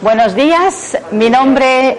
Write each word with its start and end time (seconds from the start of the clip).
Buenos 0.00 0.34
días, 0.34 0.98
mi 1.12 1.30
nombre 1.30 1.96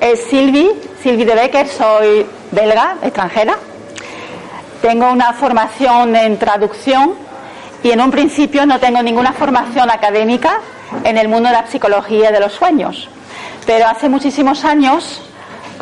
es 0.00 0.24
Silvi, 0.24 0.68
Silvi 1.02 1.24
de 1.24 1.34
Becker, 1.34 1.68
soy 1.68 2.26
belga, 2.50 2.96
extranjera. 3.02 3.56
Tengo 4.82 5.10
una 5.10 5.32
formación 5.32 6.14
en 6.16 6.38
traducción 6.38 7.14
y 7.82 7.90
en 7.90 8.02
un 8.02 8.10
principio 8.10 8.66
no 8.66 8.78
tengo 8.80 9.02
ninguna 9.02 9.32
formación 9.32 9.90
académica 9.90 10.60
en 11.02 11.16
el 11.16 11.28
mundo 11.28 11.48
de 11.48 11.54
la 11.54 11.66
psicología 11.66 12.30
de 12.30 12.40
los 12.40 12.52
sueños. 12.52 13.08
Pero 13.64 13.86
hace 13.86 14.10
muchísimos 14.10 14.66
años, 14.66 15.22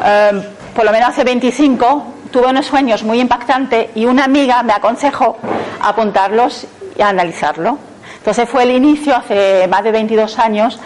eh, 0.05 0.49
por 0.77 0.85
lo 0.85 0.93
menos 0.93 1.09
hace 1.09 1.25
25, 1.25 2.16
tuve 2.37 2.49
unos 2.49 2.67
sueños 2.67 3.03
muy 3.03 3.19
impactantes 3.19 3.89
y 3.95 4.05
una 4.05 4.25
amiga 4.25 4.63
me 4.63 4.75
aconsejó 4.75 5.39
apuntarlos 5.81 6.67
y 6.95 7.01
analizarlo. 7.01 7.79
Entonces 8.19 8.47
fue 8.47 8.65
el 8.65 8.73
inicio, 8.73 9.17
hace 9.17 9.67
más 9.69 9.83
de 9.83 9.91
22 9.91 10.39
años, 10.39 10.79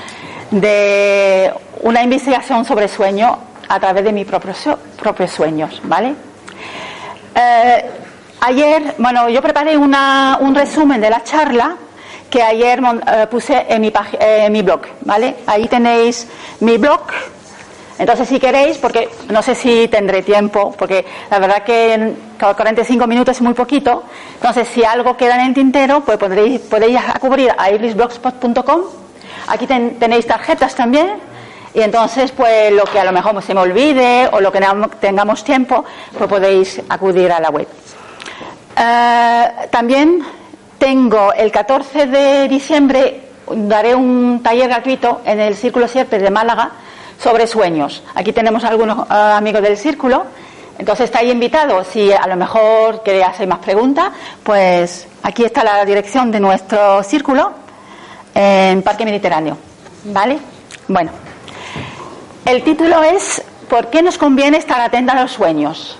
de 0.52 1.52
una 1.80 2.04
investigación 2.04 2.64
sobre 2.64 2.86
sueño 2.86 3.36
a 3.68 3.80
través 3.80 4.04
de 4.04 4.12
mis 4.12 4.26
propios, 4.26 5.32
sueños, 5.32 5.80
¿vale? 5.82 6.14
Eh, 7.34 7.90
ayer, 8.42 8.94
bueno, 8.98 9.28
yo 9.28 9.42
preparé 9.42 9.76
un 9.76 10.54
resumen 10.54 11.00
de 11.00 11.10
la 11.10 11.24
charla 11.24 11.74
que 12.30 12.44
ayer 12.44 12.80
eh, 12.80 13.26
puse 13.28 13.66
en 13.68 13.80
mi, 13.80 13.92
mi 14.50 14.62
blog, 14.62 14.82
¿vale? 15.00 15.38
Ahí 15.48 15.66
tenéis 15.66 16.28
mi 16.60 16.78
blog, 16.78 17.08
entonces, 18.00 18.28
si 18.28 18.40
queréis, 18.40 18.78
porque 18.78 19.10
no 19.28 19.42
sé 19.42 19.54
si 19.54 19.86
tendré 19.88 20.22
tiempo, 20.22 20.74
porque 20.78 21.04
la 21.30 21.38
verdad 21.38 21.62
que 21.62 21.92
en 21.92 22.16
45 22.38 23.06
minutos 23.06 23.36
es 23.36 23.42
muy 23.42 23.52
poquito, 23.52 24.04
entonces 24.36 24.68
si 24.68 24.82
algo 24.82 25.18
queda 25.18 25.34
en 25.34 25.48
el 25.48 25.54
tintero, 25.54 26.00
pues 26.00 26.16
podréis, 26.16 26.62
podéis 26.62 26.98
cubrir 27.20 27.52
a 27.58 27.70
irisblogspot.com. 27.70 28.80
Aquí 29.48 29.66
tenéis 29.66 30.26
tarjetas 30.26 30.74
también, 30.74 31.10
y 31.74 31.82
entonces, 31.82 32.32
pues 32.32 32.72
lo 32.72 32.84
que 32.84 32.98
a 32.98 33.04
lo 33.04 33.12
mejor 33.12 33.42
se 33.42 33.52
me 33.52 33.60
olvide 33.60 34.30
o 34.32 34.40
lo 34.40 34.50
que 34.50 34.64
tengamos 34.98 35.44
tiempo, 35.44 35.84
pues 36.16 36.30
podéis 36.30 36.80
acudir 36.88 37.30
a 37.30 37.38
la 37.38 37.50
web. 37.50 37.68
Eh, 38.78 39.44
también 39.70 40.24
tengo 40.78 41.34
el 41.34 41.52
14 41.52 42.06
de 42.06 42.48
diciembre, 42.48 43.20
daré 43.46 43.94
un 43.94 44.40
taller 44.42 44.70
gratuito 44.70 45.20
en 45.26 45.38
el 45.38 45.54
Círculo 45.54 45.86
Sierpe 45.86 46.18
de 46.18 46.30
Málaga 46.30 46.70
sobre 47.22 47.46
sueños. 47.46 48.02
Aquí 48.14 48.32
tenemos 48.32 48.64
algunos 48.64 49.06
eh, 49.08 49.12
amigos 49.12 49.62
del 49.62 49.76
círculo. 49.76 50.24
Entonces 50.78 51.04
estáis 51.04 51.30
invitados. 51.30 51.86
Si 51.88 52.10
a 52.10 52.26
lo 52.26 52.36
mejor 52.36 53.02
queréis 53.02 53.26
hacer 53.26 53.46
más 53.46 53.58
preguntas, 53.58 54.10
pues 54.42 55.06
aquí 55.22 55.44
está 55.44 55.62
la 55.62 55.84
dirección 55.84 56.30
de 56.30 56.40
nuestro 56.40 57.02
círculo 57.02 57.52
en 58.34 58.82
Parque 58.82 59.04
Mediterráneo. 59.04 59.58
¿Vale? 60.04 60.38
Bueno, 60.88 61.10
el 62.46 62.62
título 62.62 63.02
es 63.02 63.42
¿Por 63.68 63.88
qué 63.88 64.02
nos 64.02 64.18
conviene 64.18 64.56
estar 64.56 64.80
atentos 64.80 65.14
a 65.14 65.20
los 65.20 65.30
sueños? 65.30 65.96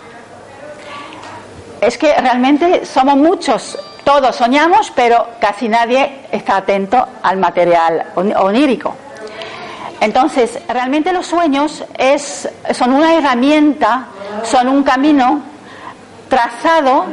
Es 1.81 1.97
que 1.97 2.13
realmente 2.15 2.85
somos 2.85 3.17
muchos, 3.17 3.79
todos 4.03 4.35
soñamos, 4.35 4.93
pero 4.97 5.29
casi 5.41 5.69
nadie 5.69 6.23
está 6.33 6.57
atento 6.57 7.07
al 7.23 7.37
material 7.37 8.07
onírico. 8.17 8.97
Entonces, 10.01 10.59
realmente 10.67 11.13
los 11.13 11.27
sueños 11.27 11.85
son 12.73 12.93
una 12.93 13.15
herramienta, 13.15 14.07
son 14.45 14.69
un 14.69 14.83
camino 14.83 15.43
trazado 16.29 17.05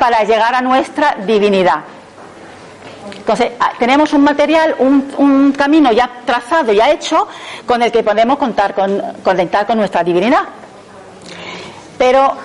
para 0.00 0.24
llegar 0.24 0.54
a 0.54 0.60
nuestra 0.60 1.16
divinidad. 1.24 1.84
Entonces, 3.16 3.52
ah, 3.60 3.72
tenemos 3.78 4.12
un 4.12 4.22
material, 4.22 4.74
un, 4.78 5.52
camino 5.56 5.92
ya 5.92 6.10
trazado, 6.24 6.72
ya 6.72 6.90
hecho, 6.90 7.28
con 7.64 7.82
el 7.82 7.92
que 7.92 8.02
podemos 8.02 8.38
contar 8.38 8.74
con, 8.74 9.00
conectar 9.22 9.66
con 9.66 9.78
nuestra 9.78 10.02
divinidad. 10.02 10.42
Pero 11.98 12.36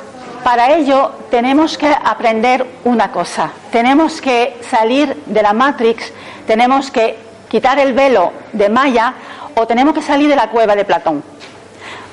para 0.43 0.73
ello 0.73 1.11
tenemos 1.29 1.77
que 1.77 1.87
aprender 1.87 2.65
una 2.83 3.11
cosa. 3.11 3.51
Tenemos 3.71 4.21
que 4.21 4.59
salir 4.69 5.15
de 5.25 5.41
la 5.41 5.53
Matrix, 5.53 6.11
tenemos 6.47 6.89
que 6.89 7.17
quitar 7.47 7.77
el 7.79 7.93
velo 7.93 8.31
de 8.53 8.69
Maya 8.69 9.13
o 9.55 9.67
tenemos 9.67 9.93
que 9.93 10.01
salir 10.01 10.27
de 10.27 10.35
la 10.35 10.49
cueva 10.49 10.75
de 10.75 10.85
Platón. 10.85 11.23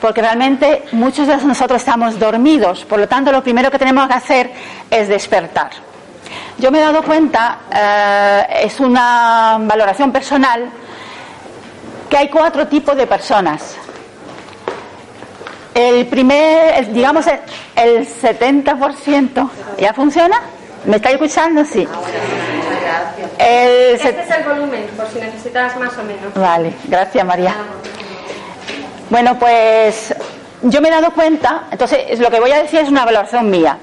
Porque 0.00 0.21
realmente 0.21 0.84
muchos 0.93 1.26
de 1.26 1.37
nosotros 1.38 1.81
estamos 1.81 2.19
dormidos, 2.19 2.84
por 2.84 3.00
lo 3.00 3.09
tanto 3.09 3.32
lo 3.32 3.43
primero 3.43 3.71
que 3.71 3.78
tenemos 3.78 4.06
que 4.06 4.15
hacer 4.15 4.53
es 4.91 5.09
despertar. 5.09 5.71
Yo 6.59 6.71
me 6.71 6.78
he 6.78 6.82
dado 6.82 7.03
cuenta, 7.03 7.59
eh, 7.72 8.65
es 8.65 8.81
una 8.81 9.59
valoración 9.60 10.12
personal, 10.12 10.69
que 12.09 12.16
hay 12.16 12.28
cuatro 12.28 12.66
tipos 12.66 12.97
de 12.97 13.06
personas. 13.06 13.76
El 15.75 16.06
primer, 16.06 16.93
digamos, 16.93 17.26
el 17.76 18.06
70%, 18.06 19.50
¿ya 19.78 19.93
funciona? 19.93 20.41
¿Me 20.84 20.97
estáis 20.97 21.15
escuchando? 21.15 21.65
Sí. 21.65 21.87
Este 23.38 24.21
es 24.21 24.31
el 24.31 24.44
volumen, 24.44 24.87
por 24.97 25.09
si 25.09 25.21
necesitas 25.21 25.76
más 25.78 25.97
o 25.97 26.03
menos. 26.03 26.34
Vale, 26.34 26.72
gracias 26.84 27.25
María. 27.25 27.54
Bueno, 29.10 29.38
pues 29.38 30.15
yo 30.62 30.81
me 30.81 30.88
he 30.88 30.91
dado 30.91 31.12
cuenta, 31.12 31.65
entonces 31.71 32.19
lo 32.19 32.31
que 32.31 32.41
voy 32.41 32.53
a 32.53 32.62
decir 32.62 32.81
es 32.81 32.88
una 32.88 33.04
valoración 33.04 33.49
mía, 33.49 33.78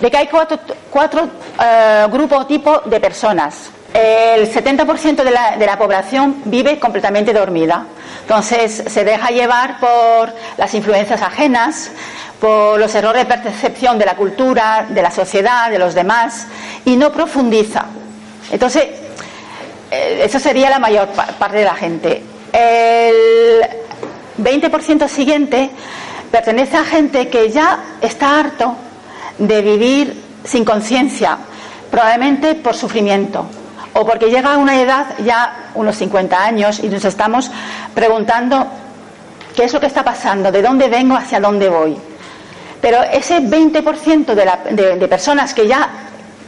de 0.00 0.10
que 0.10 0.16
hay 0.16 0.28
cuatro, 0.28 0.58
cuatro 0.90 1.28
eh, 1.62 2.06
grupos 2.10 2.44
o 2.44 2.46
tipos 2.46 2.88
de 2.88 3.00
personas. 3.00 3.70
El 3.92 4.52
70% 4.52 5.24
de 5.24 5.30
la, 5.30 5.56
de 5.56 5.66
la 5.66 5.78
población 5.78 6.42
vive 6.44 6.78
completamente 6.78 7.32
dormida. 7.32 7.86
Entonces 8.22 8.84
se 8.86 9.04
deja 9.04 9.30
llevar 9.30 9.80
por 9.80 10.32
las 10.58 10.74
influencias 10.74 11.22
ajenas, 11.22 11.90
por 12.40 12.78
los 12.78 12.94
errores 12.94 13.26
de 13.26 13.34
percepción 13.38 13.98
de 13.98 14.04
la 14.04 14.14
cultura, 14.14 14.86
de 14.88 15.00
la 15.00 15.10
sociedad, 15.10 15.70
de 15.70 15.78
los 15.78 15.94
demás, 15.94 16.46
y 16.84 16.96
no 16.96 17.10
profundiza. 17.10 17.86
Entonces, 18.50 18.84
eh, 19.90 20.22
eso 20.24 20.38
sería 20.38 20.70
la 20.70 20.78
mayor 20.78 21.08
parte 21.08 21.58
de 21.58 21.64
la 21.64 21.74
gente. 21.74 22.22
El 22.52 23.62
20% 24.38 25.08
siguiente 25.08 25.70
pertenece 26.30 26.76
a 26.76 26.84
gente 26.84 27.28
que 27.28 27.50
ya 27.50 27.96
está 28.00 28.40
harto 28.40 28.76
de 29.38 29.62
vivir 29.62 30.22
sin 30.44 30.64
conciencia, 30.64 31.38
probablemente 31.90 32.54
por 32.54 32.74
sufrimiento 32.74 33.46
o 33.98 34.04
porque 34.04 34.28
llega 34.28 34.54
a 34.54 34.58
una 34.58 34.80
edad 34.80 35.06
ya 35.24 35.70
unos 35.74 35.96
50 35.96 36.44
años 36.44 36.80
y 36.80 36.88
nos 36.88 37.04
estamos 37.04 37.50
preguntando 37.94 38.66
qué 39.54 39.64
es 39.64 39.72
lo 39.72 39.80
que 39.80 39.86
está 39.86 40.04
pasando, 40.04 40.52
de 40.52 40.60
dónde 40.60 40.88
vengo, 40.88 41.16
hacia 41.16 41.40
dónde 41.40 41.70
voy. 41.70 41.96
Pero 42.82 43.02
ese 43.02 43.40
20% 43.40 44.34
de, 44.34 44.96
de, 44.98 45.08
personas 45.08 45.54
que 45.54 45.66
ya 45.66 45.88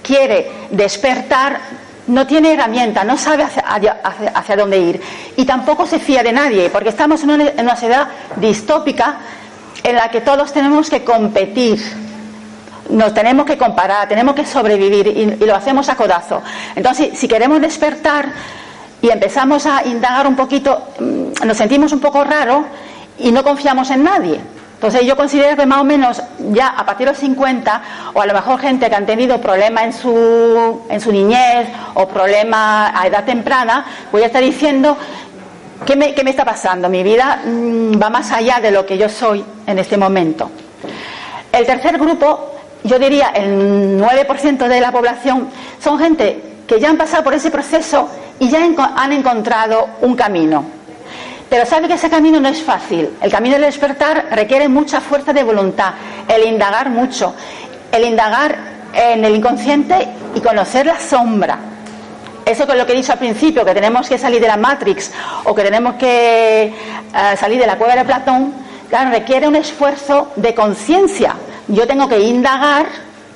quiere 0.02 0.50
despertar 0.70 1.58
no 2.08 2.26
tiene 2.26 2.54
herramienta, 2.54 3.04
no 3.04 3.16
sabe 3.16 3.44
hacia, 3.44 4.56
dónde 4.56 4.78
ir 4.78 5.00
y 5.36 5.44
tampoco 5.44 5.86
se 5.86 5.98
fía 5.98 6.22
de 6.22 6.32
nadie, 6.32 6.70
porque 6.70 6.88
estamos 6.88 7.22
en 7.22 7.30
una, 7.30 7.44
en 7.44 7.60
una 7.60 7.76
sociedad 7.76 8.08
distópica 8.36 9.18
en 9.82 9.94
la 9.94 10.10
que 10.10 10.20
todos 10.20 10.52
tenemos 10.52 10.90
que 10.90 11.04
competir, 11.04 11.80
nos 12.90 13.14
tenemos 13.14 13.46
que 13.46 13.56
comparar, 13.56 14.08
tenemos 14.08 14.34
que 14.34 14.44
sobrevivir 14.44 15.06
y, 15.06 15.42
y, 15.42 15.46
lo 15.46 15.54
hacemos 15.54 15.88
a 15.88 15.96
codazo. 15.96 16.42
Entonces, 16.74 17.18
si 17.18 17.28
queremos 17.28 17.60
despertar 17.60 18.26
y 19.00 19.10
empezamos 19.10 19.66
a 19.66 19.84
indagar 19.86 20.26
un 20.26 20.34
poquito, 20.34 20.88
mm, 20.98 21.46
nos 21.46 21.56
sentimos 21.56 21.92
un 21.92 22.00
poco 22.00 22.24
raro 22.24 22.64
y 23.18 23.30
no 23.30 23.44
confiamos 23.44 23.90
en 23.90 24.02
nadie. 24.02 24.40
Entonces 24.78 25.04
yo 25.04 25.16
considero 25.16 25.56
que 25.56 25.66
más 25.66 25.80
o 25.80 25.84
menos 25.84 26.22
ya 26.52 26.68
a 26.68 26.86
partir 26.86 27.04
de 27.04 27.12
los 27.12 27.20
50, 27.20 27.82
o 28.14 28.20
a 28.20 28.26
lo 28.26 28.32
mejor 28.32 28.60
gente 28.60 28.88
que 28.88 28.94
han 28.94 29.06
tenido 29.06 29.40
problemas 29.40 29.84
en 29.86 29.92
su, 29.92 30.82
en 30.88 31.00
su 31.00 31.10
niñez 31.10 31.66
o 31.94 32.06
problemas 32.06 32.92
a 32.94 33.04
edad 33.08 33.24
temprana, 33.24 33.84
voy 34.12 34.22
a 34.22 34.26
estar 34.26 34.40
diciendo 34.40 34.96
¿qué 35.84 35.96
me, 35.96 36.14
qué 36.14 36.22
me 36.22 36.30
está 36.30 36.44
pasando? 36.44 36.88
Mi 36.88 37.02
vida 37.02 37.40
mm, 37.44 38.00
va 38.00 38.08
más 38.08 38.30
allá 38.30 38.60
de 38.60 38.70
lo 38.70 38.86
que 38.86 38.96
yo 38.96 39.08
soy 39.08 39.44
en 39.66 39.80
este 39.80 39.96
momento. 39.96 40.48
El 41.50 41.66
tercer 41.66 41.98
grupo, 41.98 42.52
yo 42.84 43.00
diría 43.00 43.30
el 43.30 44.00
9% 44.00 44.68
de 44.68 44.80
la 44.80 44.92
población, 44.92 45.48
son 45.80 45.98
gente 45.98 46.40
que 46.68 46.78
ya 46.78 46.90
han 46.90 46.96
pasado 46.96 47.24
por 47.24 47.34
ese 47.34 47.50
proceso 47.50 48.08
y 48.38 48.48
ya 48.48 48.60
han 48.62 49.12
encontrado 49.12 49.88
un 50.02 50.14
camino. 50.14 50.77
Pero 51.48 51.64
sabe 51.64 51.88
que 51.88 51.94
ese 51.94 52.10
camino 52.10 52.40
no 52.40 52.48
es 52.48 52.62
fácil. 52.62 53.10
El 53.22 53.30
camino 53.30 53.54
del 53.54 53.64
despertar 53.64 54.26
requiere 54.30 54.68
mucha 54.68 55.00
fuerza 55.00 55.32
de 55.32 55.42
voluntad, 55.42 55.94
el 56.28 56.44
indagar 56.44 56.90
mucho, 56.90 57.34
el 57.90 58.04
indagar 58.04 58.58
en 58.92 59.24
el 59.24 59.36
inconsciente 59.36 60.08
y 60.34 60.40
conocer 60.40 60.86
la 60.86 60.98
sombra. 60.98 61.58
Eso 62.44 62.66
con 62.66 62.78
lo 62.78 62.86
que 62.86 62.92
he 62.92 62.96
dicho 62.96 63.12
al 63.12 63.18
principio, 63.18 63.64
que 63.64 63.74
tenemos 63.74 64.08
que 64.08 64.18
salir 64.18 64.40
de 64.40 64.46
la 64.46 64.56
Matrix 64.56 65.10
o 65.44 65.54
que 65.54 65.62
tenemos 65.62 65.94
que 65.94 66.64
eh, 66.64 67.36
salir 67.38 67.60
de 67.60 67.66
la 67.66 67.76
cueva 67.76 67.94
de 67.94 68.04
Platón, 68.04 68.54
claro, 68.88 69.10
requiere 69.10 69.46
un 69.46 69.56
esfuerzo 69.56 70.32
de 70.36 70.54
conciencia. 70.54 71.34
Yo 71.68 71.86
tengo 71.86 72.08
que 72.08 72.18
indagar 72.20 72.86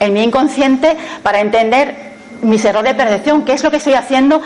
en 0.01 0.13
mi 0.15 0.23
inconsciente 0.23 0.97
para 1.23 1.41
entender 1.41 2.13
mis 2.41 2.65
errores 2.65 2.93
de 2.93 3.05
percepción, 3.05 3.45
qué 3.45 3.53
es 3.53 3.63
lo 3.63 3.71
que 3.71 3.77
estoy 3.77 3.95
haciendo 3.95 4.43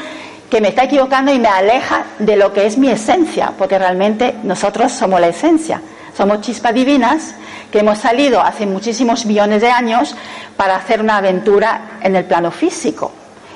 que 0.50 0.60
me 0.60 0.69
está 0.69 0.84
equivocando 0.84 1.32
y 1.32 1.38
me 1.38 1.48
aleja 1.48 2.04
de 2.19 2.37
lo 2.37 2.52
que 2.52 2.66
es 2.66 2.78
mi 2.78 2.88
esencia, 2.90 3.52
porque 3.58 3.78
realmente 3.78 4.34
nosotros 4.43 4.93
somos 4.93 5.20
la 5.20 5.28
esencia, 5.28 5.81
somos 6.16 6.40
chispas 6.40 6.72
divinas 6.72 7.34
que 7.70 7.81
hemos 7.81 7.98
salido 7.98 8.40
hace 8.40 8.66
muchísimos 8.66 9.26
millones 9.26 9.60
de 9.60 9.70
años 9.70 10.14
para 10.56 10.76
hacer 10.76 11.00
una 11.00 11.19
aventura 11.19 11.98
en 12.00 12.16
el 12.16 12.25
plano 12.25 12.50
físico 12.50 13.12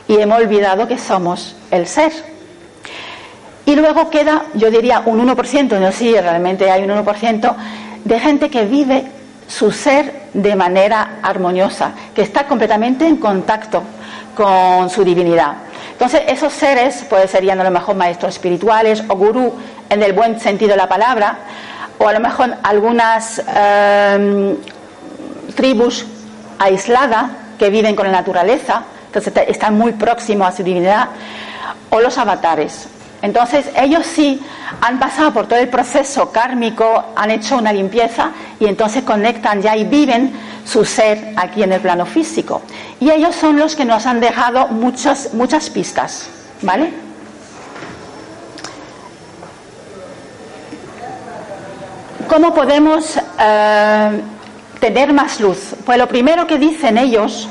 y 0.08 0.16
hemos 0.16 0.38
olvidado 0.38 0.88
que 0.88 0.98
somos 0.98 1.54
el 1.70 1.86
ser. 1.86 2.12
Y 3.64 3.76
luego 3.76 4.10
queda, 4.10 4.46
yo 4.54 4.70
diría, 4.70 5.02
un 5.06 5.24
1%, 5.24 5.78
no 5.78 5.92
sé 5.92 5.98
si 5.98 6.12
realmente 6.12 6.68
hay 6.70 6.82
un 6.82 6.90
1%, 6.90 7.54
de 8.04 8.18
gente 8.18 8.50
que 8.50 8.64
vive 8.64 9.04
su 9.46 9.70
ser 9.70 10.28
de 10.34 10.56
manera 10.56 11.18
armoniosa, 11.22 11.92
que 12.14 12.22
está 12.22 12.46
completamente 12.46 13.06
en 13.06 13.18
contacto 13.18 13.82
con 14.34 14.90
su 14.90 15.04
divinidad. 15.04 15.69
Entonces, 16.00 16.22
esos 16.28 16.54
seres 16.54 17.04
pues, 17.10 17.30
serían 17.30 17.60
a 17.60 17.64
lo 17.64 17.70
mejor 17.70 17.94
maestros 17.94 18.32
espirituales 18.32 19.04
o 19.06 19.16
gurú 19.16 19.52
en 19.90 20.02
el 20.02 20.14
buen 20.14 20.40
sentido 20.40 20.70
de 20.70 20.78
la 20.78 20.88
palabra, 20.88 21.40
o 21.98 22.08
a 22.08 22.14
lo 22.14 22.20
mejor 22.20 22.56
algunas 22.62 23.38
em, 23.38 24.56
tribus 25.54 26.06
aisladas 26.58 27.26
que 27.58 27.68
viven 27.68 27.94
con 27.94 28.06
la 28.06 28.12
naturaleza, 28.12 28.84
entonces 29.08 29.30
están 29.46 29.76
muy 29.76 29.92
próximos 29.92 30.48
a 30.48 30.52
su 30.52 30.62
divinidad, 30.62 31.08
o 31.90 32.00
los 32.00 32.16
avatares. 32.16 32.88
Entonces 33.22 33.66
ellos 33.76 34.06
sí 34.06 34.40
han 34.80 34.98
pasado 34.98 35.32
por 35.32 35.46
todo 35.46 35.58
el 35.58 35.68
proceso 35.68 36.32
kármico, 36.32 37.04
han 37.14 37.30
hecho 37.30 37.56
una 37.56 37.72
limpieza 37.72 38.30
y 38.58 38.66
entonces 38.66 39.02
conectan 39.04 39.60
ya 39.60 39.76
y 39.76 39.84
viven 39.84 40.32
su 40.64 40.84
ser 40.84 41.34
aquí 41.36 41.62
en 41.62 41.72
el 41.72 41.80
plano 41.80 42.06
físico. 42.06 42.62
Y 42.98 43.10
ellos 43.10 43.34
son 43.34 43.58
los 43.58 43.76
que 43.76 43.84
nos 43.84 44.06
han 44.06 44.20
dejado 44.20 44.68
muchas, 44.68 45.34
muchas 45.34 45.68
pistas, 45.70 46.28
¿vale? 46.62 46.92
¿Cómo 52.30 52.54
podemos 52.54 53.18
eh, 53.40 54.20
tener 54.78 55.12
más 55.12 55.40
luz? 55.40 55.74
Pues 55.84 55.98
lo 55.98 56.06
primero 56.06 56.46
que 56.46 56.58
dicen 56.58 56.96
ellos 56.96 57.48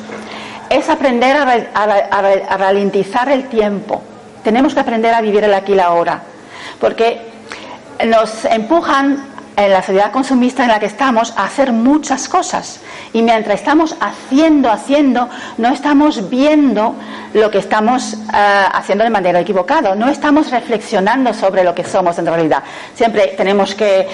es 0.70 0.88
aprender 0.88 1.36
a, 1.36 2.58
ralentizar 2.58 3.30
el 3.30 3.50
tiempo. 3.50 4.02
Tenemos 4.44 4.74
que 4.74 4.80
aprender 4.80 5.14
a 5.14 5.22
vivir 5.22 5.44
el 5.44 5.54
aquí 5.54 5.74
y 5.74 5.76
la 5.76 5.86
ahora. 5.86 6.22
Porque 6.80 7.22
nos 8.06 8.46
empujan 8.46 9.26
en 9.60 9.72
la 9.72 9.82
sociedad 9.82 10.12
consumista 10.12 10.64
en 10.64 10.70
la 10.70 10.80
que 10.80 10.86
estamos 10.86 11.34
hacer 11.36 11.74
muchas 11.74 12.30
cosas. 12.30 12.80
Y 13.12 13.22
mientras 13.22 13.60
estamos 13.60 13.96
haciendo, 14.00 14.72
haciendo, 14.72 15.28
no 15.58 15.70
estamos 15.70 16.30
viendo 16.30 16.96
lo 17.34 17.52
que 17.52 17.60
estamos 17.60 18.14
eh, 18.14 18.18
haciendo 18.74 19.04
de 19.04 19.10
manera 19.10 19.40
equivocada. 19.40 19.96
No 19.96 20.08
estamos 20.08 20.50
reflexionando 20.50 21.34
sobre 21.34 21.64
lo 21.64 21.76
que 21.76 21.84
somos 21.84 22.18
en 22.20 22.26
realidad. 22.26 22.64
Siempre 22.94 23.34
tenemos 23.36 23.76
que 23.76 24.08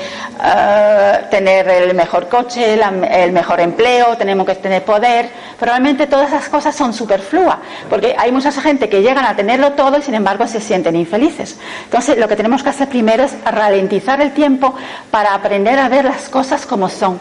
eh, 0.43 1.25
tener 1.29 1.67
el 1.69 1.93
mejor 1.93 2.27
coche, 2.27 2.73
el 2.73 3.31
mejor 3.31 3.59
empleo, 3.59 4.17
tenemos 4.17 4.47
que 4.47 4.55
tener 4.55 4.83
poder. 4.83 5.29
Pero 5.59 5.71
realmente 5.71 6.07
todas 6.07 6.29
esas 6.29 6.49
cosas 6.49 6.75
son 6.75 6.91
superfluas. 6.91 7.57
Porque 7.89 8.15
hay 8.17 8.31
mucha 8.31 8.51
gente 8.51 8.89
que 8.89 9.01
llegan 9.01 9.25
a 9.25 9.35
tenerlo 9.35 9.73
todo 9.73 9.99
y 9.99 10.01
sin 10.01 10.15
embargo 10.15 10.47
se 10.47 10.59
sienten 10.59 10.95
infelices. 10.95 11.59
Entonces 11.83 12.17
lo 12.17 12.27
que 12.27 12.35
tenemos 12.35 12.63
que 12.63 12.69
hacer 12.69 12.89
primero 12.89 13.23
es 13.23 13.35
ralentizar 13.43 14.21
el 14.21 14.31
tiempo 14.31 14.73
para 15.11 15.34
aprender 15.35 15.79
a 15.79 15.89
ver 15.89 16.05
las 16.05 16.29
cosas 16.29 16.65
como 16.65 16.89
son, 16.89 17.19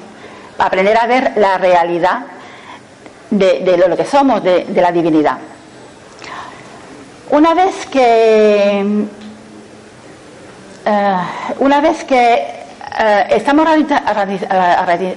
aprender 0.58 0.96
a 0.96 1.06
ver 1.06 1.32
la 1.36 1.58
realidad 1.58 2.20
de, 3.30 3.84
lo 3.88 3.96
que 3.96 4.04
somos, 4.04 4.42
de, 4.42 4.66
la 4.74 4.92
divinidad. 4.92 5.38
Una 7.30 7.54
vez 7.54 7.86
que 7.86 9.06
eh, 10.86 11.18
una 11.58 11.80
vez 11.80 12.04
que 12.04 12.34
eh, 12.34 13.26
estamos 13.30 13.66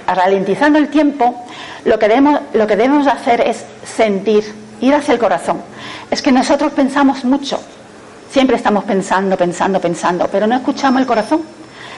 ralentizando 0.07 0.79
el 0.79 0.87
tiempo, 0.87 1.45
lo 1.85 1.99
que, 1.99 2.07
debemos, 2.07 2.39
lo 2.53 2.65
que 2.65 2.75
debemos 2.75 3.05
hacer 3.07 3.41
es 3.41 3.65
sentir, 3.83 4.43
ir 4.81 4.95
hacia 4.95 5.13
el 5.13 5.19
corazón. 5.19 5.61
Es 6.09 6.21
que 6.21 6.31
nosotros 6.31 6.71
pensamos 6.71 7.25
mucho, 7.25 7.59
siempre 8.31 8.55
estamos 8.55 8.85
pensando, 8.85 9.37
pensando, 9.37 9.79
pensando, 9.79 10.27
pero 10.31 10.47
no 10.47 10.55
escuchamos 10.55 11.01
el 11.01 11.07
corazón. 11.07 11.56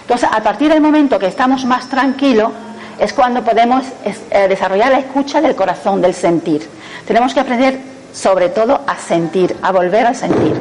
Entonces, 0.10 0.30
a 0.34 0.42
partir 0.42 0.70
del 0.70 0.82
momento 0.82 1.20
que 1.20 1.28
estamos 1.28 1.66
más 1.66 1.88
tranquilos, 1.88 2.50
es 2.98 3.14
cuando 3.14 3.44
podemos 3.44 3.84
eh, 4.04 4.48
desarrollar 4.48 4.92
la 4.92 4.98
escucha 4.98 5.40
del 5.40 5.56
corazón, 5.56 6.02
del 6.02 6.16
sentir. 6.16 6.68
Tenemos 7.06 7.32
que 7.32 7.42
aprender 7.42 7.80
sobre 8.12 8.50
todo 8.50 8.82
a 8.88 8.98
sentir, 8.98 9.56
a 9.62 9.72
volver 9.72 10.08
a 10.08 10.16
sentir. 10.16 10.54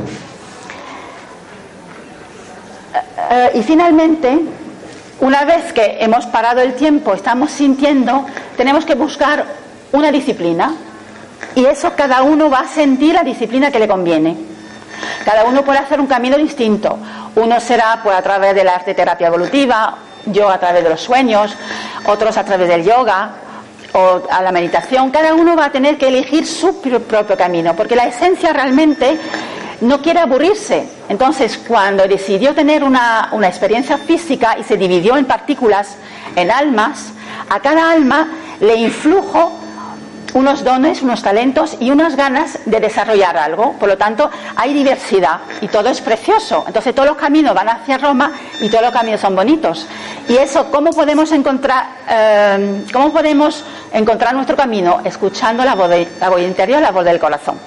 Eh, 2.95 3.01
eh, 3.31 3.51
y 3.55 3.63
finalmente, 3.63 4.39
una 5.23 5.47
vez 5.47 5.73
que 5.73 5.97
hemos 5.99 6.27
parado 6.27 6.61
el 6.61 6.75
tiempo, 6.75 7.15
estamos 7.15 7.51
sintiendo, 7.51 8.27
tenemos 8.55 8.85
que 8.85 8.97
buscar 8.97 9.47
una 9.93 10.13
disciplina. 10.13 10.75
Y 11.55 11.65
eso 11.65 11.95
cada 11.97 12.21
uno 12.21 12.51
va 12.51 12.61
a 12.61 12.69
sentir 12.69 13.15
la 13.15 13.25
disciplina 13.25 13.71
que 13.71 13.79
le 13.79 13.89
conviene. 13.89 14.37
Cada 15.25 15.45
uno 15.45 15.65
puede 15.65 15.79
hacer 15.79 16.01
un 16.01 16.07
camino 16.07 16.37
distinto. 16.37 16.99
Uno 17.39 17.61
será 17.61 18.01
pues, 18.03 18.17
a 18.17 18.23
través 18.23 18.53
del 18.53 18.69
arte 18.69 18.95
terapia 18.95 19.29
evolutiva, 19.29 19.97
yo 20.27 20.49
a 20.49 20.59
través 20.59 20.83
de 20.83 20.91
los 20.91 21.01
sueños, 21.01 21.55
otros 22.05 22.37
a 22.37 22.45
través 22.45 22.69
del 22.69 22.83
yoga 22.83 23.31
o 23.93 24.23
a 24.29 24.43
la 24.43 24.51
meditación. 24.51 25.13
Cada 25.13 25.35
uno 25.35 25.55
va 25.55 25.67
a 25.67 25.71
tener 25.71 25.97
que 25.99 26.09
elegir 26.09 26.45
su 26.47 26.81
propio 26.81 27.37
camino, 27.37 27.77
porque 27.77 27.95
la 27.95 28.07
esencia 28.07 28.53
realmente 28.53 29.17
no 29.81 30.03
quiere 30.03 30.19
aburrirse. 30.19 30.89
Entonces, 31.09 31.57
cuando 31.59 32.09
decidió 32.09 32.57
tener 32.57 32.83
una, 32.83 33.29
una 33.31 33.47
experiencia 33.47 33.99
física 33.99 34.57
y 34.59 34.65
se 34.65 34.77
dividió 34.77 35.17
en 35.17 35.25
partículas, 35.25 35.97
en 36.35 36.51
almas, 36.51 37.13
a 37.49 37.61
cada 37.61 37.93
alma 37.93 38.29
le 38.59 38.75
influjo 38.75 39.53
unos 40.35 40.65
dones, 40.65 41.03
unos 41.03 41.23
talentos 41.23 41.77
y 41.81 41.91
unas 41.91 42.17
ganas 42.17 42.59
de 42.65 42.81
desarrollar 42.81 43.37
algo. 43.37 43.73
Por 43.75 43.89
lo 43.89 43.97
tanto, 43.97 44.31
hay 44.57 44.75
diversidad 44.75 45.41
y 45.61 45.69
todo 45.69 45.89
es 45.89 46.01
precioso. 46.01 46.65
Entonces, 46.67 46.95
todos 46.95 47.09
los 47.09 47.17
caminos 47.17 47.55
van 47.55 47.69
hacia 47.69 47.99
Roma 47.99 48.33
y 48.61 48.69
todos 48.69 48.85
los 48.85 48.93
caminos 48.93 49.21
son 49.21 49.35
bonitos. 49.35 49.87
Y 50.29 50.37
eso, 50.37 50.71
¿cómo 50.71 50.91
podemos 50.91 51.33
encontrar, 51.33 51.87
eh, 52.09 52.85
podemos 53.13 53.65
encontrar 53.93 54.35
nuestro 54.35 54.57
camino? 54.57 55.01
Escuchando 55.05 55.65
la 55.65 55.75
voz, 55.75 55.91
la 56.21 56.29
voz 56.29 56.43
interior, 56.43 56.81
la 56.81 56.91
voz 56.91 57.05
del 57.05 57.19
corazón. 57.19 57.59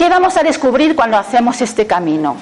¿Qué 0.00 0.08
vamos 0.08 0.36
a 0.38 0.42
descubrir 0.42 0.96
cuando 0.96 1.18
hacemos 1.18 1.60
este 1.60 1.86
camino? 1.86 2.36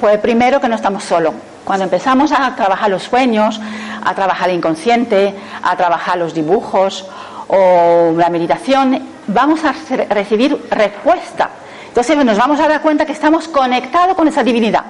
Pues 0.00 0.18
primero 0.18 0.60
que 0.60 0.68
no 0.68 0.76
estamos 0.76 1.02
solos. 1.02 1.34
Cuando 1.64 1.82
empezamos 1.82 2.30
a 2.30 2.54
trabajar 2.54 2.90
los 2.90 3.02
sueños, 3.02 3.60
a 4.06 4.14
trabajar 4.14 4.48
el 4.48 4.56
inconsciente, 4.56 5.34
a 5.62 5.76
trabajar 5.76 6.16
los 6.16 6.32
dibujos 6.32 7.04
o 7.48 8.14
la 8.16 8.30
meditación, 8.30 8.98
vamos 9.26 9.60
a 9.64 9.74
recibir 10.08 10.66
respuesta. 10.70 11.50
Entonces 11.88 12.16
nos 12.24 12.38
vamos 12.38 12.60
a 12.60 12.68
dar 12.68 12.80
cuenta 12.80 13.04
que 13.04 13.12
estamos 13.12 13.48
conectados 13.48 14.14
con 14.14 14.28
esa 14.28 14.44
divinidad. 14.44 14.84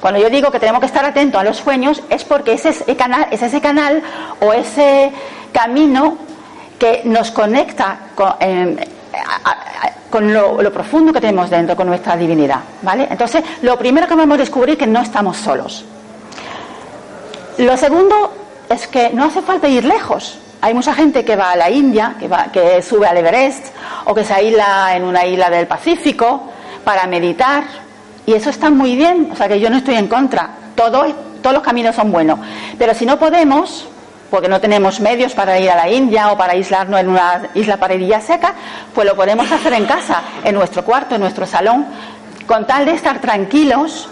Cuando 0.00 0.20
yo 0.20 0.30
digo 0.30 0.50
que 0.50 0.58
tenemos 0.58 0.80
que 0.80 0.86
estar 0.86 1.04
atentos 1.04 1.40
a 1.40 1.44
los 1.44 1.56
sueños 1.56 2.02
es 2.10 2.24
porque 2.24 2.52
ese 2.52 2.70
es, 2.70 2.84
canal, 2.96 3.26
es 3.30 3.42
ese 3.42 3.60
canal 3.60 4.02
o 4.40 4.52
ese 4.52 5.12
camino 5.52 6.18
que 6.78 7.02
nos 7.04 7.30
conecta 7.30 7.98
con, 8.14 8.34
con 10.10 10.32
lo, 10.32 10.72
profundo 10.72 11.12
que 11.12 11.20
tenemos 11.20 11.50
dentro, 11.50 11.76
con 11.76 11.86
nuestra 11.86 12.16
divinidad. 12.16 12.60
¿vale? 12.82 13.06
Entonces, 13.10 13.44
lo 13.62 13.78
primero 13.78 14.06
que 14.06 14.14
vamos 14.14 14.36
a 14.36 14.38
descubrir 14.38 14.74
es 14.74 14.78
que 14.78 14.86
no 14.86 15.00
estamos 15.00 15.36
solos. 15.36 15.84
Lo 17.58 17.76
segundo 17.76 18.32
es 18.68 18.86
que 18.86 19.10
no 19.10 19.24
hace 19.24 19.42
falta 19.42 19.66
ir 19.66 19.84
lejos. 19.84 20.38
Hay 20.60 20.74
mucha 20.74 20.94
gente 20.94 21.24
que 21.24 21.34
va 21.34 21.50
a 21.50 21.56
la 21.56 21.68
India, 21.68 22.14
que, 22.16 22.28
va, 22.28 22.52
que 22.52 22.80
sube 22.82 23.06
al 23.08 23.16
Everest 23.16 23.74
o 24.04 24.14
que 24.14 24.24
se 24.24 24.32
aísla 24.32 24.94
en 24.94 25.02
una 25.02 25.26
isla 25.26 25.50
del 25.50 25.66
Pacífico 25.66 26.52
para 26.84 27.08
meditar, 27.08 27.64
y 28.26 28.34
eso 28.34 28.50
está 28.50 28.70
muy 28.70 28.94
bien, 28.94 29.30
o 29.32 29.36
sea 29.36 29.48
que 29.48 29.58
yo 29.58 29.70
no 29.70 29.78
estoy 29.78 29.96
en 29.96 30.06
contra, 30.06 30.50
todo, 30.76 31.04
todos 31.42 31.54
los 31.54 31.62
caminos 31.62 31.96
son 31.96 32.12
buenos, 32.12 32.38
pero 32.78 32.94
si 32.94 33.04
no 33.06 33.18
podemos, 33.18 33.86
porque 34.30 34.48
no 34.48 34.60
tenemos 34.60 35.00
medios 35.00 35.34
para 35.34 35.58
ir 35.58 35.70
a 35.70 35.76
la 35.76 35.88
India 35.88 36.30
o 36.30 36.36
para 36.36 36.52
aislarnos 36.52 37.00
en 37.00 37.08
una 37.08 37.48
isla 37.54 37.76
paredilla 37.76 38.20
seca, 38.20 38.54
pues 38.94 39.06
lo 39.06 39.16
podemos 39.16 39.50
hacer 39.50 39.72
en 39.72 39.84
casa, 39.84 40.22
en 40.44 40.54
nuestro 40.54 40.84
cuarto, 40.84 41.16
en 41.16 41.22
nuestro 41.22 41.44
salón, 41.44 41.86
con 42.46 42.66
tal 42.66 42.86
de 42.86 42.92
estar 42.92 43.20
tranquilos, 43.20 44.08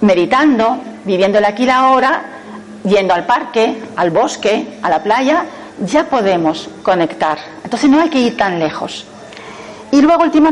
meditando, 0.00 0.78
viviendo 1.04 1.38
el 1.38 1.44
aquí 1.44 1.64
la 1.64 1.90
hora, 1.90 2.24
yendo 2.86 3.14
al 3.14 3.26
parque, 3.26 3.82
al 3.96 4.10
bosque, 4.10 4.78
a 4.82 4.88
la 4.88 5.02
playa, 5.02 5.44
ya 5.84 6.04
podemos 6.04 6.70
conectar. 6.82 7.38
Entonces 7.64 7.90
no 7.90 8.00
hay 8.00 8.08
que 8.08 8.20
ir 8.20 8.36
tan 8.36 8.58
lejos. 8.58 9.06
Y 9.92 10.00
luego, 10.00 10.22
última, 10.22 10.50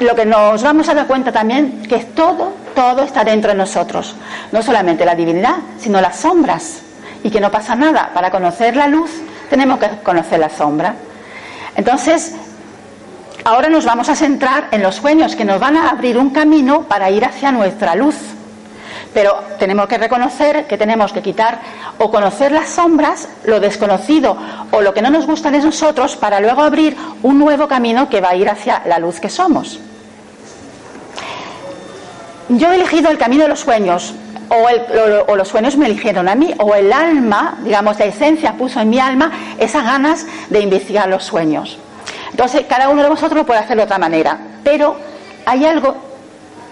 lo 0.00 0.14
que 0.14 0.26
nos 0.26 0.62
vamos 0.62 0.88
a 0.88 0.94
dar 0.94 1.06
cuenta 1.06 1.32
también, 1.32 1.82
que 1.82 1.98
todo, 1.98 2.52
todo 2.74 3.02
está 3.02 3.24
dentro 3.24 3.50
de 3.50 3.56
nosotros. 3.56 4.14
No 4.52 4.62
solamente 4.62 5.04
la 5.04 5.14
divinidad, 5.14 5.56
sino 5.78 6.00
las 6.00 6.16
sombras. 6.16 6.82
Y 7.24 7.30
que 7.30 7.40
no 7.40 7.50
pasa 7.50 7.74
nada. 7.74 8.10
Para 8.12 8.30
conocer 8.30 8.76
la 8.76 8.86
luz, 8.86 9.10
tenemos 9.48 9.78
que 9.78 9.88
conocer 10.02 10.40
la 10.40 10.48
sombra. 10.48 10.94
Entonces, 11.76 12.34
ahora 13.44 13.68
nos 13.68 13.84
vamos 13.84 14.08
a 14.08 14.16
centrar 14.16 14.68
en 14.70 14.82
los 14.82 14.96
sueños 14.96 15.36
que 15.36 15.44
nos 15.44 15.60
van 15.60 15.76
a 15.76 15.90
abrir 15.90 16.18
un 16.18 16.30
camino 16.30 16.82
para 16.82 17.10
ir 17.10 17.24
hacia 17.24 17.52
nuestra 17.52 17.94
luz. 17.94 18.16
Pero 19.14 19.42
tenemos 19.58 19.86
que 19.88 19.98
reconocer 19.98 20.66
que 20.66 20.78
tenemos 20.78 21.12
que 21.12 21.20
quitar 21.20 21.60
o 21.98 22.10
conocer 22.10 22.50
las 22.52 22.70
sombras, 22.70 23.28
lo 23.44 23.60
desconocido 23.60 24.36
o 24.70 24.80
lo 24.80 24.94
que 24.94 25.02
no 25.02 25.10
nos 25.10 25.26
gusta 25.26 25.50
de 25.50 25.58
nosotros 25.58 26.16
para 26.16 26.40
luego 26.40 26.62
abrir 26.62 26.96
un 27.22 27.38
nuevo 27.38 27.68
camino 27.68 28.08
que 28.08 28.20
va 28.20 28.30
a 28.30 28.36
ir 28.36 28.48
hacia 28.48 28.82
la 28.86 28.98
luz 28.98 29.20
que 29.20 29.28
somos. 29.28 29.78
Yo 32.48 32.72
he 32.72 32.74
elegido 32.74 33.10
el 33.10 33.18
camino 33.18 33.44
de 33.44 33.50
los 33.50 33.60
sueños, 33.60 34.14
o, 34.48 35.36
los 35.36 35.48
sueños 35.48 35.76
me 35.76 35.86
eligieron 35.86 36.28
a 36.28 36.34
mí, 36.34 36.52
o 36.58 36.74
el 36.74 36.92
alma, 36.92 37.58
digamos, 37.62 37.98
la 37.98 38.06
esencia 38.06 38.54
puso 38.54 38.80
en 38.80 38.90
mi 38.90 38.98
alma 38.98 39.30
esas 39.58 39.84
ganas 39.84 40.26
de 40.50 40.60
investigar 40.60 41.08
los 41.08 41.24
sueños. 41.24 41.78
Entonces, 42.30 42.64
cada 42.68 42.88
uno 42.88 43.02
de 43.02 43.08
vosotros 43.08 43.38
lo 43.38 43.46
puede 43.46 43.60
hacer 43.60 43.76
de 43.76 43.84
otra 43.84 43.98
manera, 43.98 44.38
pero 44.64 44.96
hay 45.46 45.64
algo, 45.64 45.96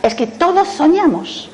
es 0.03 0.15
que 0.15 0.27
todos 0.27 0.69
soñamos 0.69 1.50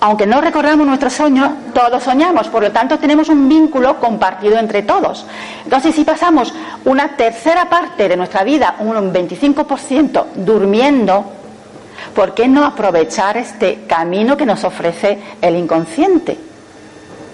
aunque 0.00 0.26
no 0.26 0.40
recordamos 0.40 0.86
nuestros 0.86 1.12
sueños, 1.12 1.50
todos 1.74 2.02
soñamos, 2.02 2.48
por 2.48 2.62
lo 2.62 2.70
tanto 2.70 2.98
tenemos 2.98 3.28
un 3.28 3.48
vínculo 3.48 3.98
compartido 3.98 4.58
entre 4.58 4.82
todos. 4.82 5.26
Entonces, 5.64 5.94
si 5.94 6.04
pasamos 6.04 6.54
una 6.84 7.16
tercera 7.16 7.68
parte 7.68 8.08
de 8.08 8.16
nuestra 8.16 8.44
vida, 8.44 8.76
un 8.78 9.12
25% 9.12 10.26
durmiendo, 10.36 11.24
¿por 12.14 12.32
qué 12.32 12.46
no 12.46 12.64
aprovechar 12.64 13.36
este 13.36 13.84
camino 13.86 14.36
que 14.36 14.46
nos 14.46 14.62
ofrece 14.62 15.18
el 15.42 15.56
inconsciente? 15.56 16.38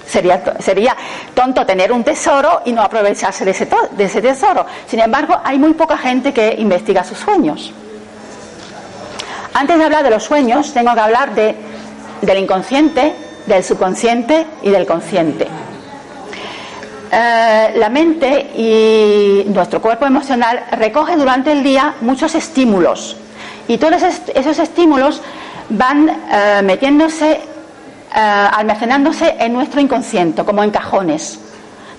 Sería, 0.06 0.97
tonto 1.35 1.64
tener 1.64 1.90
un 1.90 2.04
tesoro 2.04 2.62
y 2.64 2.73
no 2.73 2.83
aprovecharse 2.83 3.44
de 3.44 3.50
ese 3.52 4.23
tesoro. 4.23 4.66
Sin 4.87 5.00
embargo, 5.00 5.38
hay 5.42 5.59
muy 5.59 5.73
poca 5.75 5.97
gente 5.97 6.33
que 6.33 6.54
investiga 6.59 7.04
sus 7.04 7.18
sueños. 7.18 7.73
Antes 9.54 9.78
de 9.78 9.85
hablar 9.85 10.02
de 10.02 10.11
los 10.11 10.25
sueños, 10.25 10.73
tengo 10.75 10.94
que 10.94 11.00
hablar 11.00 11.35
de 11.35 11.74
del 12.25 12.38
inconsciente, 12.38 13.14
del 13.47 13.62
subconsciente 13.62 14.47
y 14.62 14.71
del 14.71 14.87
consciente. 14.87 15.47
Eh, 17.12 17.73
la 17.76 17.88
mente 17.90 18.50
y 18.57 19.45
nuestro 19.49 19.81
cuerpo 19.81 20.07
emocional 20.07 20.64
recoge 20.73 21.16
durante 21.16 21.52
el 21.52 21.62
día 21.62 21.95
muchos 22.00 22.35
estímulos 22.35 23.16
y 23.69 23.78
todos 23.78 24.02
esos 24.02 24.59
estímulos 24.59 25.23
van 25.69 26.09
eh, 26.09 26.61
metiéndose, 26.64 27.33
eh, 27.33 27.38
almacenándose 28.12 29.37
en 29.38 29.52
nuestro 29.52 29.81
inconsciente 29.81 30.45
como 30.45 30.62
en 30.62 30.71
cajones. 30.71 31.38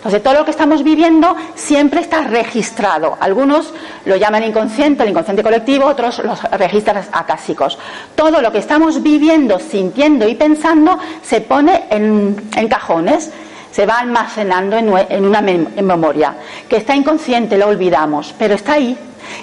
Entonces, 0.05 0.21
todo 0.21 0.35
lo 0.35 0.45
que 0.45 0.51
estamos 0.51 0.83
viviendo 0.83 1.35
siempre 1.55 1.99
está 1.99 2.21
registrado. 2.21 3.17
Algunos 3.19 3.73
lo 4.05 4.15
llaman 4.15 4.43
inconsciente, 4.43 5.01
el 5.01 5.09
inconsciente 5.09 5.41
colectivo, 5.41 5.85
otros 5.85 6.19
los 6.19 6.43
registran 6.43 7.03
acásicos. 7.11 7.79
Todo 8.13 8.39
lo 8.39 8.51
que 8.51 8.59
estamos 8.59 9.01
viviendo, 9.01 9.57
sintiendo 9.57 10.27
y 10.27 10.35
pensando 10.35 10.99
se 11.23 11.41
pone 11.41 11.85
en, 11.89 12.35
cajones, 12.69 13.31
se 13.71 13.87
va 13.87 13.95
almacenando 13.95 14.77
en, 14.77 15.25
una 15.25 15.41
memoria. 15.41 16.35
Que 16.69 16.77
está 16.77 16.95
inconsciente, 16.95 17.57
lo 17.57 17.65
olvidamos, 17.65 18.35
pero 18.37 18.53
está 18.53 18.73
ahí. 18.73 18.95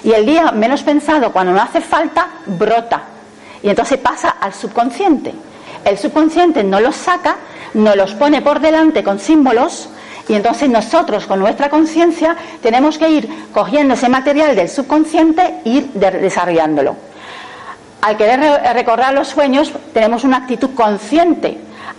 Y 0.05 0.13
el 0.13 0.25
día 0.25 0.53
menos 0.53 0.81
pensado, 0.81 1.33
cuando 1.33 1.51
no 1.51 1.61
hace 1.61 1.81
falta, 1.81 2.25
brota. 2.45 3.03
Y 3.61 3.67
entonces 3.67 3.97
pasa 3.97 4.37
al 4.39 4.53
subconsciente. 4.53 5.33
El 5.83 5.97
subconsciente 5.97 6.63
no 6.63 6.79
los 6.79 6.95
saca, 6.95 7.35
no 7.73 7.97
los 7.97 8.13
pone 8.13 8.41
por 8.41 8.61
delante 8.61 9.03
con 9.03 9.19
símbolos, 9.19 9.89
y 10.27 10.33
entonces 10.35 10.69
nosotros 10.69 11.25
con 11.25 11.39
nuestra 11.39 11.69
conciencia 11.69 12.35
tenemos 12.61 12.97
que 12.97 13.09
ir 13.09 13.29
cogiendo 13.53 13.95
ese 13.95 14.09
material 14.09 14.55
del 14.55 14.69
subconsciente 14.69 15.61
e 15.65 15.69
ir 15.69 15.87
desarrollándolo. 15.93 16.95
Al 18.01 18.17
querer 18.17 18.61
recordar 18.73 19.13
los 19.13 19.29
sueños 19.29 19.71
tenemos 19.93 20.23
una 20.23 20.37
actitud 20.37 20.71
consciente. 20.75 21.57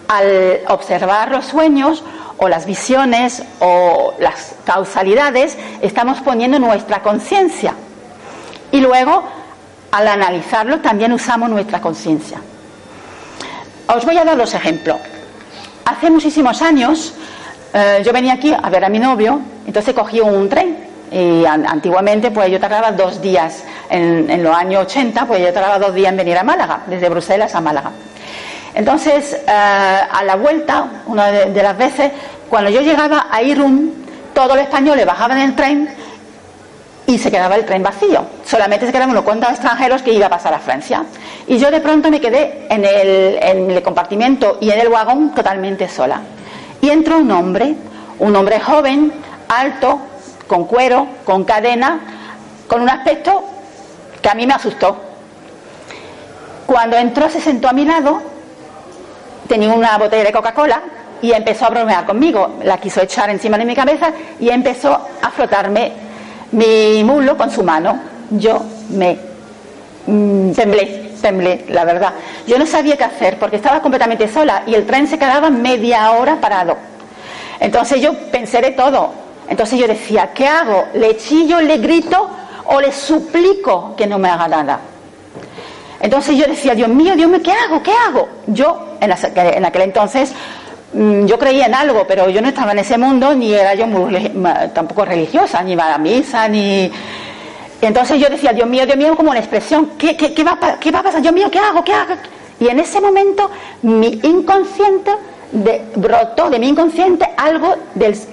Al 0.09 0.61
observar 0.69 1.31
los 1.31 1.47
sueños 1.47 2.04
o 2.37 2.49
las 2.49 2.66
visiones 2.66 3.43
o 3.61 4.14
las 4.19 4.54
causalidades 4.64 5.57
estamos 5.81 6.21
poniendo 6.21 6.59
nuestra 6.59 7.02
conciencia. 7.02 7.75
Y 8.71 8.81
luego 8.81 9.25
al 9.93 10.09
analizarlo 10.09 10.81
también 10.81 11.12
usamos 11.12 11.49
nuestra 11.49 11.81
conciencia. 11.81 12.38
Os 13.87 14.04
voy 14.04 14.19
a 14.19 14.25
dar 14.25 14.37
dos 14.37 14.52
ejemplos. 14.54 14.99
Hace 15.85 16.11
muchísimos 16.11 16.61
años 16.62 17.14
eh, 17.75 18.02
yo 18.04 18.12
venía 18.12 18.35
aquí 18.35 18.54
a 18.54 18.71
ver 18.71 18.85
a 18.85 18.88
mi 18.88 19.00
novio, 19.00 19.40
entonces 19.66 19.93
cogí 19.95 20.21
un 20.21 20.49
tren. 20.49 20.95
Y 21.11 21.45
antiguamente, 21.45 22.31
pues 22.31 22.50
yo 22.50 22.59
tardaba 22.59 22.93
dos 22.93 23.21
días, 23.21 23.64
en, 23.90 24.43
los 24.43 24.57
años 24.57 24.83
80, 24.87 25.26
pues 25.26 25.40
yo 25.40 25.52
tardaba 25.52 25.78
dos 25.78 25.95
días 25.95 26.11
en 26.11 26.16
venir 26.16 26.38
a 26.38 26.45
Málaga, 26.45 26.83
desde 26.87 27.09
Bruselas 27.09 27.54
a 27.54 27.61
Málaga. 27.61 27.90
Entonces, 28.75 29.35
eh, 29.35 29.50
a 29.50 30.23
la 30.25 30.37
vuelta, 30.37 30.87
una 31.07 31.31
de, 31.31 31.62
las 31.62 31.76
veces, 31.76 32.11
cuando 32.49 32.71
yo 32.71 32.81
llegaba 32.81 33.26
a 33.31 33.43
Irún, 33.43 34.07
todos 34.33 34.54
los 34.54 34.64
españoles 34.64 35.04
bajaban 35.04 35.38
del 35.38 35.54
tren 35.54 35.88
y 37.07 37.19
se 37.19 37.31
quedaba 37.31 37.57
el 37.57 37.64
tren 37.64 37.83
vacío. 37.83 38.25
Solamente 38.45 38.87
se 38.87 38.93
quedaban 38.93 39.11
unos 39.11 39.25
cuantos 39.25 39.50
extranjeros 39.50 40.02
que 40.02 40.12
iba 40.12 40.26
a 40.26 40.31
pasar 40.31 40.54
a 40.54 40.59
Francia. 40.59 41.04
Y 41.47 41.59
yo 41.59 41.71
de 41.71 41.81
pronto 41.81 42.11
me 42.11 42.21
quedé 42.21 42.66
en 42.71 42.85
el, 42.85 43.38
en 43.40 43.71
el 43.71 43.83
compartimento 43.83 44.59
y 44.61 44.71
en 44.71 44.81
el 44.81 44.88
vagón 44.88 45.35
totalmente 45.35 45.88
sola. 45.88 46.21
Y 46.85 46.91
entró 46.91 47.17
un 47.17 47.31
hombre, 47.31 47.76
un 48.19 48.37
hombre 48.37 48.61
joven, 48.61 49.11
alto, 49.49 50.00
con 50.47 50.67
cuero, 50.67 51.07
con 51.25 51.45
cadena, 51.45 51.99
con 52.69 52.83
un 52.83 52.91
aspecto 52.91 53.43
que 54.21 54.29
a 54.29 54.35
mí 54.35 54.47
me 54.47 54.53
asustó. 54.53 54.95
Cuando 56.67 56.99
entró 56.99 57.31
se 57.31 57.41
sentó 57.41 57.69
a 57.69 57.73
mi 57.73 57.87
lado, 57.87 58.21
tenía 59.49 59.73
una 59.73 59.97
botella 59.97 60.25
de 60.25 60.33
Coca-Cola 60.33 60.83
y 61.23 61.33
empezó 61.33 61.64
a 61.64 61.71
bromear 61.71 62.05
conmigo. 62.05 62.57
La 62.64 62.76
quiso 62.76 63.00
echar 63.00 63.31
encima 63.31 63.57
de 63.57 63.64
mi 63.64 63.75
cabeza 63.75 64.12
y 64.38 64.50
empezó 64.50 64.93
a 65.23 65.31
frotarme 65.31 65.91
mi 66.53 67.03
muslo 67.03 67.35
con 67.35 67.50
su 67.50 67.62
mano. 67.62 67.99
Yo 68.29 68.62
me 68.91 69.17
mm, 70.07 70.53
temblé, 70.53 71.04
temblé, 71.25 71.64
la 71.69 71.85
verdad. 71.85 72.12
Yo 72.47 72.59
no 72.59 72.66
sabía 72.66 72.99
qué 72.99 73.04
hacer 73.04 73.38
porque 73.38 73.57
estaba 73.57 73.81
completamente 73.81 74.28
sola 74.28 74.62
y 74.66 74.75
el 74.75 74.85
tren 74.85 75.09
se 75.09 75.19
quedaba 75.19 75.49
media 75.49 76.12
hora 76.12 76.37
parado. 76.37 76.76
Entonces 77.59 78.00
yo 78.00 78.12
pensé 78.31 78.61
de 78.61 78.73
todo. 78.73 79.11
Entonces 79.49 79.78
yo 79.78 79.88
decía, 79.88 80.31
¿qué 80.35 80.47
hago? 80.47 80.85
¿Le 80.95 81.16
chillo, 81.16 81.61
le 81.62 81.78
grito 81.78 82.28
o 82.66 82.81
le 82.81 82.93
suplico 82.93 83.95
que 83.97 84.07
no 84.07 84.19
me 84.19 84.28
haga 84.28 84.49
nada? 84.49 84.81
Entonces 86.00 86.37
yo 86.37 86.45
decía, 86.45 86.75
Dios 86.75 86.90
mío, 86.90 87.16
Dios 87.16 87.31
mío, 87.31 87.40
¿qué 87.43 87.52
hago? 87.52 87.83
¿Qué 87.83 87.93
hago? 87.93 88.28
Yo, 88.47 88.97
en, 89.00 89.11
aquel 89.64 89.83
entonces, 89.83 90.33
mm, 90.93 91.25
yo 91.25 91.38
creía 91.38 91.64
en 91.64 91.75
algo, 91.75 92.07
pero 92.07 92.28
yo 92.28 92.43
no 92.43 92.49
estaba 92.49 92.73
en 92.73 92.81
ese 92.81 92.99
mundo, 92.99 93.35
ni 93.35 93.54
era 93.54 93.75
yo 93.75 93.87
tampoco 94.75 95.07
religiosa, 95.07 95.62
ni 95.62 95.73
iba 95.73 95.87
a 95.87 95.93
la 95.93 95.99
misa, 95.99 96.47
ni, 96.49 96.93
entonces 97.85 98.21
yo 98.21 98.29
decía, 98.29 98.53
Dios 98.53 98.69
mío, 98.69 98.87
Dios 98.87 98.97
mío, 98.97 99.17
como 99.17 99.31
una 99.31 99.41
expresión, 99.41 99.93
¿qué, 99.99 100.14
va, 100.45 100.79
¿qué, 100.79 100.91
va, 100.91 100.99
a 101.00 101.03
pasar? 101.03 101.23
Dios 101.23 101.35
mío, 101.35 101.50
¿qué 101.50 101.59
hago? 101.59 101.83
¿Qué 101.85 101.93
hago? 101.93 102.14
Y 102.61 102.69
en 102.69 102.79
ese 102.79 103.00
momento 103.00 103.50
mi 103.83 104.21
inconsciente 104.23 105.11
brotó 105.97 106.50
de 106.50 106.59
mi 106.59 106.69
inconsciente 106.69 107.29
algo 107.37 107.75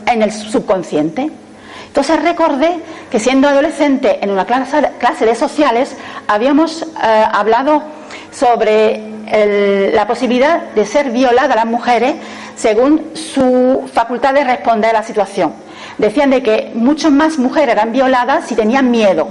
en 0.06 0.22
el 0.22 0.32
subconsciente. 0.32 1.30
Entonces 1.88 2.22
recordé 2.22 2.80
que 3.10 3.20
siendo 3.20 3.50
adolescente 3.50 4.20
en 4.22 4.32
una 4.32 4.46
clase, 4.46 4.90
clase 4.98 5.26
de 5.26 5.36
sociales 5.36 5.96
habíamos 6.28 6.84
eh, 6.84 6.86
hablado 7.34 7.84
sobre 8.32 9.12
la 9.94 10.08
posibilidad 10.08 10.62
de 10.76 10.86
ser 10.86 11.12
violadas 11.12 11.56
las 11.56 11.66
mujeres 11.66 12.16
según 12.56 13.12
su 13.14 13.90
facultad 13.94 14.34
de 14.34 14.44
responder 14.44 14.92
a 14.92 15.00
la 15.00 15.04
situación. 15.04 15.54
Decían 16.02 16.32
de 16.32 16.44
que 16.44 16.72
muchas 16.74 17.12
más 17.12 17.38
mujeres 17.38 17.72
eran 17.72 17.94
violadas 17.94 18.48
si 18.48 18.56
tenían 18.56 18.92
miedo 18.92 19.28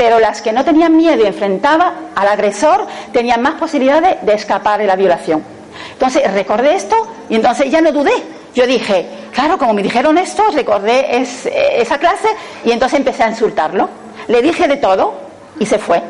pero 0.00 0.18
las 0.18 0.40
que 0.40 0.50
no 0.50 0.64
tenían 0.64 0.96
miedo 0.96 1.22
y 1.22 1.26
enfrentaba 1.26 1.92
al 2.16 2.26
agresor 2.26 2.86
tenían 3.12 3.42
más 3.42 3.56
posibilidades 3.56 4.16
de 4.22 4.32
escapar 4.32 4.80
de 4.80 4.86
la 4.86 4.96
violación. 4.96 5.44
Entonces 5.92 6.22
recordé 6.32 6.74
esto 6.74 6.96
y 7.28 7.34
entonces 7.34 7.70
ya 7.70 7.82
no 7.82 7.92
dudé. 7.92 8.14
Yo 8.54 8.66
dije, 8.66 9.06
claro, 9.34 9.58
como 9.58 9.74
me 9.74 9.82
dijeron 9.82 10.16
esto, 10.16 10.42
recordé 10.54 11.20
esa 11.20 11.98
clase 11.98 12.28
y 12.64 12.72
entonces 12.72 12.98
empecé 12.98 13.24
a 13.24 13.28
insultarlo. 13.28 13.90
Le 14.28 14.40
dije 14.40 14.66
de 14.66 14.78
todo 14.78 15.20
y 15.58 15.66
se 15.66 15.78
fue. 15.78 16.00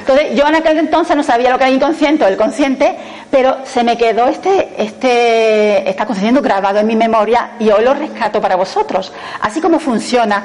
Entonces, 0.00 0.34
yo 0.34 0.44
en 0.48 0.56
aquel 0.56 0.78
entonces 0.78 1.14
no 1.14 1.22
sabía 1.22 1.50
lo 1.50 1.58
que 1.58 1.64
era 1.64 1.72
inconsciente 1.72 2.24
o 2.24 2.26
el 2.26 2.36
consciente, 2.36 2.96
pero 3.32 3.64
se 3.64 3.82
me 3.82 3.96
quedó 3.96 4.28
este, 4.28 4.74
este, 4.76 5.88
está 5.88 6.06
grabado 6.42 6.80
en 6.80 6.86
mi 6.86 6.94
memoria 6.94 7.52
y 7.58 7.70
hoy 7.70 7.82
lo 7.82 7.94
rescato 7.94 8.42
para 8.42 8.56
vosotros. 8.56 9.10
Así 9.40 9.58
como 9.58 9.80
funciona 9.80 10.44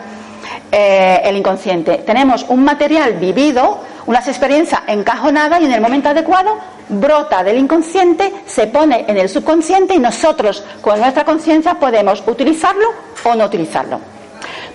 eh, 0.71 1.19
el 1.25 1.35
inconsciente. 1.35 1.97
Tenemos 2.05 2.45
un 2.47 2.63
material 2.63 3.15
vivido, 3.15 3.79
unas 4.05 4.25
experiencias 4.29 4.83
encajonadas 4.87 5.59
y 5.59 5.65
en 5.65 5.73
el 5.73 5.81
momento 5.81 6.07
adecuado 6.07 6.57
brota 6.87 7.43
del 7.43 7.57
inconsciente, 7.57 8.31
se 8.45 8.67
pone 8.67 9.03
en 9.05 9.17
el 9.17 9.27
subconsciente 9.27 9.93
y 9.93 9.99
nosotros 9.99 10.63
con 10.79 10.97
nuestra 11.01 11.25
conciencia 11.25 11.73
podemos 11.73 12.23
utilizarlo 12.25 12.87
o 13.25 13.35
no 13.35 13.43
utilizarlo. 13.47 13.99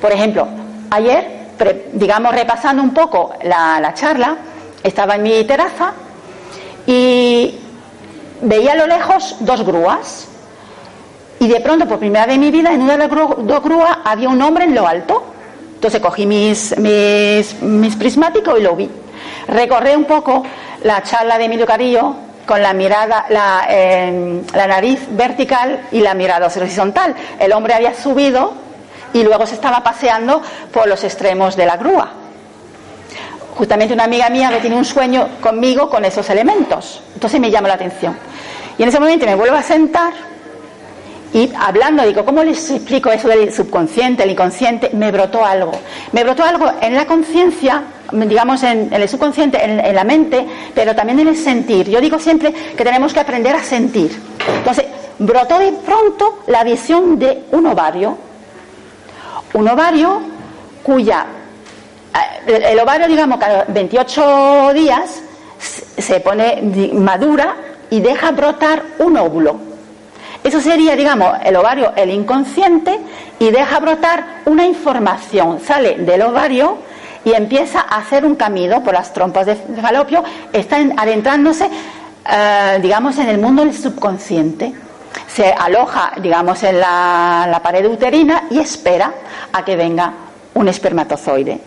Por 0.02 0.12
ejemplo, 0.12 0.46
ayer, 0.90 1.46
digamos 1.94 2.34
repasando 2.34 2.82
un 2.82 2.92
poco 2.92 3.32
la 3.44 3.94
charla, 3.94 4.36
estaba 4.82 5.14
en 5.14 5.22
mi 5.22 5.44
terraza 5.44 5.94
y 6.86 7.61
veía 8.42 8.72
a 8.72 8.76
lo 8.76 8.86
lejos 8.86 9.36
dos 9.40 9.64
grúas. 9.64 10.28
Y 11.40 11.48
de 11.48 11.60
pronto, 11.60 11.88
por 11.88 11.98
primera 11.98 12.26
vez 12.26 12.36
en 12.36 12.40
mi 12.40 12.50
vida, 12.50 12.72
en 12.72 12.82
una 12.82 12.96
de 12.96 13.08
las 13.08 13.10
dos 13.10 13.62
grúas 13.62 13.98
había 14.04 14.28
un 14.28 14.40
hombre 14.42 14.64
en 14.64 14.74
lo 14.74 14.86
alto. 14.86 15.24
Entonces 15.74 16.00
cogí 16.00 16.26
mis, 16.26 16.76
mis, 16.78 17.96
prismáticos 17.96 18.58
y 18.58 18.62
lo 18.62 18.76
vi. 18.76 18.88
Recorrí 19.48 19.94
un 19.96 20.04
poco 20.04 20.44
la 20.84 21.02
charla 21.02 21.38
de 21.38 21.46
Emilio 21.46 21.66
Carillo 21.66 22.14
con 22.46 22.62
la 22.62 22.72
mirada, 22.72 23.26
la, 23.30 23.66
em, 23.68 24.42
la 24.54 24.66
nariz 24.68 25.00
vertical 25.10 25.88
y 25.90 26.00
la 26.00 26.14
mirada 26.14 26.46
horizontal. 26.46 27.16
El 27.38 27.52
hombre 27.52 27.74
había 27.74 27.94
subido 27.94 28.52
y 29.12 29.24
luego 29.24 29.46
se 29.46 29.54
estaba 29.54 29.82
paseando 29.82 30.40
por 30.72 30.86
los 30.86 31.02
extremos 31.02 31.56
de 31.56 31.66
la 31.66 31.76
grúa 31.76 32.22
justamente 33.56 33.94
una 33.94 34.04
amiga 34.04 34.28
mía 34.30 34.50
que 34.50 34.60
tiene 34.60 34.76
un 34.76 34.84
sueño 34.84 35.28
conmigo 35.40 35.88
con 35.88 36.04
esos 36.04 36.28
elementos. 36.30 37.00
Entonces 37.14 37.40
me 37.40 37.50
llama 37.50 37.68
la 37.68 37.74
atención. 37.74 38.16
Y 38.78 38.82
en 38.82 38.88
ese 38.88 39.00
momento 39.00 39.26
me 39.26 39.34
vuelvo 39.34 39.56
a 39.56 39.62
sentar 39.62 40.12
y 41.34 41.50
hablando, 41.58 42.04
digo, 42.04 42.24
¿cómo 42.26 42.44
les 42.44 42.70
explico 42.70 43.10
eso 43.10 43.26
del 43.28 43.52
subconsciente, 43.52 44.22
el 44.22 44.30
inconsciente? 44.32 44.90
Me 44.92 45.10
brotó 45.10 45.44
algo. 45.44 45.72
Me 46.12 46.24
brotó 46.24 46.44
algo 46.44 46.70
en 46.80 46.94
la 46.94 47.06
conciencia, 47.06 47.84
digamos 48.12 48.62
en, 48.64 48.92
el 48.92 49.08
subconsciente, 49.08 49.64
en, 49.64 49.94
la 49.94 50.04
mente, 50.04 50.46
pero 50.74 50.94
también 50.94 51.20
en 51.20 51.28
el 51.28 51.36
sentir. 51.36 51.88
Yo 51.88 52.02
digo 52.02 52.18
siempre 52.18 52.52
que 52.52 52.84
tenemos 52.84 53.14
que 53.14 53.20
aprender 53.20 53.54
a 53.54 53.62
sentir. 53.62 54.14
Entonces, 54.58 54.84
brotó 55.18 55.58
de 55.58 55.72
pronto 55.72 56.40
la 56.48 56.64
visión 56.64 57.18
de 57.18 57.44
un 57.52 57.66
ovario. 57.66 58.18
Un 59.54 59.68
ovario 59.68 60.20
cuya 60.82 61.26
el 62.46 62.78
ovario, 62.78 63.08
digamos, 63.08 63.38
cada 63.38 63.64
28 63.68 64.74
días 64.74 65.22
se 65.96 66.20
pone 66.20 66.90
madura 66.92 67.56
y 67.92 68.00
deja 68.00 68.30
brotar 68.30 68.82
un 69.00 69.18
óvulo. 69.18 69.60
Eso 70.42 70.62
sería, 70.62 70.96
digamos, 70.96 71.36
el 71.44 71.54
ovario, 71.56 71.92
el 71.94 72.08
inconsciente, 72.08 72.98
y 73.38 73.50
deja 73.50 73.80
brotar 73.80 74.40
una 74.46 74.64
información. 74.64 75.60
Sale 75.60 75.98
del 75.98 76.22
ovario 76.22 76.78
y 77.22 77.34
empieza 77.34 77.80
a 77.80 77.98
hacer 77.98 78.24
un 78.24 78.34
camino 78.34 78.82
por 78.82 78.94
las 78.94 79.12
trompas 79.12 79.44
de 79.44 79.56
falopio, 79.56 80.24
está 80.54 80.78
adentrándose, 80.96 81.68
eh, 82.30 82.78
digamos, 82.80 83.18
en 83.18 83.28
el 83.28 83.36
mundo 83.36 83.62
del 83.62 83.74
subconsciente. 83.74 84.72
Se 85.28 85.52
aloja, 85.52 86.14
digamos, 86.22 86.62
en 86.62 86.80
la 86.80 87.60
pared 87.62 87.86
uterina 87.86 88.44
y 88.48 88.58
espera 88.58 89.12
a 89.52 89.62
que 89.62 89.76
venga 89.76 90.14
un 90.54 90.66
espermatozoide. 90.66 91.60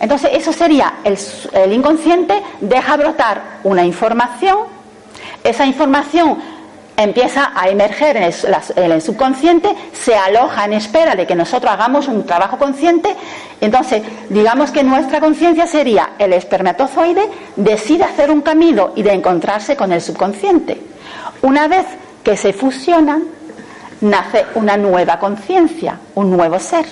Entonces, 0.00 0.30
eso 0.34 0.52
sería 0.52 0.94
el, 1.04 1.72
inconsciente, 1.72 2.42
deja 2.60 2.96
brotar 2.96 3.42
una 3.64 3.84
información, 3.84 4.75
esa 5.48 5.66
información 5.66 6.38
empieza 6.96 7.52
a 7.54 7.68
emerger 7.68 8.16
en 8.16 8.22
el, 8.92 9.02
subconsciente, 9.02 9.74
se 9.92 10.14
aloja 10.16 10.64
en 10.64 10.72
espera 10.72 11.14
de 11.14 11.26
que 11.26 11.34
nosotros 11.34 11.70
hagamos 11.70 12.08
un 12.08 12.24
trabajo 12.24 12.56
consciente, 12.56 13.14
entonces 13.60 14.02
digamos 14.30 14.70
que 14.70 14.82
nuestra 14.82 15.20
conciencia 15.20 15.66
sería 15.66 16.10
el 16.18 16.32
espermatozoide, 16.32 17.28
decide 17.56 18.04
hacer 18.04 18.30
un 18.30 18.40
camino 18.40 18.92
y 18.96 19.02
de 19.02 19.12
encontrarse 19.12 19.76
con 19.76 19.92
el 19.92 20.00
subconsciente. 20.00 20.80
Una 21.42 21.68
vez 21.68 21.86
que 22.24 22.36
se 22.36 22.52
fusionan, 22.52 23.24
nace 24.00 24.46
una 24.54 24.76
nueva 24.76 25.18
conciencia, 25.18 26.00
un 26.14 26.30
nuevo 26.30 26.58
ser. 26.58 26.86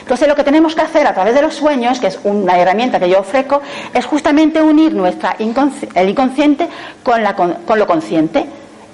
Entonces 0.00 0.28
lo 0.28 0.34
que 0.34 0.44
tenemos 0.44 0.74
que 0.74 0.82
hacer 0.82 1.06
a 1.06 1.14
través 1.14 1.34
de 1.34 1.42
los 1.42 1.54
sueños, 1.54 2.00
que 2.00 2.08
es 2.08 2.18
una 2.24 2.58
herramienta 2.58 2.98
que 2.98 3.08
yo 3.08 3.20
ofrezco, 3.20 3.60
es 3.92 4.06
justamente 4.06 4.60
unir 4.60 4.94
nuestra 4.94 5.36
el 5.38 6.08
inconsciente 6.08 6.68
con, 7.02 7.78
lo 7.78 7.86
consciente 7.86 8.46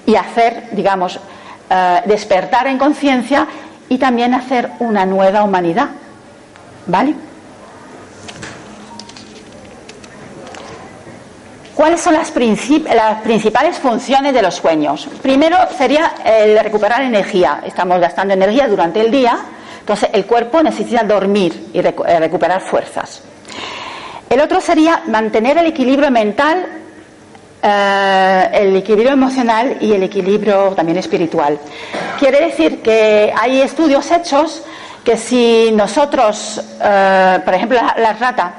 y 0.05 0.15
hacer, 0.15 0.69
digamos, 0.71 1.19
eh, 1.69 2.01
despertar 2.05 2.67
en 2.67 2.77
conciencia 2.77 3.47
y 3.89 3.97
también 3.97 4.33
hacer 4.33 4.71
una 4.79 5.05
nueva 5.05 5.43
humanidad. 5.43 5.89
¿Vale? 6.87 7.15
¿Cuáles 11.75 11.99
son 11.99 12.13
las, 12.13 12.33
las, 12.33 13.21
principales 13.21 13.77
funciones 13.77 14.33
de 14.33 14.41
los 14.41 14.55
sueños? 14.55 15.09
Primero 15.21 15.57
sería 15.77 16.13
el 16.23 16.57
recuperar 16.57 17.01
energía. 17.01 17.59
Estamos 17.65 17.99
gastando 17.99 18.33
energía 18.33 18.67
durante 18.69 19.01
el 19.01 19.11
día 19.11 19.37
entonces, 19.85 20.09
el 20.13 20.25
cuerpo 20.25 20.63
necesita 20.63 21.03
dormir 21.03 21.67
y 21.71 21.77
eh, 21.77 22.19
recuperar 22.19 22.59
fuerzas. 22.59 23.21
El 24.27 24.41
otro 24.41 24.59
sería 24.59 25.03
mantener 25.05 25.59
el 25.59 25.67
equilibrio 25.67 26.09
mental, 26.09 26.65
eh, 27.61 28.49
el 28.51 28.77
equilibrio 28.77 29.11
emocional 29.11 29.77
y 29.79 29.93
el 29.93 30.01
equilibrio 30.01 30.69
también 30.69 30.97
espiritual. 30.97 31.59
Quiere 32.17 32.45
decir 32.47 32.81
que 32.81 33.31
hay 33.39 33.61
estudios 33.61 34.09
hechos 34.09 34.63
que 35.03 35.17
si 35.17 35.69
nosotros, 35.71 36.59
eh, 36.83 37.39
por 37.45 37.53
ejemplo, 37.53 37.77
las 37.97 38.19
ratas, 38.19 38.53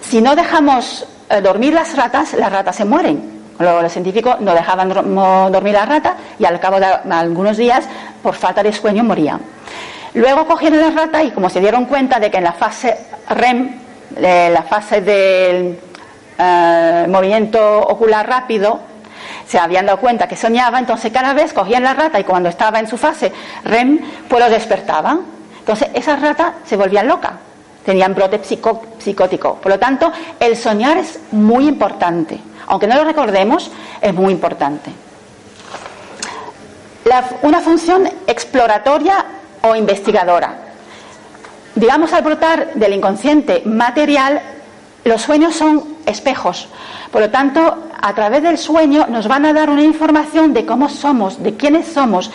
si 0.00 0.22
no 0.22 0.36
dejamos 0.36 1.04
dormir 1.42 1.74
las 1.74 1.96
ratas, 1.96 2.34
las 2.34 2.52
ratas 2.52 2.76
se 2.76 2.84
mueren. 2.84 3.42
Luego 3.58 3.82
los 3.82 3.90
científicos 3.90 4.40
no 4.40 4.54
dejaban 4.54 4.88
dormir 4.90 5.72
las 5.74 5.88
ratas 5.88 6.14
y 6.38 6.44
al 6.44 6.60
cabo 6.60 6.78
de 6.78 6.86
algunos 6.86 7.56
días, 7.56 7.84
por 8.22 8.36
falta 8.36 8.62
de 8.62 8.72
sueño, 8.72 9.02
morían. 9.02 9.40
Luego 10.14 10.46
cogieron 10.46 10.80
la 10.80 10.90
rata 10.90 11.22
y 11.22 11.30
como 11.30 11.48
se 11.48 11.60
dieron 11.60 11.86
cuenta 11.86 12.20
de 12.20 12.30
que 12.30 12.36
en 12.36 12.44
la 12.44 12.52
fase 12.52 12.98
REM, 13.30 13.78
la 14.18 14.62
fase 14.62 15.00
del 15.00 15.78
eh, 16.38 17.06
movimiento 17.08 17.80
ocular 17.80 18.28
rápido, 18.28 18.80
se 19.46 19.58
habían 19.58 19.86
dado 19.86 19.98
cuenta 19.98 20.28
que 20.28 20.36
soñaba, 20.36 20.78
entonces 20.78 21.10
cada 21.12 21.32
vez 21.32 21.52
cogían 21.52 21.82
la 21.82 21.94
rata 21.94 22.20
y 22.20 22.24
cuando 22.24 22.48
estaba 22.48 22.78
en 22.78 22.88
su 22.88 22.98
fase 22.98 23.32
REM, 23.64 24.00
pues 24.28 24.42
lo 24.42 24.50
despertaban. 24.50 25.20
Entonces 25.58 25.88
esas 25.94 26.20
ratas 26.20 26.52
se 26.66 26.76
volvían 26.76 27.08
locas, 27.08 27.32
tenían 27.84 28.14
brote 28.14 28.40
psicótico. 28.42 29.54
Por 29.56 29.72
lo 29.72 29.78
tanto, 29.78 30.12
el 30.40 30.56
soñar 30.56 30.98
es 30.98 31.20
muy 31.30 31.68
importante. 31.68 32.38
Aunque 32.66 32.86
no 32.86 32.96
lo 32.96 33.04
recordemos, 33.04 33.70
es 34.00 34.12
muy 34.14 34.32
importante. 34.32 34.90
una 37.42 37.60
función 37.60 38.08
exploratoria 38.26 39.24
o 39.62 39.74
investigadora. 39.74 40.56
Digamos, 41.74 42.12
al 42.12 42.22
brotar 42.22 42.74
del 42.74 42.94
inconsciente 42.94 43.62
material, 43.64 44.42
los 45.04 45.22
sueños 45.22 45.54
son 45.54 45.96
espejos. 46.06 46.68
Por 47.10 47.22
lo 47.22 47.30
tanto, 47.30 47.88
a 48.00 48.14
través 48.14 48.42
del 48.42 48.58
sueño 48.58 49.06
nos 49.08 49.26
van 49.26 49.46
a 49.46 49.52
dar 49.52 49.70
una 49.70 49.82
información 49.82 50.52
de 50.52 50.66
cómo 50.66 50.88
somos, 50.88 51.42
de 51.42 51.56
quiénes 51.56 51.86
somos, 51.86 52.30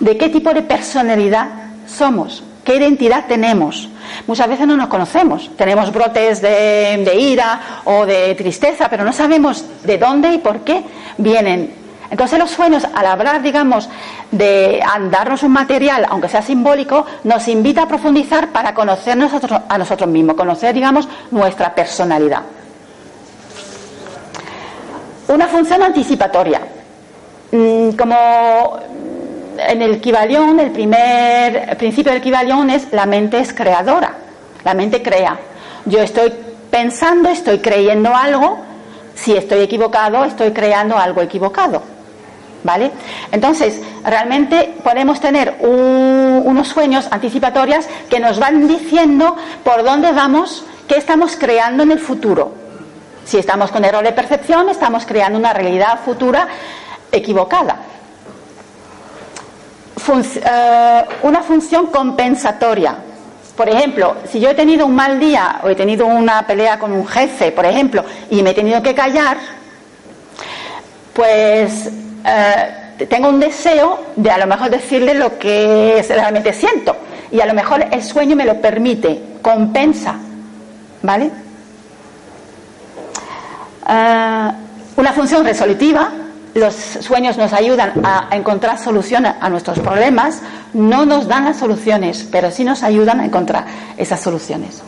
de 0.00 0.16
qué 0.16 0.28
tipo 0.28 0.52
de 0.52 0.62
personalidad 0.62 1.48
somos, 1.86 2.42
qué 2.64 2.76
identidad 2.76 3.26
tenemos. 3.26 3.88
Muchas 4.26 4.48
veces 4.48 4.66
no 4.66 4.76
nos 4.76 4.88
conocemos, 4.88 5.50
tenemos 5.56 5.92
brotes 5.92 6.42
de, 6.42 7.02
de 7.04 7.14
ira 7.16 7.60
o 7.84 8.04
de 8.04 8.34
tristeza, 8.34 8.88
pero 8.90 9.04
no 9.04 9.12
sabemos 9.12 9.64
de 9.84 9.98
dónde 9.98 10.32
y 10.34 10.38
por 10.38 10.60
qué 10.60 10.82
vienen 11.18 11.81
entonces 12.12 12.38
los 12.38 12.50
sueños, 12.50 12.86
al 12.94 13.06
hablar, 13.06 13.40
digamos, 13.40 13.88
de 14.30 14.82
andarnos 14.82 15.42
un 15.44 15.52
material, 15.52 16.04
aunque 16.10 16.28
sea 16.28 16.42
simbólico, 16.42 17.06
nos 17.24 17.48
invita 17.48 17.84
a 17.84 17.88
profundizar 17.88 18.48
para 18.48 18.74
conocernos 18.74 19.32
a 19.66 19.78
nosotros 19.78 20.10
mismos, 20.10 20.36
conocer, 20.36 20.74
digamos, 20.74 21.08
nuestra 21.30 21.74
personalidad. 21.74 22.42
Una 25.28 25.46
función 25.46 25.82
anticipatoria. 25.82 26.60
Mm, 27.50 27.92
como 27.92 28.78
en 29.56 29.80
el 29.80 29.98
Kibalión, 29.98 30.60
el 30.60 30.70
primer 30.70 31.78
principio 31.78 32.12
del 32.12 32.20
Kibalión 32.20 32.68
es 32.68 32.92
la 32.92 33.06
mente 33.06 33.38
es 33.38 33.54
creadora, 33.54 34.16
la 34.64 34.74
mente 34.74 35.02
crea. 35.02 35.38
Yo 35.86 36.02
estoy 36.02 36.30
pensando, 36.70 37.30
estoy 37.30 37.60
creyendo 37.60 38.14
algo, 38.14 38.58
si 39.14 39.34
estoy 39.34 39.60
equivocado, 39.60 40.26
estoy 40.26 40.50
creando 40.50 40.98
algo 40.98 41.22
equivocado. 41.22 41.91
¿Vale? 42.64 42.92
Entonces, 43.32 43.80
realmente 44.04 44.74
podemos 44.84 45.20
tener 45.20 45.56
unos 45.60 46.68
sueños 46.68 47.08
anticipatorios 47.10 47.86
que 48.08 48.20
nos 48.20 48.38
van 48.38 48.68
diciendo 48.68 49.36
por 49.64 49.82
dónde 49.82 50.12
vamos, 50.12 50.64
qué 50.86 50.96
estamos 50.96 51.36
creando 51.36 51.82
en 51.82 51.92
el 51.92 51.98
futuro. 51.98 52.54
Si 53.24 53.38
estamos 53.38 53.70
con 53.72 53.84
error 53.84 54.04
de 54.04 54.12
percepción, 54.12 54.68
estamos 54.68 55.06
creando 55.06 55.38
una 55.38 55.52
realidad 55.52 56.00
futura 56.04 56.46
equivocada. 57.10 57.80
Eh, 60.08 61.04
una 61.22 61.42
función 61.42 61.86
compensatoria. 61.86 62.96
Por 63.56 63.68
ejemplo, 63.68 64.16
si 64.28 64.40
yo 64.40 64.50
he 64.50 64.54
tenido 64.54 64.86
un 64.86 64.94
mal 64.94 65.20
día 65.20 65.60
o 65.62 65.68
he 65.68 65.74
tenido 65.76 66.06
una 66.06 66.46
pelea 66.46 66.78
con 66.78 66.90
un 66.92 67.06
jefe, 67.06 67.52
por 67.52 67.64
ejemplo, 67.64 68.04
y 68.30 68.42
me 68.42 68.50
he 68.50 68.54
tenido 68.54 68.82
que 68.82 68.94
callar, 68.94 69.36
pues 71.12 71.90
eh, 72.24 73.06
tengo 73.08 73.28
un 73.28 73.40
deseo 73.40 74.06
de 74.16 74.30
a 74.30 74.38
lo 74.38 74.46
mejor 74.46 74.70
decirle 74.70 75.14
lo 75.14 75.38
que 75.38 76.04
realmente 76.08 76.52
siento. 76.52 76.96
Y 77.30 77.40
a 77.40 77.46
lo 77.46 77.54
mejor 77.54 77.86
el 77.90 78.02
sueño 78.02 78.36
me 78.36 78.44
lo 78.44 78.60
permite, 78.60 79.20
compensa. 79.40 80.16
¿Vale? 81.02 81.30
Eh, 83.88 84.50
una 84.96 85.12
función 85.12 85.44
resolutiva 85.44 86.12
los 86.54 86.74
sueños 86.74 87.38
nos 87.38 87.52
ayudan 87.52 88.04
a 88.04 88.28
encontrar 88.32 88.78
soluciones 88.78 89.34
a 89.40 89.48
nuestros 89.48 89.78
problemas, 89.78 90.42
no 90.74 91.06
nos 91.06 91.26
dan 91.26 91.46
las 91.46 91.56
soluciones, 91.56 92.28
pero 92.30 92.50
sí 92.50 92.64
nos 92.64 92.82
ayudan 92.82 93.20
a 93.20 93.24
encontrar 93.24 93.64
esas 93.96 94.20
soluciones. 94.20 94.82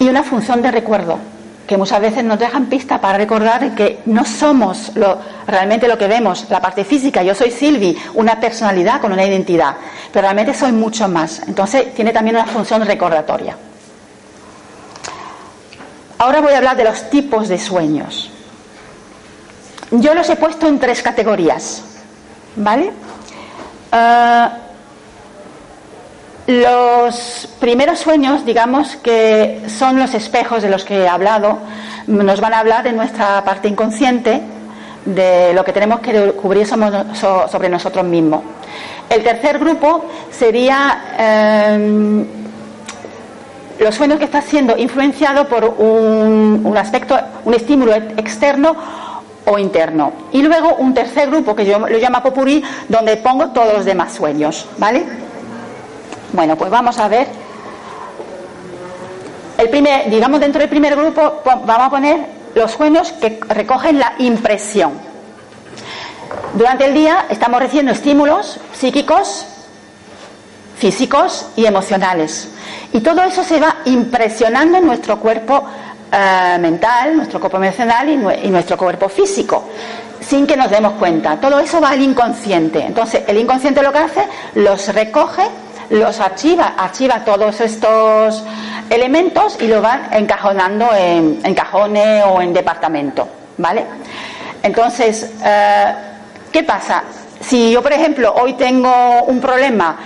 Y 0.00 0.08
una 0.08 0.24
función 0.24 0.62
de 0.62 0.72
recuerdo, 0.72 1.18
que 1.66 1.76
muchas 1.76 2.00
veces 2.00 2.24
nos 2.24 2.38
dejan 2.38 2.66
pista 2.66 3.00
para 3.00 3.18
recordar 3.18 3.74
que 3.74 4.00
no 4.06 4.24
somos 4.24 4.92
realmente 5.46 5.88
lo 5.88 5.96
que 5.96 6.06
vemos, 6.06 6.46
la 6.50 6.60
parte 6.60 6.84
física. 6.84 7.22
Yo 7.22 7.34
soy 7.34 7.50
Silvi, 7.50 7.96
una 8.14 8.38
personalidad 8.38 9.00
con 9.00 9.12
una 9.12 9.24
identidad, 9.24 9.76
pero 10.12 10.22
realmente 10.22 10.54
soy 10.54 10.72
mucho 10.72 11.08
más. 11.08 11.42
Entonces 11.46 11.94
tiene 11.94 12.12
también 12.12 12.36
una 12.36 12.46
función 12.46 12.84
recordatoria. 12.84 13.56
Ahora 16.18 16.40
voy 16.40 16.52
a 16.52 16.58
hablar 16.58 16.76
de 16.76 16.84
los 16.84 17.10
tipos 17.10 17.48
de 17.48 17.58
sueños. 17.58 18.30
Yo 19.90 20.14
los 20.14 20.28
he 20.28 20.36
puesto 20.36 20.66
en 20.66 20.78
tres 20.78 21.02
categorías, 21.02 21.82
¿vale? 22.56 22.92
Ah, 23.92 24.58
los 26.46 27.48
primeros 27.58 27.98
sueños, 27.98 28.44
digamos 28.44 28.96
que 28.96 29.62
son 29.66 29.98
los 29.98 30.14
espejos 30.14 30.62
de 30.62 30.68
los 30.68 30.84
que 30.84 31.04
he 31.04 31.08
hablado, 31.08 31.58
nos 32.06 32.40
van 32.40 32.52
a 32.52 32.58
hablar 32.58 32.84
de 32.84 32.92
nuestra 32.92 33.42
parte 33.44 33.68
inconsciente, 33.68 34.42
de 35.04 35.52
lo 35.54 35.64
que 35.64 35.72
tenemos 35.72 36.00
que 36.00 36.12
descubrir 36.12 36.66
sobre 36.66 37.68
nosotros 37.68 38.04
mismos. 38.04 38.42
El 39.08 39.22
tercer 39.22 39.58
grupo 39.58 40.04
sería 40.30 41.04
em, 41.18 42.26
los 43.78 43.94
sueños 43.94 44.18
que 44.18 44.24
están 44.24 44.42
siendo 44.42 44.76
influenciados 44.76 45.46
por 45.46 45.64
un, 45.64 46.74
aspecto, 46.76 47.18
un 47.44 47.54
estímulo 47.54 47.94
externo 47.94 48.74
o 49.46 49.58
interno. 49.58 50.12
Y 50.32 50.42
luego 50.42 50.76
un 50.76 50.94
tercer 50.94 51.30
grupo 51.30 51.54
que 51.54 51.66
yo 51.66 51.78
lo 51.78 51.98
llamo 51.98 52.22
Popurrí, 52.22 52.62
donde 52.88 53.16
pongo 53.18 53.48
todos 53.48 53.74
los 53.74 53.84
demás 53.84 54.12
sueños, 54.12 54.66
¿vale? 54.78 55.04
Bueno, 56.34 56.56
pues 56.56 56.68
vamos 56.68 56.98
a 56.98 57.06
ver. 57.06 57.28
El 59.56 59.70
primer, 59.70 60.10
digamos 60.10 60.40
dentro 60.40 60.58
del 60.58 60.68
primer 60.68 60.96
grupo, 60.96 61.42
vamos 61.44 61.86
a 61.86 61.90
poner 61.90 62.26
los 62.56 62.72
sueños 62.72 63.12
que 63.12 63.38
recogen 63.48 64.00
la 64.00 64.14
impresión. 64.18 64.94
Durante 66.54 66.86
el 66.86 66.94
día 66.94 67.26
estamos 67.30 67.60
recibiendo 67.60 67.92
estímulos 67.92 68.58
psíquicos, 68.72 69.46
físicos 70.76 71.46
y 71.54 71.66
emocionales. 71.66 72.48
Y 72.92 72.98
todo 73.00 73.22
eso 73.22 73.44
se 73.44 73.60
va 73.60 73.76
impresionando 73.84 74.78
en 74.78 74.86
nuestro 74.86 75.20
cuerpo 75.20 75.64
eh, 76.10 76.58
mental, 76.58 77.16
nuestro 77.16 77.38
cuerpo 77.38 77.58
emocional 77.58 78.08
y, 78.08 78.48
nuestro 78.48 78.76
cuerpo 78.76 79.08
físico, 79.08 79.68
sin 80.20 80.48
que 80.48 80.56
nos 80.56 80.68
demos 80.68 80.94
cuenta. 80.94 81.36
Todo 81.40 81.60
eso 81.60 81.80
va 81.80 81.90
al 81.90 82.02
inconsciente. 82.02 82.84
Entonces, 82.84 83.22
el 83.28 83.38
inconsciente 83.38 83.82
lo 83.82 83.92
que 83.92 83.98
hace, 83.98 84.26
los 84.54 84.92
recoge, 84.92 85.42
los 85.90 86.20
archiva, 86.20 86.74
archiva 86.76 87.24
todos 87.24 87.60
estos 87.60 88.42
elementos 88.90 89.56
y 89.60 89.66
lo 89.66 89.80
van 89.80 90.08
encajonando 90.12 90.88
en, 90.94 91.54
cajones 91.54 92.24
o 92.26 92.40
en 92.40 92.52
departamento. 92.52 93.28
¿Vale? 93.56 93.84
Entonces, 94.62 95.32
eh, 95.44 95.94
¿qué 96.50 96.62
pasa? 96.62 97.04
Si 97.40 97.70
yo, 97.70 97.82
por 97.82 97.92
ejemplo, 97.92 98.34
hoy 98.34 98.54
tengo 98.54 99.24
un 99.24 99.40
problema 99.40 99.96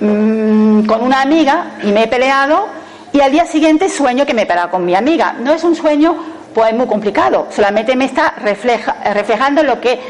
mm, 0.00 0.86
con 0.86 1.02
una 1.02 1.22
amiga 1.22 1.72
y 1.82 1.92
me 1.92 2.04
he 2.04 2.08
peleado, 2.08 2.80
y 3.12 3.20
al 3.20 3.32
día 3.32 3.44
siguiente 3.44 3.88
sueño 3.88 4.24
que 4.24 4.34
me 4.34 4.42
he 4.42 4.48
con 4.70 4.84
mi 4.84 4.94
amiga. 4.94 5.34
No 5.38 5.52
es 5.52 5.64
un 5.64 5.74
sueño 5.74 6.16
pues 6.54 6.74
muy 6.74 6.86
complicado, 6.86 7.46
solamente 7.50 7.94
me 7.94 8.06
está 8.06 8.34
reflejando 8.40 9.62
lo 9.62 9.80
que 9.80 10.00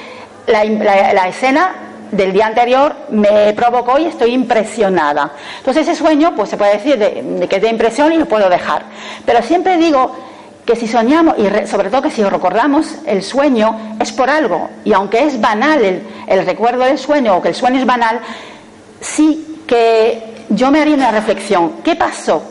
la, 0.46 1.28
escena 1.28 1.72
del 2.10 2.32
día 2.32 2.46
anterior 2.46 2.94
me 3.10 3.52
provocó 3.54 3.98
y 3.98 4.06
estoy 4.06 4.32
impresionada. 4.32 5.32
Entonces 5.58 5.88
ese 5.88 5.96
sueño 5.96 6.34
pues 6.34 6.50
se 6.50 6.56
puede 6.56 6.74
decir 6.74 6.98
de, 6.98 7.46
que 7.48 7.56
es 7.56 7.62
de 7.62 7.68
impresión 7.68 8.12
y 8.12 8.18
lo 8.18 8.26
puedo 8.26 8.48
dejar. 8.48 8.82
Pero 9.24 9.42
siempre 9.42 9.76
digo 9.76 10.14
que 10.64 10.76
si 10.76 10.86
soñamos 10.86 11.36
y 11.38 11.66
sobre 11.66 11.90
todo 11.90 12.02
que 12.02 12.10
si 12.10 12.22
recordamos 12.22 12.96
el 13.06 13.22
sueño 13.22 13.96
es 13.98 14.12
por 14.12 14.30
algo 14.30 14.68
y 14.84 14.92
aunque 14.92 15.24
es 15.24 15.40
banal 15.40 15.84
el, 15.84 16.02
el 16.26 16.46
recuerdo 16.46 16.84
del 16.84 16.98
sueño 16.98 17.36
o 17.36 17.42
que 17.42 17.48
el 17.48 17.54
sueño 17.54 17.78
es 17.78 17.86
banal, 17.86 18.20
sí 19.00 19.62
que 19.66 20.44
yo 20.50 20.70
me 20.70 20.80
haría 20.80 20.94
una 20.94 21.10
reflexión. 21.10 21.76
¿Qué 21.82 21.96
pasó? 21.96 22.42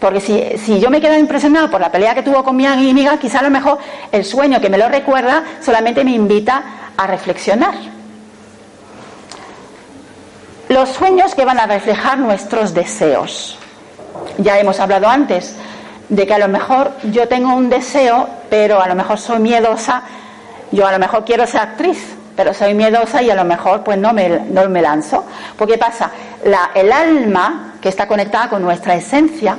Porque 0.00 0.20
si, 0.58 0.80
yo 0.80 0.88
me 0.88 1.00
quedo 1.00 1.18
impresionado 1.18 1.70
por 1.70 1.80
la 1.80 1.92
pelea 1.92 2.14
que 2.14 2.22
tuvo 2.22 2.42
con 2.42 2.56
mi 2.56 2.66
amiga, 2.66 3.18
quizá 3.18 3.40
a 3.40 3.42
lo 3.42 3.50
mejor 3.50 3.78
el 4.10 4.24
sueño 4.24 4.58
que 4.60 4.70
me 4.70 4.78
lo 4.78 4.88
recuerda 4.88 5.44
solamente 5.60 6.02
me 6.04 6.12
invita 6.12 6.62
a 6.96 7.06
reflexionar. 7.06 7.74
Los 10.70 10.90
sueños 10.90 11.34
que 11.34 11.44
van 11.44 11.58
a 11.58 11.66
reflejar 11.66 12.16
nuestros 12.16 12.72
deseos. 12.74 13.58
Ya 14.38 14.60
hemos 14.60 14.78
hablado 14.78 15.08
antes 15.08 15.56
de 16.08 16.24
que 16.28 16.32
a 16.32 16.38
lo 16.38 16.46
mejor 16.46 16.92
yo 17.10 17.26
tengo 17.26 17.52
un 17.56 17.68
deseo, 17.68 18.28
pero 18.48 18.80
a 18.80 18.86
lo 18.86 18.94
mejor 18.94 19.18
soy 19.18 19.40
miedosa, 19.40 20.04
yo 20.70 20.86
a 20.86 20.92
lo 20.92 21.00
mejor 21.00 21.24
quiero 21.24 21.44
ser 21.48 21.62
actriz, 21.62 22.14
pero 22.36 22.54
soy 22.54 22.74
miedosa 22.74 23.20
y 23.20 23.30
a 23.30 23.34
lo 23.34 23.44
mejor 23.44 23.82
pues 23.82 23.98
no 23.98 24.12
me, 24.12 24.28
no 24.28 24.68
me 24.68 24.80
lanzo. 24.80 25.24
Porque 25.58 25.76
pasa, 25.76 26.12
la, 26.44 26.70
el 26.72 26.92
alma 26.92 27.74
que 27.80 27.88
está 27.88 28.06
conectada 28.06 28.48
con 28.48 28.62
nuestra 28.62 28.94
esencia, 28.94 29.58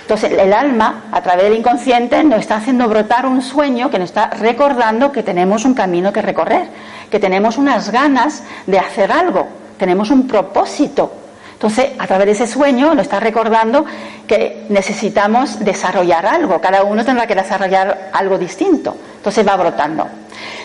entonces, 0.00 0.32
el 0.32 0.52
alma, 0.52 1.04
a 1.12 1.20
través 1.20 1.44
del 1.44 1.58
inconsciente, 1.58 2.24
nos 2.24 2.40
está 2.40 2.56
haciendo 2.56 2.88
brotar 2.88 3.24
un 3.24 3.40
sueño 3.40 3.88
que 3.88 4.00
nos 4.00 4.08
está 4.08 4.30
recordando 4.30 5.12
que 5.12 5.22
tenemos 5.22 5.64
un 5.64 5.74
camino 5.74 6.12
que 6.12 6.22
recorrer, 6.22 6.66
que 7.08 7.20
tenemos 7.20 7.56
unas 7.56 7.92
ganas 7.92 8.42
de 8.66 8.80
hacer 8.80 9.12
algo, 9.12 9.46
tenemos 9.78 10.10
un 10.10 10.26
propósito. 10.26 11.12
Entonces, 11.52 11.90
a 11.98 12.06
través 12.06 12.26
de 12.26 12.32
ese 12.32 12.46
sueño 12.46 12.94
nos 12.94 13.06
está 13.06 13.18
recordando 13.18 13.84
que 14.26 14.66
necesitamos 14.68 15.58
desarrollar 15.58 16.24
algo, 16.24 16.60
cada 16.60 16.84
uno 16.84 17.04
tendrá 17.04 17.26
que 17.26 17.34
desarrollar 17.34 18.10
algo 18.12 18.38
distinto. 18.38 18.96
Entonces 19.16 19.46
va 19.46 19.56
brotando. 19.56 20.06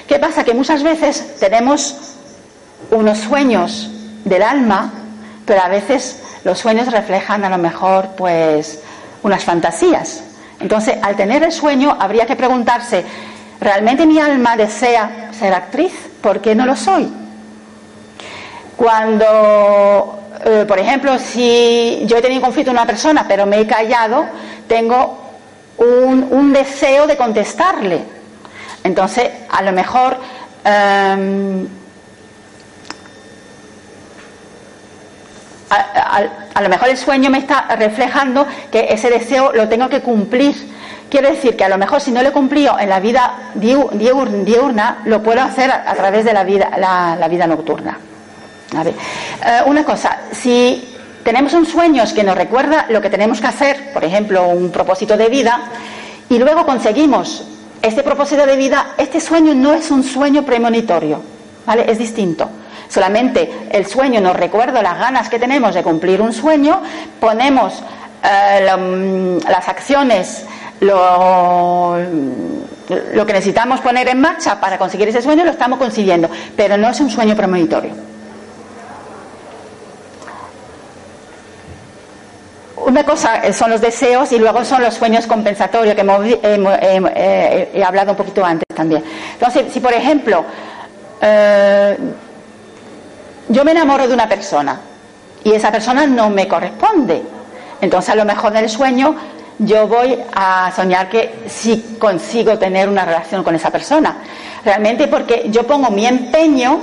¿Qué 0.07 0.19
pasa? 0.19 0.43
Que 0.43 0.53
muchas 0.53 0.83
veces 0.83 1.37
tenemos 1.39 2.15
unos 2.91 3.17
sueños 3.17 3.89
del 4.23 4.43
alma, 4.43 4.93
pero 5.45 5.61
a 5.61 5.67
veces 5.67 6.21
los 6.43 6.59
sueños 6.59 6.91
reflejan 6.91 7.43
a 7.43 7.49
lo 7.49 7.57
mejor 7.57 8.09
pues 8.15 8.79
unas 9.23 9.43
fantasías. 9.43 10.23
Entonces, 10.59 10.97
al 11.01 11.15
tener 11.15 11.43
el 11.43 11.51
sueño, 11.51 11.97
habría 11.99 12.25
que 12.27 12.35
preguntarse, 12.35 13.03
¿realmente 13.59 14.05
mi 14.05 14.19
alma 14.19 14.55
desea 14.55 15.31
ser 15.37 15.53
actriz? 15.53 15.91
¿Por 16.21 16.39
qué 16.39 16.53
no 16.53 16.65
lo 16.65 16.75
soy? 16.75 17.22
Cuando, 18.75 20.19
eh, 20.45 20.65
por 20.67 20.79
ejemplo, 20.79 21.17
si 21.19 22.03
yo 22.05 22.17
he 22.17 22.21
tenido 22.21 22.41
conflicto 22.41 22.71
con 22.71 22.77
una 22.77 22.87
persona, 22.87 23.25
pero 23.27 23.45
me 23.45 23.59
he 23.59 23.67
callado, 23.67 24.25
tengo 24.67 25.19
un, 25.77 26.53
deseo 26.53 27.07
de 27.07 27.17
contestarle. 27.17 28.03
Entonces, 28.83 29.29
a 29.49 29.61
lo 29.61 29.71
mejor... 29.71 30.17
Em, 30.63 31.67
a, 36.53 36.61
lo 36.61 36.69
mejor 36.69 36.89
el 36.89 36.97
sueño 36.97 37.29
me 37.29 37.39
está 37.39 37.67
reflejando 37.75 38.45
que 38.71 38.87
ese 38.89 39.09
deseo 39.09 39.51
lo 39.53 39.67
tengo 39.67 39.89
que 39.89 40.01
cumplir. 40.01 40.55
Quiere 41.09 41.31
decir 41.31 41.55
que 41.55 41.63
a 41.63 41.69
lo 41.69 41.77
mejor 41.77 42.01
si 42.01 42.11
no 42.11 42.21
lo 42.21 42.29
he 42.29 42.31
cumplido 42.31 42.77
en 42.79 42.89
la 42.89 42.99
vida 42.99 43.51
diurna, 43.55 45.01
lo 45.05 45.21
puedo 45.21 45.41
hacer 45.41 45.71
a, 45.71 45.93
través 45.93 46.25
de 46.25 46.33
la 46.33 46.43
vida, 46.43 46.71
la, 46.77 47.27
vida 47.27 47.47
nocturna. 47.47 47.97
A 48.75 48.83
ver, 48.83 48.93
eh, 48.93 49.61
una 49.65 49.83
cosa, 49.83 50.17
si 50.31 50.95
tenemos 51.23 51.53
un 51.53 51.65
sueño 51.65 52.03
que 52.13 52.23
nos 52.23 52.37
recuerda 52.37 52.85
lo 52.89 53.01
que 53.01 53.09
tenemos 53.09 53.39
que 53.39 53.47
hacer, 53.47 53.93
por 53.93 54.03
ejemplo, 54.03 54.47
un 54.49 54.71
propósito 54.71 55.15
de 55.15 55.29
vida, 55.29 55.61
y 56.29 56.37
luego 56.37 56.65
conseguimos 56.65 57.45
este 57.81 58.03
propósito 58.03 58.45
de 58.45 58.55
vida, 58.55 58.93
este 58.97 59.19
sueño 59.19 59.53
no 59.53 59.73
es 59.73 59.91
un 59.91 60.03
sueño 60.03 60.43
premonitorio, 60.43 61.21
¿vale? 61.65 61.85
Es 61.89 61.97
distinto. 61.97 62.49
Solamente 62.87 63.67
el 63.71 63.85
sueño 63.85 64.21
nos 64.21 64.35
recuerda 64.35 64.81
las 64.81 64.97
ganas 64.99 65.29
que 65.29 65.39
tenemos 65.39 65.73
de 65.73 65.83
cumplir 65.83 66.21
un 66.21 66.33
sueño, 66.33 66.81
ponemos 67.19 67.81
eh, 68.23 68.75
mm, 68.75 69.49
las 69.49 69.67
acciones, 69.67 70.45
lo, 70.79 71.97
lo 73.13 73.25
que 73.25 73.33
necesitamos 73.33 73.79
poner 73.81 74.07
en 74.09 74.19
marcha 74.21 74.59
para 74.59 74.77
conseguir 74.77 75.07
ese 75.07 75.21
sueño, 75.21 75.43
lo 75.43 75.51
estamos 75.51 75.79
consiguiendo, 75.79 76.29
pero 76.55 76.77
no 76.77 76.89
es 76.89 76.99
un 76.99 77.09
sueño 77.09 77.35
premonitorio. 77.35 78.12
Una 82.85 83.03
cosa 83.03 83.51
son 83.53 83.69
los 83.71 83.81
deseos 83.81 84.31
y 84.31 84.39
luego 84.39 84.63
son 84.63 84.81
los 84.81 84.93
sueños 84.93 85.27
compensatorios, 85.27 85.95
que 85.95 86.01
hemos, 86.01 86.25
eh, 86.25 87.69
he 87.73 87.83
hablado 87.83 88.11
un 88.11 88.17
poquito 88.17 88.43
antes 88.43 88.65
también. 88.75 89.03
Entonces, 89.33 89.71
si 89.71 89.79
por 89.79 89.93
ejemplo 89.93 90.45
eh, 91.21 91.97
yo 93.49 93.63
me 93.63 93.71
enamoro 93.71 94.07
de 94.07 94.13
una 94.13 94.27
persona 94.27 94.79
y 95.43 95.51
esa 95.51 95.71
persona 95.71 96.07
no 96.07 96.29
me 96.29 96.47
corresponde, 96.47 97.21
entonces 97.81 98.09
a 98.09 98.15
lo 98.15 98.25
mejor 98.25 98.51
en 98.55 98.63
el 98.63 98.69
sueño 98.69 99.15
yo 99.59 99.87
voy 99.87 100.17
a 100.33 100.71
soñar 100.75 101.09
que 101.09 101.43
sí 101.47 101.97
consigo 101.99 102.57
tener 102.57 102.89
una 102.89 103.05
relación 103.05 103.43
con 103.43 103.55
esa 103.55 103.69
persona. 103.69 104.17
Realmente 104.65 105.07
porque 105.07 105.47
yo 105.49 105.63
pongo 105.67 105.91
mi 105.91 106.05
empeño 106.05 106.79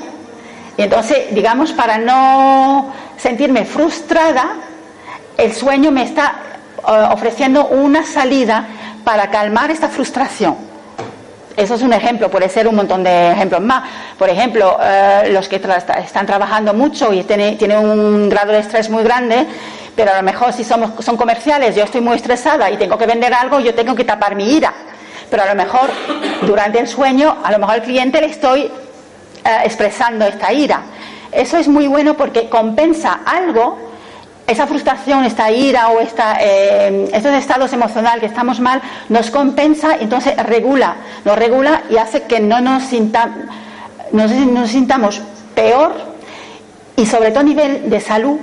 y 0.77 0.83
entonces, 0.83 1.35
digamos, 1.35 1.73
para 1.73 1.99
no 1.99 2.93
sentirme 3.17 3.65
frustrada, 3.65 4.55
el 5.37 5.53
sueño 5.55 5.91
me 5.91 6.03
está 6.03 6.35
eh, 6.79 7.09
ofreciendo 7.11 7.67
una 7.67 8.05
salida 8.05 8.67
para 9.05 9.31
calmar 9.31 9.71
esta 9.71 9.89
frustración. 9.89 10.57
Eso 11.57 11.75
es 11.75 11.83
un 11.83 11.93
ejemplo, 11.93 12.31
puede 12.31 12.49
ser 12.49 12.69
un 12.69 12.77
montón 12.77 13.03
de 13.03 13.33
ejemplos 13.33 13.61
más. 13.61 13.89
Por 14.19 14.31
ejemplo, 14.31 14.79
eh, 14.83 15.29
los 15.31 15.49
que 15.49 15.57
están 15.57 16.25
trabajando 16.25 16.73
mucho 16.73 17.13
y 17.13 17.23
tienen, 17.25 17.77
un 17.77 18.29
grado 18.29 18.53
de 18.53 18.61
estrés 18.61 18.89
muy 18.89 19.03
grande, 19.03 19.47
pero 19.97 20.13
a 20.13 20.17
lo 20.17 20.23
mejor 20.23 20.53
si 20.53 20.65
somos, 20.65 21.05
son 21.05 21.17
comerciales, 21.17 21.75
yo 21.75 21.85
estoy 21.85 22.01
muy 22.01 22.17
estresada 22.17 22.71
y 22.71 22.77
tengo 22.77 22.97
que 22.97 23.07
vender 23.07 23.35
algo, 23.35 23.61
yo 23.61 23.75
tengo 23.75 23.95
que 23.95 24.05
tapar 24.05 24.37
mi 24.37 24.57
ira. 24.57 24.73
Pero 25.29 25.43
a 25.43 25.47
lo 25.47 25.55
mejor 25.55 25.91
durante 26.43 26.79
el 26.79 26.89
sueño, 26.89 27.37
a 27.43 27.53
lo 27.53 27.59
mejor 27.59 27.75
al 27.75 27.83
cliente 27.83 28.21
le 28.21 28.29
estoy 28.29 28.63
eh, 28.63 28.71
expresando 29.65 30.25
esta 30.25 30.53
ira. 30.53 30.83
Eso 31.31 31.59
es 31.59 31.69
muy 31.69 31.87
bueno 31.87 32.15
porque 32.15 32.49
compensa 32.49 33.21
algo 33.25 33.90
esa 34.51 34.67
frustración, 34.67 35.25
esta 35.25 35.51
ira 35.51 35.91
o 35.91 36.01
eh, 36.01 37.09
estos 37.13 37.33
estados 37.35 37.73
emocionales 37.73 38.21
que 38.21 38.27
estamos 38.27 38.59
mal, 38.59 38.83
nos 39.09 39.31
compensa 39.31 39.97
y 39.99 40.05
entonces 40.05 40.37
regula, 40.45 40.97
nos 41.25 41.39
regula 41.39 41.83
y 41.89 41.97
hace 41.97 42.23
que 42.23 42.41
no 42.41 42.61
nos, 42.61 42.83
nos, 44.13 44.71
sintamos 44.71 45.23
peor 45.55 45.95
y 46.97 47.07
sobre 47.07 47.31
todo 47.31 47.41
a 47.41 47.45
nivel 47.45 47.89
de 47.89 48.01
salud, 48.01 48.39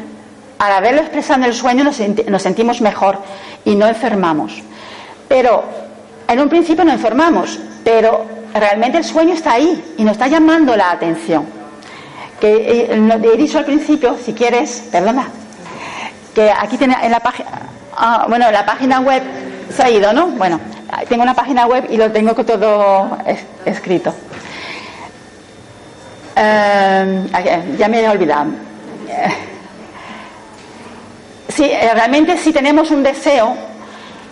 al 0.59 0.71
haberlo 0.71 1.01
expresado 1.01 1.41
en 1.41 1.45
el 1.45 1.53
sueño 1.53 1.83
nos, 1.83 1.99
nos 1.99 2.41
sentimos 2.41 2.79
mejor 2.79 3.19
y 3.65 3.75
no 3.75 3.85
enfermamos. 3.85 4.63
Pero 5.27 5.65
en 6.27 6.39
un 6.39 6.47
principio 6.47 6.85
no 6.85 6.93
enfermamos, 6.93 7.59
pero 7.83 8.25
realmente 8.53 8.97
el 8.97 9.03
sueño 9.03 9.33
está 9.33 9.53
ahí 9.53 9.93
y 9.97 10.03
nos 10.03 10.13
está 10.13 10.27
llamando 10.27 10.73
la 10.77 10.91
atención. 10.91 11.45
Que 12.39 12.91
eh, 12.91 13.19
he 13.33 13.37
dicho 13.37 13.57
al 13.57 13.65
principio, 13.65 14.15
si 14.23 14.31
quieres, 14.31 14.87
perdona, 14.89 15.27
que 16.38 16.52
aquí 16.52 16.78
tiene 16.78 16.95
en 17.02 17.10
la 17.10 17.19
página, 17.19 17.50
ah, 17.97 18.28
bueno, 18.30 18.52
la 18.52 18.63
página 18.63 19.00
web 19.00 19.23
se 19.76 19.82
ha 19.82 19.89
ido, 19.89 20.13
¿no? 20.13 20.28
Bueno, 20.28 20.60
tengo 21.10 21.23
una 21.23 21.34
página 21.34 21.65
web 21.65 21.88
y 21.89 21.97
lo 21.97 22.12
tengo 22.12 22.36
todo 22.36 23.17
escrito. 23.65 24.13
Eh, 26.36 27.28
ya 27.80 27.88
me 27.88 28.02
he 28.02 28.08
olvidado. 28.08 28.52
Sí, 31.50 31.63
eh, 31.63 31.89
realmente 31.95 32.38
si 32.38 32.54
tenemos 32.54 32.91
un 32.91 33.02
deseo 33.02 33.56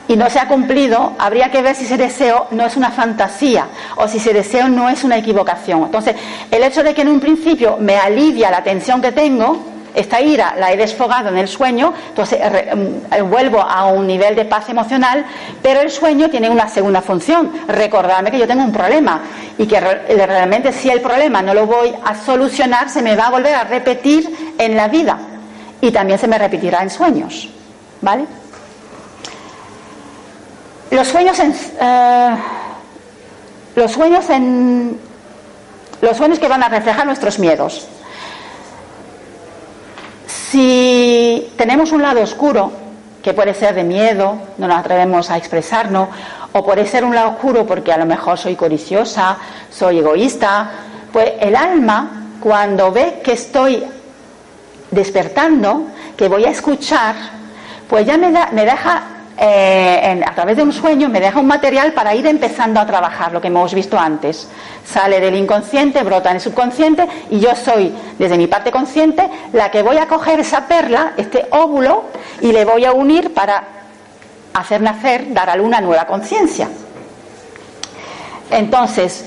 y 0.08 0.16
no 0.16 0.30
se 0.30 0.38
ha 0.38 0.48
cumplido, 0.48 1.14
habría 1.18 1.50
que 1.50 1.64
ver 1.64 1.76
si 1.76 1.86
ese 1.86 1.98
deseo 1.98 2.46
no 2.52 2.68
es 2.68 2.78
una 2.78 2.92
fantasía 2.92 3.66
o 3.96 4.08
si 4.08 4.18
ese 4.18 4.32
deseo 4.32 4.70
no 4.70 4.90
es 4.90 5.04
una 5.04 5.18
equivocación. 5.18 5.82
Entonces, 5.86 6.16
el 6.52 6.62
hecho 6.62 6.84
de 6.84 6.94
que 6.94 7.02
en 7.02 7.08
un 7.08 7.20
principio 7.20 7.78
me 7.80 7.98
alivia 7.98 8.52
la 8.52 8.64
tensión 8.64 9.02
que 9.02 9.12
tengo, 9.12 9.74
esta 9.96 10.22
ira 10.22 10.56
la 10.58 10.72
he 10.72 10.78
desfogado 10.78 11.30
en 11.30 11.38
el 11.38 11.48
sueño, 11.48 11.94
entonces 12.10 12.40
mm, 12.40 13.30
vuelvo 13.30 13.62
a 13.62 13.86
un 13.86 14.06
nivel 14.06 14.36
de 14.36 14.46
paz 14.46 14.70
emocional, 14.70 15.26
pero 15.62 15.82
el 15.82 15.90
sueño 15.90 16.30
tiene 16.30 16.50
una 16.50 16.68
segunda 16.68 17.02
función, 17.02 17.52
recordarme 17.68 18.32
que 18.32 18.40
yo 18.40 18.48
tengo 18.48 18.64
un 18.64 18.72
problema 18.72 19.22
y 19.58 19.66
que 19.66 19.80
realmente 19.80 20.72
si 20.72 20.90
el 20.90 21.02
problema 21.02 21.42
no 21.42 21.54
lo 21.54 21.66
voy 21.66 21.94
a 22.04 22.16
solucionar, 22.16 22.90
se 22.90 23.02
me 23.02 23.16
va 23.16 23.28
a 23.28 23.32
volver 23.32 23.56
a 23.56 23.64
repetir 23.64 24.54
en 24.58 24.76
la 24.76 24.88
vida 24.88 25.18
y 25.82 25.92
también 25.92 26.20
se 26.20 26.28
me 26.28 26.38
repetirá 26.38 26.82
en 26.82 26.90
sueños. 26.90 27.50
¿Vale? 28.02 28.26
Los 30.92 31.08
sueños 31.08 31.40
en, 31.40 31.56
eh, 31.82 32.36
los 33.76 33.92
sueños 33.92 34.30
en 34.30 35.00
los 36.02 36.18
sueños 36.18 36.40
que 36.40 36.48
van 36.48 36.62
a 36.62 36.70
reflejar 36.70 37.06
nuestros 37.06 37.40
miedos. 37.40 37.88
Si 40.56 41.52
tenemos 41.58 41.92
un 41.92 42.02
lado 42.02 42.22
oscuro, 42.22 42.72
que 43.22 43.34
puede 43.34 43.54
ser 43.54 43.76
de 43.76 43.84
miedo, 43.84 44.38
no 44.58 44.70
nos 44.70 44.78
atrevemos 44.78 45.30
a 45.30 45.36
expresarnos, 45.36 46.08
o 46.54 46.64
puede 46.64 46.88
ser 46.88 47.04
un 47.04 47.14
lado 47.14 47.32
oscuro 47.32 47.68
porque 47.68 47.92
a 47.92 47.98
lo 47.98 48.06
mejor 48.06 48.38
soy 48.38 48.56
codiciosa, 48.56 49.36
soy 49.70 50.00
egoísta, 50.00 50.72
pues 51.12 51.34
el 51.42 51.58
alma, 51.58 52.38
cuando 52.40 52.90
ve 52.90 53.20
que 53.22 53.34
estoy 53.34 53.84
despertando, 54.92 55.88
que 56.16 56.30
voy 56.30 56.46
a 56.46 56.52
escuchar, 56.52 57.16
pues 57.90 58.06
ya 58.06 58.18
me, 58.18 58.32
da, 58.32 58.48
me 58.54 58.64
deja 58.64 59.04
eh, 59.38 60.22
a 60.26 60.34
través 60.34 60.56
de 60.56 60.64
un 60.64 60.72
sueño 60.72 61.10
me 61.10 61.20
deja 61.20 61.40
un 61.40 61.48
material 61.48 61.92
para 61.94 62.16
ir 62.16 62.26
empezando 62.26 62.80
a 62.80 62.86
trabajar, 62.86 63.34
lo 63.34 63.42
que 63.42 63.48
hemos 63.48 63.74
visto 63.74 64.00
antes. 64.00 64.48
Sale 64.86 65.20
del 65.20 65.36
inconsciente, 65.36 66.04
brota 66.04 66.30
en 66.30 66.38
el 66.38 66.42
subconsciente 66.42 67.06
y 67.30 67.40
yo 67.40 67.54
soy, 67.56 67.94
desde 68.18 68.38
mi 68.38 68.48
parte 68.48 68.72
consciente, 68.72 69.30
la 69.52 69.70
que 69.72 69.84
voy 69.84 69.98
a 69.98 70.08
coger 70.08 70.40
esa 70.40 70.68
perla, 70.68 71.14
este 71.18 71.48
óvulo, 71.52 72.04
y 72.42 72.52
le 72.52 72.64
voy 72.64 72.86
a 72.86 72.94
unir 72.94 73.34
para 73.34 73.64
hacer 74.54 74.82
nacer, 74.82 75.34
dar 75.34 75.50
a 75.50 75.56
luna 75.58 75.82
nueva 75.82 76.06
conciencia. 76.06 76.70
Entonces, 78.52 79.26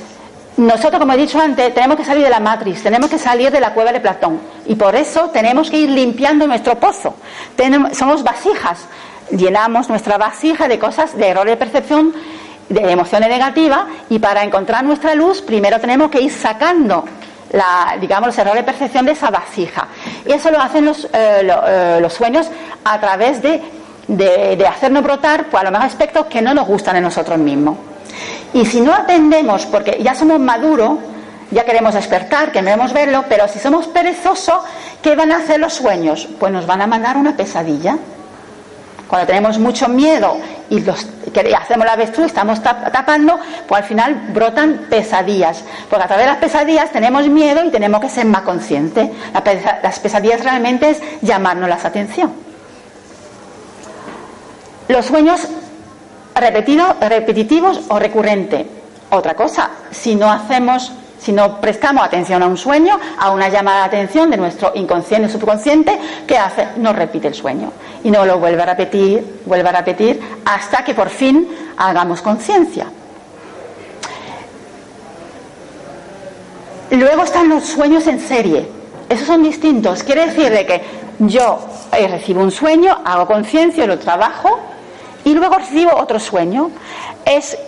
nosotros, 0.56 0.98
como 0.98 1.12
he 1.12 1.16
dicho 1.16 1.38
antes, 1.38 1.72
tenemos 1.74 1.96
que 1.96 2.04
salir 2.04 2.24
de 2.24 2.30
la 2.30 2.40
matriz, 2.40 2.82
tenemos 2.82 3.10
que 3.10 3.18
salir 3.18 3.50
de 3.50 3.60
la 3.60 3.74
cueva 3.74 3.92
de 3.92 4.00
Platón. 4.00 4.40
Y 4.66 4.74
por 4.74 4.96
eso 4.96 5.28
tenemos 5.30 5.70
que 5.70 5.78
ir 5.78 5.90
limpiando 5.90 6.46
nuestro 6.46 6.80
pozo. 6.80 7.14
somos 7.92 8.22
vasijas 8.22 8.86
llenamos 9.30 9.88
nuestra 9.88 10.18
vasija 10.18 10.68
de 10.68 10.78
cosas, 10.78 11.16
de 11.16 11.28
errores 11.28 11.52
de 11.52 11.56
percepción, 11.56 12.14
de 12.68 12.92
emociones 12.92 13.28
negativas, 13.28 13.80
y 14.10 14.18
para 14.18 14.44
encontrar 14.44 14.84
nuestra 14.84 15.14
luz, 15.14 15.42
primero 15.42 15.80
tenemos 15.80 16.10
que 16.10 16.20
ir 16.20 16.32
sacando 16.32 17.04
la, 17.52 17.96
digamos, 18.00 18.28
los 18.28 18.38
errores 18.38 18.64
de 18.64 18.72
percepción 18.72 19.06
de 19.06 19.12
esa 19.12 19.30
vasija. 19.30 19.88
Y 20.26 20.32
eso 20.32 20.50
lo 20.50 20.60
hacen 20.60 20.84
los, 20.84 21.04
eh, 21.06 21.48
eh, 21.66 21.98
los 22.00 22.12
sueños 22.12 22.50
a 22.84 23.00
través 23.00 23.40
de, 23.40 23.62
de, 24.06 24.66
hacernos 24.66 25.02
brotar, 25.02 25.46
pues 25.46 25.60
a 25.60 25.64
lo 25.64 25.70
mejor 25.70 25.86
aspectos 25.86 26.26
que 26.26 26.42
no 26.42 26.54
nos 26.54 26.66
gustan 26.66 26.96
en 26.96 27.02
nosotros 27.02 27.38
mismos. 27.38 27.76
Y 28.52 28.64
si 28.66 28.80
no 28.80 28.92
atendemos, 28.92 29.66
porque 29.66 29.98
ya 30.02 30.14
somos 30.14 30.40
maduros, 30.40 30.98
ya 31.50 31.64
queremos 31.64 31.94
despertar, 31.94 32.52
queremos 32.52 32.92
verlo, 32.92 33.24
pero 33.28 33.48
si 33.48 33.58
somos 33.58 33.86
perezosos, 33.86 34.58
¿qué 35.02 35.14
van 35.14 35.32
a 35.32 35.38
hacer 35.38 35.60
los 35.60 35.74
sueños? 35.74 36.28
Pues 36.38 36.52
nos 36.52 36.66
van 36.66 36.82
a 36.82 36.86
mandar 36.86 37.16
una 37.16 37.36
pesadilla. 37.36 37.96
Cuando 39.08 39.26
tenemos 39.26 39.58
mucho 39.58 39.88
miedo 39.88 40.36
y 40.68 40.84
hacemos 41.54 41.86
la 41.86 41.94
avestruz, 41.94 42.26
estamos 42.26 42.62
tapando, 42.62 43.38
pues 43.66 43.82
al 43.82 43.88
final 43.88 44.14
brotan 44.34 44.86
pesadillas. 44.90 45.64
Porque 45.88 46.04
a 46.04 46.06
través 46.06 46.26
de 46.26 46.32
las 46.32 46.40
pesadillas 46.40 46.92
tenemos 46.92 47.26
miedo 47.28 47.64
y 47.64 47.70
tenemos 47.70 48.02
que 48.02 48.10
ser 48.10 48.26
más 48.26 48.42
conscientes. 48.42 49.08
Las 49.82 49.98
pesadillas 49.98 50.44
realmente 50.44 50.90
es 50.90 51.00
llamarnos 51.22 51.70
la 51.70 51.76
atención. 51.76 52.34
Los 54.88 55.06
sueños 55.06 55.48
repetidos, 56.34 57.00
repetitivos 57.00 57.80
o 57.88 57.98
recurrentes. 57.98 58.66
Otra 59.10 59.34
cosa, 59.34 59.70
si 59.90 60.16
no 60.16 60.30
hacemos 60.30 60.92
si 61.18 61.32
no 61.32 61.60
prestamos 61.60 62.04
atención 62.04 62.42
a 62.42 62.46
un 62.46 62.56
sueño, 62.56 62.98
a 63.18 63.30
una 63.30 63.48
llamada 63.48 63.80
de 63.80 63.86
atención 63.86 64.30
de 64.30 64.36
nuestro 64.36 64.72
inconsciente 64.74 65.28
subconsciente, 65.28 65.98
¿qué 66.26 66.38
hace? 66.38 66.68
Nos 66.76 66.94
repite 66.94 67.28
el 67.28 67.34
sueño 67.34 67.72
y 68.04 68.10
no 68.10 68.24
lo 68.24 68.38
vuelve 68.38 68.62
a 68.62 68.66
repetir, 68.66 69.40
vuelve 69.44 69.68
a 69.68 69.72
repetir 69.72 70.20
hasta 70.44 70.84
que 70.84 70.94
por 70.94 71.08
fin 71.10 71.48
hagamos 71.76 72.22
conciencia. 72.22 72.86
Luego 76.90 77.24
están 77.24 77.48
los 77.48 77.64
sueños 77.64 78.06
en 78.06 78.18
serie. 78.18 78.66
Esos 79.08 79.26
son 79.26 79.42
distintos. 79.42 80.02
Quiere 80.02 80.26
decir 80.26 80.50
de 80.50 80.64
que 80.64 80.82
yo 81.18 81.58
eh, 81.92 82.08
recibo 82.08 82.42
un 82.42 82.50
sueño, 82.50 82.96
hago 83.04 83.26
conciencia, 83.26 83.86
lo 83.86 83.98
trabajo 83.98 84.58
y 85.24 85.34
luego 85.34 85.56
recibo 85.56 85.94
otro 85.96 86.18
sueño. 86.18 86.70
Es 87.24 87.58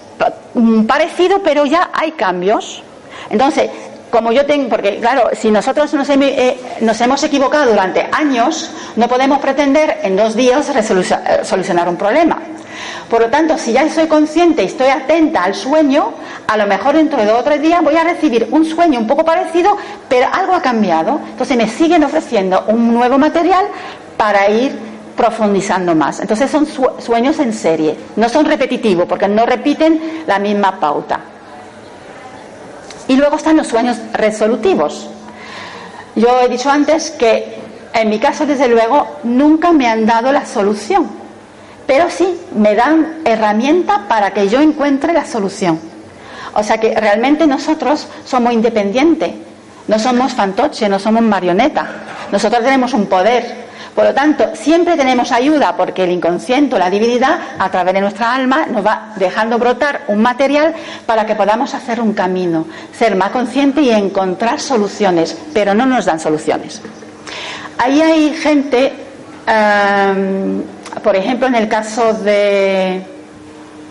mm, 0.54 0.84
parecido, 0.84 1.42
pero 1.42 1.66
ya 1.66 1.90
hay 1.92 2.12
cambios. 2.12 2.82
Entonces, 3.28 3.70
como 4.10 4.32
yo 4.32 4.44
tengo, 4.44 4.68
porque 4.68 4.98
claro, 4.98 5.30
si 5.32 5.50
nosotros 5.50 5.92
nos, 5.94 6.08
eh, 6.10 6.58
nos, 6.80 7.00
hemos 7.00 7.22
equivocado 7.22 7.70
durante 7.70 8.08
años, 8.12 8.70
no 8.96 9.08
podemos 9.08 9.38
pretender 9.38 10.00
en 10.02 10.16
dos 10.16 10.34
días 10.34 10.68
eh, 10.68 11.44
solucionar 11.44 11.88
un 11.88 11.96
problema. 11.96 12.38
Por 13.08 13.22
lo 13.22 13.28
tanto, 13.28 13.58
si 13.58 13.72
ya 13.72 13.88
soy 13.88 14.06
consciente 14.06 14.62
y 14.62 14.66
estoy 14.66 14.88
atenta 14.88 15.44
al 15.44 15.54
sueño, 15.54 16.12
a 16.46 16.56
lo 16.56 16.66
mejor 16.66 16.96
dentro 16.96 17.18
de 17.18 17.26
dos 17.26 17.40
o 17.40 17.44
tres 17.44 17.60
días 17.60 17.82
voy 17.82 17.96
a 17.96 18.04
recibir 18.04 18.48
un 18.50 18.64
sueño 18.64 19.00
un 19.00 19.06
poco 19.06 19.24
parecido, 19.24 19.76
pero 20.08 20.28
algo 20.32 20.54
ha 20.54 20.62
cambiado. 20.62 21.20
Entonces 21.30 21.56
me 21.56 21.68
siguen 21.68 22.04
ofreciendo 22.04 22.64
un 22.68 22.92
nuevo 22.92 23.18
material 23.18 23.66
para 24.16 24.48
ir 24.48 24.78
profundizando 25.16 25.94
más. 25.94 26.20
Entonces 26.20 26.50
son 26.50 26.66
sueños 26.98 27.38
en 27.40 27.52
serie, 27.52 27.96
no 28.16 28.28
son 28.28 28.46
repetitivos 28.46 29.06
porque 29.06 29.28
no 29.28 29.44
repiten 29.44 30.22
la 30.26 30.38
misma 30.38 30.78
pauta. 30.78 31.20
Y 33.10 33.16
luego 33.16 33.34
están 33.34 33.56
los 33.56 33.66
sueños 33.66 33.96
resolutivos. 34.12 35.08
Yo 36.14 36.40
he 36.42 36.48
dicho 36.48 36.70
antes 36.70 37.10
que 37.10 37.58
en 37.92 38.08
mi 38.08 38.20
caso, 38.20 38.46
desde 38.46 38.68
luego, 38.68 39.16
nunca 39.24 39.72
me 39.72 39.88
han 39.88 40.06
dado 40.06 40.30
la 40.30 40.46
solución, 40.46 41.08
pero 41.88 42.08
sí 42.08 42.40
me 42.54 42.76
dan 42.76 43.22
herramienta 43.24 44.06
para 44.06 44.32
que 44.32 44.48
yo 44.48 44.60
encuentre 44.60 45.12
la 45.12 45.26
solución. 45.26 45.80
O 46.54 46.62
sea 46.62 46.78
que 46.78 46.94
realmente 46.94 47.48
nosotros 47.48 48.06
somos 48.24 48.52
independientes, 48.52 49.32
no 49.90 49.98
somos 49.98 50.32
fantoche, 50.32 50.88
no 50.88 51.00
somos 51.00 51.20
marioneta. 51.20 51.84
Nosotros 52.30 52.62
tenemos 52.62 52.94
un 52.94 53.06
poder 53.06 53.68
por 53.92 54.04
lo 54.04 54.14
tanto, 54.14 54.50
siempre 54.54 54.96
tenemos 54.96 55.32
ayuda 55.32 55.76
porque 55.76 56.04
el 56.04 56.12
inconsciente, 56.12 56.78
la 56.78 56.88
divinidad, 56.88 57.38
a 57.58 57.68
través 57.70 57.92
de 57.92 58.00
nuestra 58.00 58.32
alma, 58.32 58.66
nos 58.66 58.86
va 58.86 59.12
dejando 59.16 59.58
brotar 59.58 60.02
un 60.06 60.22
material 60.22 60.74
para 61.06 61.26
que 61.26 61.34
podamos 61.34 61.74
hacer 61.74 62.00
un 62.00 62.12
camino, 62.12 62.66
ser 62.96 63.16
más 63.16 63.30
conscientes 63.30 63.82
y 63.82 63.90
encontrar 63.90 64.60
soluciones, 64.60 65.36
pero 65.52 65.74
no 65.74 65.86
nos 65.86 66.04
dan 66.04 66.20
soluciones. 66.20 66.80
Ahí 67.78 68.00
hay 68.00 68.34
gente, 68.34 68.92
em, 69.44 70.62
por 71.02 71.16
ejemplo, 71.16 71.48
en 71.48 71.56
el 71.56 71.68
caso 71.68 72.14
de, 72.14 73.04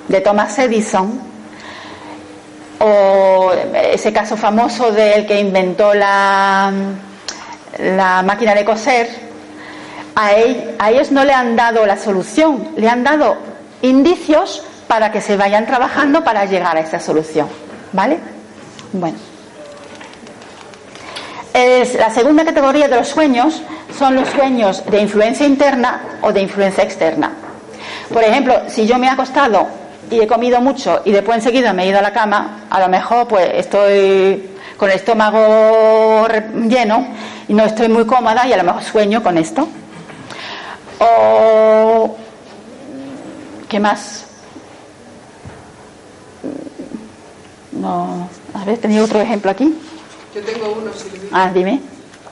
de 0.08 0.22
Thomas 0.22 0.58
Edison, 0.60 1.29
o 2.80 3.52
ese 3.74 4.13
caso 4.13 4.38
famoso 4.38 4.92
del 4.92 5.26
que 5.26 5.39
inventó 5.39 5.94
la, 5.94 6.72
la 7.78 8.24
máquina 8.24 8.56
de 8.56 8.65
coser, 8.65 9.10
a, 10.15 10.89
ellos 10.89 11.12
no 11.12 11.24
le 11.24 11.34
han 11.34 11.56
dado 11.56 11.86
la 11.86 11.98
solución, 11.98 12.70
le 12.76 12.89
han 12.89 13.04
dado 13.04 13.38
indicios 13.82 14.63
para 14.88 15.12
que 15.12 15.22
se 15.22 15.38
vayan 15.38 15.65
trabajando 15.65 16.24
para 16.24 16.46
llegar 16.46 16.76
a 16.76 16.82
esa 16.82 17.00
solución. 17.00 17.48
¿Vale? 17.94 18.20
Bueno. 18.92 19.18
la 21.54 22.10
segunda 22.12 22.46
categoría 22.46 22.88
de 22.88 22.96
los 22.96 23.08
sueños 23.08 23.62
son 23.98 24.15
los 24.15 24.30
sueños 24.30 24.84
de 24.86 25.02
influencia 25.02 25.46
interna 25.46 26.02
o 26.22 26.32
de 26.32 26.42
influencia 26.42 26.84
externa. 26.84 27.32
Por 28.12 28.24
ejemplo, 28.24 28.62
si 28.68 28.88
yo 28.88 28.98
me 28.98 29.08
he 29.08 29.10
acostado 29.10 29.68
y 30.10 30.20
he 30.20 30.28
comido 30.28 30.60
mucho 30.62 31.02
y 31.06 31.12
después 31.12 31.38
enseguida 31.38 31.74
me 31.74 31.84
he 31.84 31.88
ido 31.88 32.00
a 32.00 32.02
la 32.02 32.14
cama, 32.14 32.66
a 32.70 32.80
lo 32.80 32.90
mejor 32.90 33.28
pues 33.28 33.50
estoy 33.54 34.50
con 34.78 34.90
el 34.90 34.96
estómago 34.96 36.28
lleno 36.68 37.08
y 37.48 37.54
no 37.54 37.64
estoy 37.66 37.90
muy 37.90 38.06
cómoda 38.06 38.48
y 38.48 38.54
a 38.54 38.58
lo 38.58 38.64
mejor 38.64 38.84
sueño 38.84 39.22
con 39.22 39.38
esto. 39.38 39.68
O, 41.00 42.16
¿qué 43.68 43.80
más? 43.80 44.26
No, 47.72 48.30
a 48.54 48.66
ver, 48.66 48.78
tenía 48.78 49.04
otro 49.04 49.20
ejemplo 49.22 49.52
aquí. 49.52 49.74
Yo 50.36 50.42
tengo 50.44 50.76
uno, 50.82 50.92
Silvia. 50.94 51.30
Ah, 51.32 51.52
dime. 51.54 51.82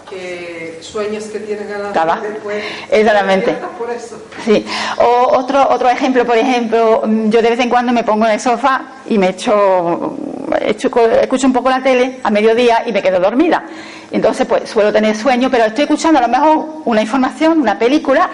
Que 0.09 0.79
sueños 0.81 1.25
que 1.25 1.39
tienen 1.39 1.67
ganas 1.67 2.21
de 2.21 2.29
después. 2.29 2.63
Exactamente. 2.89 3.57
Por 3.77 3.91
eso. 3.91 4.21
Sí. 4.45 4.65
O 4.97 5.37
otro, 5.37 5.67
otro 5.69 5.89
ejemplo, 5.89 6.25
por 6.25 6.37
ejemplo, 6.37 7.03
yo 7.05 7.41
de 7.41 7.49
vez 7.49 7.59
en 7.59 7.69
cuando 7.69 7.91
me 7.91 8.03
pongo 8.03 8.25
en 8.25 8.31
el 8.31 8.39
sofá 8.39 8.81
y 9.07 9.17
me 9.17 9.29
echo, 9.29 10.15
echo 10.61 10.89
escucho 11.21 11.47
un 11.47 11.53
poco 11.53 11.69
la 11.69 11.83
tele 11.83 12.19
a 12.23 12.29
mediodía 12.29 12.83
y 12.85 12.91
me 12.91 13.01
quedo 13.01 13.19
dormida. 13.19 13.65
Entonces, 14.11 14.47
pues 14.47 14.69
suelo 14.69 14.93
tener 14.93 15.15
sueño, 15.15 15.49
pero 15.51 15.65
estoy 15.65 15.83
escuchando 15.83 16.19
a 16.19 16.21
lo 16.21 16.29
mejor 16.29 16.65
una 16.85 17.01
información, 17.01 17.59
una 17.59 17.77
película, 17.77 18.29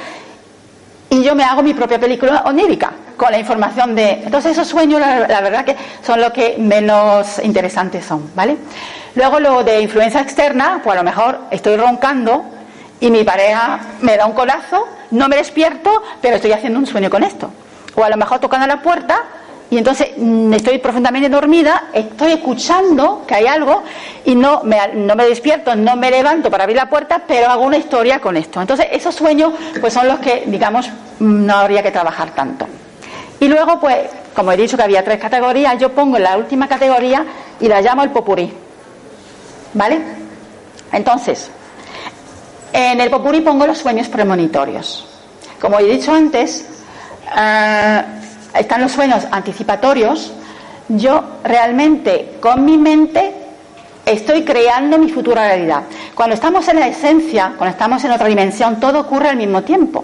y 1.10 1.24
yo 1.24 1.34
me 1.34 1.44
hago 1.44 1.64
mi 1.64 1.74
propia 1.74 2.00
película 2.00 2.44
onírica 2.46 2.92
con 3.18 3.32
la 3.32 3.40
información 3.40 3.96
de... 3.96 4.12
Entonces 4.24 4.54
esos 4.54 4.68
sueños 4.68 5.00
la, 5.00 5.42
verdad 5.42 5.66
que 5.66 5.76
son 6.06 6.22
los 6.22 6.32
que 6.32 6.56
menos 6.58 7.40
interesantes 7.44 8.06
son, 8.06 8.32
¿vale? 8.36 8.58
Luego 9.16 9.40
lo 9.40 9.64
de 9.64 9.82
influencia 9.82 10.22
externa, 10.22 10.82
pues 10.84 10.94
a 10.94 10.98
lo 10.98 11.04
mejor 11.04 11.40
estoy 11.52 11.78
roncando 11.78 12.44
y 13.00 13.12
mi 13.12 13.24
pareja 13.24 13.80
me 14.02 14.18
da 14.18 14.26
un 14.26 14.34
colazo, 14.34 14.88
no 15.12 15.28
me 15.28 15.36
despierto, 15.36 16.02
pero 16.22 16.38
estoy 16.38 16.52
haciendo 16.52 16.80
un 16.80 16.88
sueño 16.88 17.10
con 17.10 17.24
esto. 17.24 17.52
O 17.96 18.04
a 18.04 18.10
lo 18.10 18.18
mejor 18.18 18.40
tocando 18.40 18.66
la 18.66 18.82
puerta 18.82 19.24
y 19.74 19.78
entonces 19.78 20.10
mm, 20.16 20.54
estoy 20.54 20.78
profundamente 20.78 21.30
dormida, 21.30 21.86
estoy 21.94 22.34
escuchando 22.34 23.24
que 23.28 23.34
hay 23.34 23.48
algo 23.48 23.84
y 24.24 24.36
no 24.36 24.62
me, 24.64 24.78
no 24.94 25.16
me 25.16 25.26
despierto, 25.26 25.76
no 25.76 25.96
me 25.96 26.12
levanto 26.12 26.52
para 26.52 26.64
abrir 26.64 26.78
la 26.78 26.90
puerta, 26.90 27.24
pero 27.28 27.50
hago 27.50 27.64
una 27.64 27.78
historia 27.78 28.20
con 28.20 28.38
esto. 28.38 28.62
Entonces 28.62 28.86
esos 28.92 29.16
sueños 29.16 29.54
pues 29.82 29.94
son 29.94 30.08
los 30.08 30.20
que, 30.20 30.44
digamos, 30.46 30.88
mm, 31.20 31.46
no 31.46 31.56
habría 31.56 31.82
que 31.82 31.92
trabajar 31.92 32.36
tanto. 32.36 32.68
Y 33.40 33.48
luego, 33.48 33.80
pues, 33.80 34.10
como 34.36 34.52
he 34.52 34.58
dicho 34.58 34.78
que 34.78 34.84
había 34.84 35.04
tres 35.04 35.20
categorías, 35.20 35.78
yo 35.80 35.94
pongo 35.94 36.18
la 36.20 36.38
última 36.38 36.68
categoría 36.68 37.26
y 37.60 37.68
la 37.68 37.82
llamo 37.82 38.04
el 38.04 38.12
popurí. 38.12 38.54
¿Vale? 39.74 40.02
Entonces, 40.92 41.50
en 42.72 43.02
el 43.02 43.10
popurí 43.10 43.42
pongo 43.42 43.68
los 43.68 43.78
sueños 43.78 44.08
premonitorios. 44.08 45.08
Como 45.60 45.80
he 45.80 45.84
dicho 45.84 46.14
antes, 46.14 46.66
eh, 47.36 48.04
están 48.54 48.82
los 48.82 48.92
sueños 48.92 49.26
anticipatorios, 49.32 50.34
yo 50.90 51.24
realmente 51.44 52.38
con 52.40 52.66
mi 52.66 52.78
mente 52.78 53.34
estoy 54.06 54.44
creando 54.44 54.98
mi 54.98 55.10
futura 55.10 55.48
realidad. 55.48 55.84
Cuando 56.14 56.36
estamos 56.36 56.68
en 56.68 56.80
la 56.80 56.88
esencia, 56.88 57.54
cuando 57.58 57.72
estamos 57.72 58.04
en 58.04 58.12
otra 58.12 58.28
dimensión, 58.28 58.80
todo 58.80 59.00
ocurre 59.02 59.30
al 59.30 59.38
mismo 59.38 59.64
tiempo. 59.64 60.04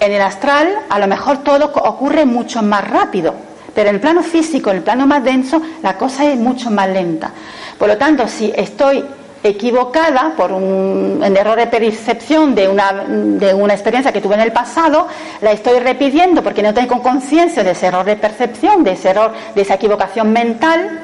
En 0.00 0.12
el 0.12 0.22
astral 0.22 0.68
a 0.88 0.98
lo 0.98 1.06
mejor 1.06 1.38
todo 1.38 1.72
ocurre 1.74 2.24
mucho 2.24 2.62
más 2.62 2.88
rápido, 2.88 3.34
pero 3.74 3.88
en 3.88 3.96
el 3.96 4.00
plano 4.00 4.22
físico, 4.22 4.70
en 4.70 4.78
el 4.78 4.82
plano 4.82 5.06
más 5.06 5.24
denso, 5.24 5.60
la 5.82 5.96
cosa 5.96 6.24
es 6.24 6.38
mucho 6.38 6.70
más 6.70 6.88
lenta. 6.88 7.32
Por 7.78 7.88
lo 7.88 7.96
tanto, 7.96 8.28
si 8.28 8.52
estoy 8.54 9.04
equivocada 9.42 10.34
por 10.36 10.52
un, 10.52 11.22
error 11.36 11.56
de 11.56 11.66
percepción 11.66 12.54
de 12.54 12.68
una, 12.68 12.92
de 12.92 13.54
una 13.54 13.74
experiencia 13.74 14.12
que 14.12 14.20
tuve 14.20 14.34
en 14.34 14.40
el 14.40 14.52
pasado, 14.52 15.06
la 15.40 15.52
estoy 15.52 15.78
repitiendo 15.80 16.42
porque 16.42 16.62
no 16.62 16.74
tengo 16.74 17.02
conciencia 17.02 17.62
de 17.62 17.72
ese 17.72 17.86
error 17.86 18.04
de 18.04 18.16
percepción, 18.16 18.84
de 18.84 18.92
ese 18.92 19.10
error, 19.10 19.32
de 19.54 19.62
esa 19.62 19.74
equivocación 19.74 20.32
mental, 20.32 21.00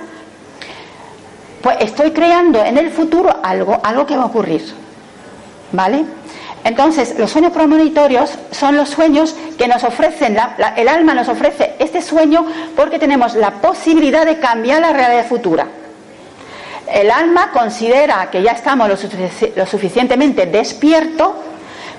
pues 1.63 1.79
estoy 1.81 2.11
creando 2.11 2.63
en 2.63 2.77
el 2.77 2.91
futuro 2.91 3.35
algo, 3.43 3.81
algo 3.83 4.05
que 4.05 4.17
va 4.17 4.25
a 4.25 4.27
ocurrir. 4.27 4.63
¿Vale? 5.73 6.05
Entonces, 6.65 7.15
los 7.19 7.31
sueños 7.31 7.53
premonitorios 7.53 8.31
son 8.51 8.77
los 8.77 8.89
sueños 8.89 9.37
que 9.59 9.69
nos 9.69 9.85
ofrecen, 9.85 10.37
el 10.77 10.89
alma 10.89 11.15
nos 11.15 11.29
ofrece 11.29 11.75
este 11.79 12.01
sueño 12.01 12.47
porque 12.75 12.99
tenemos 12.99 13.35
la 13.35 13.51
posibilidad 13.53 14.25
de 14.25 14.39
cambiar 14.39 14.81
la 14.81 14.93
realidad 14.93 15.27
futura 15.27 15.67
el 16.95 17.11
alma 17.11 17.51
considera 17.51 18.29
que 18.31 18.43
ya 18.43 18.53
estamos 18.53 18.89
lo, 18.89 19.67
suficientemente 19.67 20.47
despierto 20.47 21.35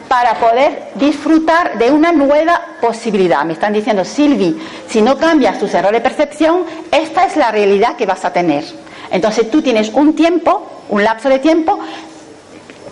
para 0.08 0.36
poder 0.36 0.90
disfrutar 0.96 1.78
de 1.78 1.92
una 1.92 2.12
nueva 2.12 2.62
posibilidad. 2.80 3.44
Me 3.44 3.54
están 3.54 3.74
diciendo, 3.74 4.06
Silvi, 4.06 4.58
si 4.88 5.02
no 5.02 5.18
cambias 5.18 5.60
tus 5.60 5.74
errores 5.74 6.04
de 6.04 6.10
percepción, 6.10 6.64
esta 6.92 7.26
es 7.26 7.36
la 7.36 7.52
realidad 7.52 7.96
que 7.96 8.06
vas 8.06 8.24
a 8.24 8.32
tener. 8.32 8.64
Entonces 9.12 9.50
tú 9.50 9.62
tienes 9.62 9.90
un 9.90 10.16
tiempo, 10.16 10.84
un 10.90 11.04
lapso 11.04 11.30
de 11.30 11.40
tiempo 11.40 11.80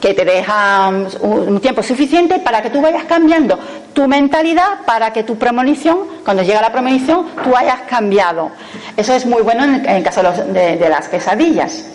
que 0.04 0.14
te 0.14 0.26
deja 0.26 0.90
un 1.22 1.62
tiempo 1.62 1.82
suficiente 1.82 2.40
para 2.40 2.62
que 2.62 2.70
tú 2.70 2.82
vayas 2.82 3.06
cambiando 3.06 3.58
tu 3.94 4.06
mentalidad 4.06 4.82
para 4.86 5.14
que 5.14 5.24
tu 5.24 5.38
premonición, 5.38 6.00
cuando 6.26 6.44
llega 6.44 6.62
la 6.62 6.74
premonición, 6.74 7.28
tú 7.42 7.56
hayas 7.56 7.84
cambiado. 7.88 8.52
Eso 8.98 9.16
es 9.16 9.26
muy 9.26 9.42
bueno 9.44 9.64
en 9.64 9.86
el, 9.86 10.04
caso 10.04 10.22
de, 10.22 10.90
las 10.90 11.08
pesadillas. 11.08 11.86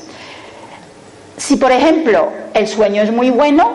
Si, 1.37 1.57
por 1.57 1.71
ejemplo, 1.71 2.33
el 2.55 2.67
sueño 2.67 3.03
es 3.03 3.13
muy 3.13 3.29
bueno, 3.29 3.75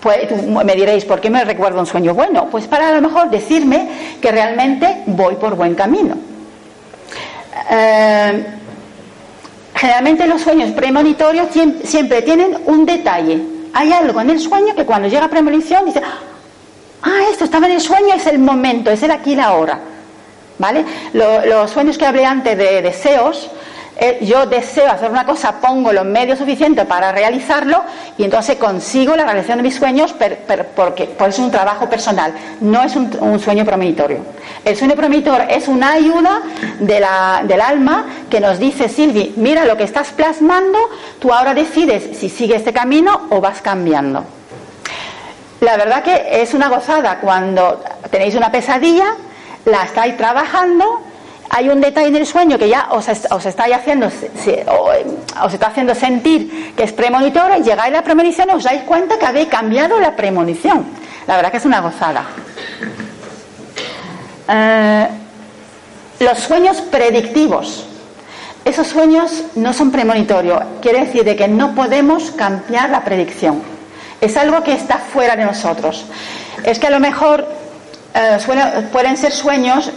pues 0.00 0.18
me 0.46 0.74
diréis, 0.74 1.04
¿por 1.04 1.20
qué 1.20 1.28
me 1.28 1.44
recuerdo 1.44 1.80
un 1.80 1.86
sueño 1.86 2.14
bueno? 2.14 2.48
Pues 2.50 2.66
para 2.66 2.88
a 2.88 2.92
lo 2.92 3.02
mejor 3.02 3.28
decirme 3.28 4.16
que 4.18 4.32
realmente 4.32 5.02
voy 5.04 5.34
por 5.34 5.56
buen 5.56 5.74
camino. 5.74 6.16
Eh, 7.70 8.46
Generalmente 9.76 10.26
los 10.26 10.40
sueños 10.40 10.70
premonitorios 10.70 11.48
siempre 11.84 12.22
tienen 12.22 12.56
un 12.64 12.86
detalle. 12.86 13.42
hay 13.74 13.92
algo 13.92 14.22
en 14.22 14.30
el 14.30 14.40
sueño 14.40 14.74
que 14.74 14.86
cuando 14.86 15.06
llega 15.06 15.28
premonición 15.28 15.84
dice, 15.84 16.00
ah, 17.02 17.20
esto 17.30 17.44
estaba 17.44 17.66
en 17.66 17.74
el 17.74 17.80
sueño, 17.82 18.14
es 18.14 18.26
el 18.26 18.38
momento, 18.38 18.90
es 18.90 19.02
el 19.02 19.10
aquí 19.10 19.32
y 19.32 19.36
la 19.36 19.44
ahora. 19.44 19.78
¿Vale? 20.58 20.86
los 21.12 21.70
sueños 21.70 21.98
que 21.98 22.06
hablé 22.06 22.24
antes 22.24 22.56
de 22.56 22.80
deseos, 22.80 23.50
yo 24.20 24.44
deseo 24.44 24.90
hacer 24.90 25.10
una 25.10 25.24
cosa, 25.24 25.58
pongo 25.60 25.90
los 25.90 26.04
medios 26.04 26.38
suficientes 26.38 26.84
para 26.84 27.12
realizarlo 27.12 27.82
y 28.18 28.24
entonces 28.24 28.56
consigo 28.56 29.16
la 29.16 29.24
realización 29.24 29.58
de 29.58 29.62
mis 29.62 29.74
sueños 29.74 30.14
porque, 30.74 31.16
es 31.26 31.38
un 31.38 31.50
trabajo 31.50 31.88
personal, 31.88 32.32
no 32.60 32.82
es 32.82 32.94
un, 32.94 33.40
sueño 33.40 33.64
promonitorio. 33.64 34.18
El 34.64 34.76
sueño 34.76 34.94
premonitor 34.96 35.42
es 35.48 35.68
una 35.68 35.92
ayuda 35.92 36.42
del 36.80 37.60
alma 37.60 38.04
que 38.28 38.40
nos 38.40 38.58
dice, 38.58 38.88
Silvi, 38.88 39.32
mira 39.36 39.64
lo 39.64 39.76
que 39.76 39.84
estás 39.84 40.08
plasmando, 40.10 40.78
tú 41.18 41.32
ahora 41.32 41.54
decides 41.54 42.18
si 42.18 42.28
sigues 42.28 42.58
este 42.58 42.72
camino 42.72 43.28
o 43.30 43.40
vas 43.40 43.62
cambiando. 43.62 44.24
La 45.60 45.78
verdad 45.78 46.02
que 46.02 46.42
es 46.42 46.52
una 46.52 46.68
gozada 46.68 47.18
cuando 47.20 47.82
tenéis 48.10 48.34
una 48.34 48.52
pesadilla, 48.52 49.14
la 49.64 49.84
estáis 49.84 50.16
trabajando 50.18 51.00
hay 51.50 51.68
un 51.68 51.80
detalle 51.80 52.08
en 52.08 52.16
el 52.16 52.26
sueño 52.26 52.58
que 52.58 52.68
ya 52.68 52.88
os, 52.90 53.08
está 53.08 53.64
haciendo 53.64 54.06
os 54.06 55.54
está 55.54 55.66
haciendo 55.66 55.94
sentir 55.94 56.74
que 56.76 56.84
es 56.84 56.92
premonitor 56.92 57.50
y 57.58 57.62
llegáis 57.62 57.92
a 57.94 57.98
la 57.98 58.02
premonición 58.02 58.48
y 58.50 58.54
os 58.54 58.64
dais 58.64 58.82
cuenta 58.82 59.18
que 59.18 59.26
habéis 59.26 59.48
cambiado 59.48 59.98
la 60.00 60.16
premonición. 60.16 60.86
La 61.26 61.36
verdad 61.36 61.50
que 61.50 61.58
es 61.58 61.64
una 61.64 61.80
gozada. 61.80 62.24
Eh, 64.48 65.08
los 66.20 66.38
sueños 66.38 66.80
predictivos. 66.82 67.86
Esos 68.64 68.88
sueños 68.88 69.44
no 69.54 69.72
son 69.72 69.92
premonitorios, 69.92 70.60
quiere 70.82 71.04
decir 71.04 71.22
de 71.22 71.36
que 71.36 71.46
no 71.46 71.74
podemos 71.74 72.32
cambiar 72.32 72.90
la 72.90 73.04
predicción. 73.04 73.62
Es 74.20 74.36
algo 74.36 74.64
que 74.64 74.72
está 74.72 74.98
fuera 74.98 75.36
de 75.36 75.44
nosotros. 75.44 76.04
Es 76.64 76.80
que 76.80 76.88
a 76.88 76.90
lo 76.90 76.98
mejor 76.98 77.46
eh, 78.16 78.88
pueden 78.90 79.16
ser 79.16 79.32
sueños 79.32 79.90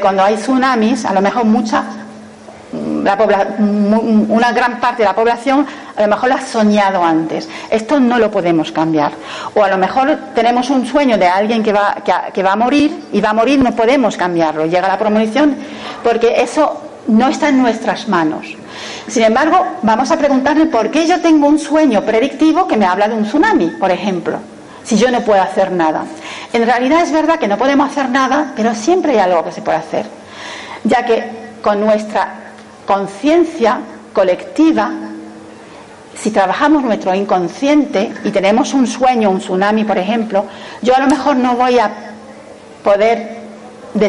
cuando 0.00 0.22
hay 0.22 0.36
tsunamis, 0.36 1.04
a 1.04 1.14
lo 1.14 1.22
mejor 1.22 1.44
mucha, 1.44 1.82
mm, 2.72 3.02
la 3.02 3.16
mm, 3.16 4.30
una 4.30 4.52
gran 4.52 4.78
parte 4.78 5.02
de 5.02 5.08
la 5.08 5.14
población 5.14 5.66
a 5.96 6.02
lo 6.02 6.08
mejor 6.08 6.28
lo 6.28 6.34
ha 6.36 6.40
soñado 6.40 7.04
antes. 7.04 7.48
Esto 7.70 8.00
no 8.00 8.18
lo 8.18 8.30
podemos 8.30 8.72
cambiar. 8.72 9.12
O 9.54 9.62
a 9.62 9.68
lo 9.68 9.78
mejor 9.78 10.18
tenemos 10.34 10.70
un 10.70 10.86
sueño 10.86 11.18
de 11.18 11.26
alguien 11.26 11.62
que 11.62 11.72
va, 11.72 11.96
que, 12.32 12.42
va 12.42 12.52
a 12.52 12.56
morir 12.56 13.08
y 13.12 13.20
va 13.20 13.30
a 13.30 13.34
morir, 13.34 13.58
no 13.58 13.72
podemos 13.72 14.16
cambiarlo. 14.16 14.66
Llega 14.66 14.88
la 14.88 14.98
premonición 14.98 15.56
porque 16.02 16.40
eso 16.40 16.80
no 17.08 17.28
está 17.28 17.48
en 17.48 17.60
nuestras 17.60 18.08
manos. 18.08 18.46
Sin 19.06 19.24
embargo, 19.24 19.64
vamos 19.82 20.10
a 20.10 20.16
preguntarle 20.16 20.66
por 20.66 20.90
qué 20.90 21.06
yo 21.06 21.20
tengo 21.20 21.46
un 21.46 21.58
sueño 21.58 22.02
predictivo 22.02 22.66
que 22.66 22.76
me 22.76 22.86
habla 22.86 23.08
de 23.08 23.14
un 23.14 23.24
tsunami, 23.24 23.66
por 23.78 23.90
ejemplo 23.90 24.38
si 24.84 24.96
yo 24.96 25.10
no 25.10 25.20
puedo 25.20 25.40
hacer 25.40 25.72
nada. 25.72 26.04
En 26.52 26.66
realidad 26.66 27.02
es 27.02 27.12
verdad 27.12 27.38
que 27.38 27.48
no 27.48 27.56
podemos 27.56 27.90
hacer 27.90 28.10
nada, 28.10 28.52
pero 28.54 28.74
siempre 28.74 29.12
hay 29.12 29.18
algo 29.18 29.44
que 29.44 29.52
se 29.52 29.62
puede 29.62 29.78
hacer, 29.78 30.06
ya 30.84 31.04
que 31.04 31.24
con 31.62 31.80
nuestra 31.80 32.34
conciencia 32.86 33.80
colectiva, 34.12 34.90
si 36.14 36.30
trabajamos 36.30 36.82
nuestro 36.82 37.14
inconsciente 37.14 38.12
y 38.22 38.30
tenemos 38.30 38.74
un 38.74 38.86
sueño, 38.86 39.30
un 39.30 39.38
tsunami, 39.38 39.84
por 39.84 39.96
ejemplo, 39.96 40.44
yo 40.82 40.94
a 40.94 41.00
lo 41.00 41.06
mejor 41.06 41.36
no 41.36 41.56
voy 41.56 41.78
a 41.78 41.90
poder 42.84 43.40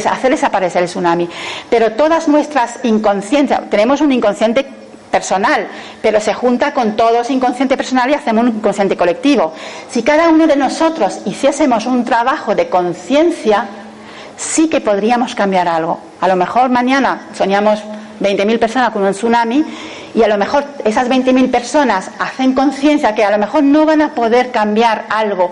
hacer 0.10 0.32
desaparecer 0.32 0.84
el 0.84 0.90
tsunami, 0.90 1.30
pero 1.70 1.94
todas 1.94 2.28
nuestras 2.28 2.80
inconsciencias, 2.84 3.70
tenemos 3.70 4.02
un 4.02 4.12
inconsciente 4.12 4.83
personal, 5.14 5.68
pero 6.02 6.20
se 6.20 6.34
junta 6.34 6.74
con 6.74 6.96
todo 6.96 7.22
ese 7.22 7.34
inconsciente 7.34 7.78
personal 7.78 8.10
y 8.10 8.16
hacemos 8.16 8.46
un 8.46 8.56
inconsciente 8.58 8.98
colectivo. 8.98 9.54
Si 9.88 10.02
cada 10.02 10.28
uno 10.30 10.48
de 10.48 10.56
nosotros 10.56 11.20
hiciésemos 11.26 11.86
un 11.86 12.04
trabajo 12.04 12.56
de 12.56 12.68
conciencia, 12.68 13.68
sí 14.36 14.68
que 14.70 14.82
podríamos 14.82 15.36
cambiar 15.36 15.68
algo. 15.68 16.00
A 16.20 16.28
lo 16.28 16.36
mejor 16.36 16.72
mañana 16.72 17.28
soñamos 17.38 17.84
20.000 18.22 18.58
personas 18.58 18.90
con 18.90 19.04
un 19.04 19.12
tsunami 19.12 19.64
y 20.16 20.24
a 20.24 20.28
lo 20.28 20.40
mejor 20.40 20.66
esas 20.84 21.08
20.000 21.08 21.52
personas 21.52 22.10
hacen 22.18 22.56
conciencia 22.56 23.14
que 23.14 23.24
a 23.24 23.30
lo 23.30 23.38
mejor 23.38 23.62
no 23.62 23.86
van 23.86 24.02
a 24.02 24.16
poder 24.16 24.50
cambiar 24.50 25.06
algo, 25.10 25.52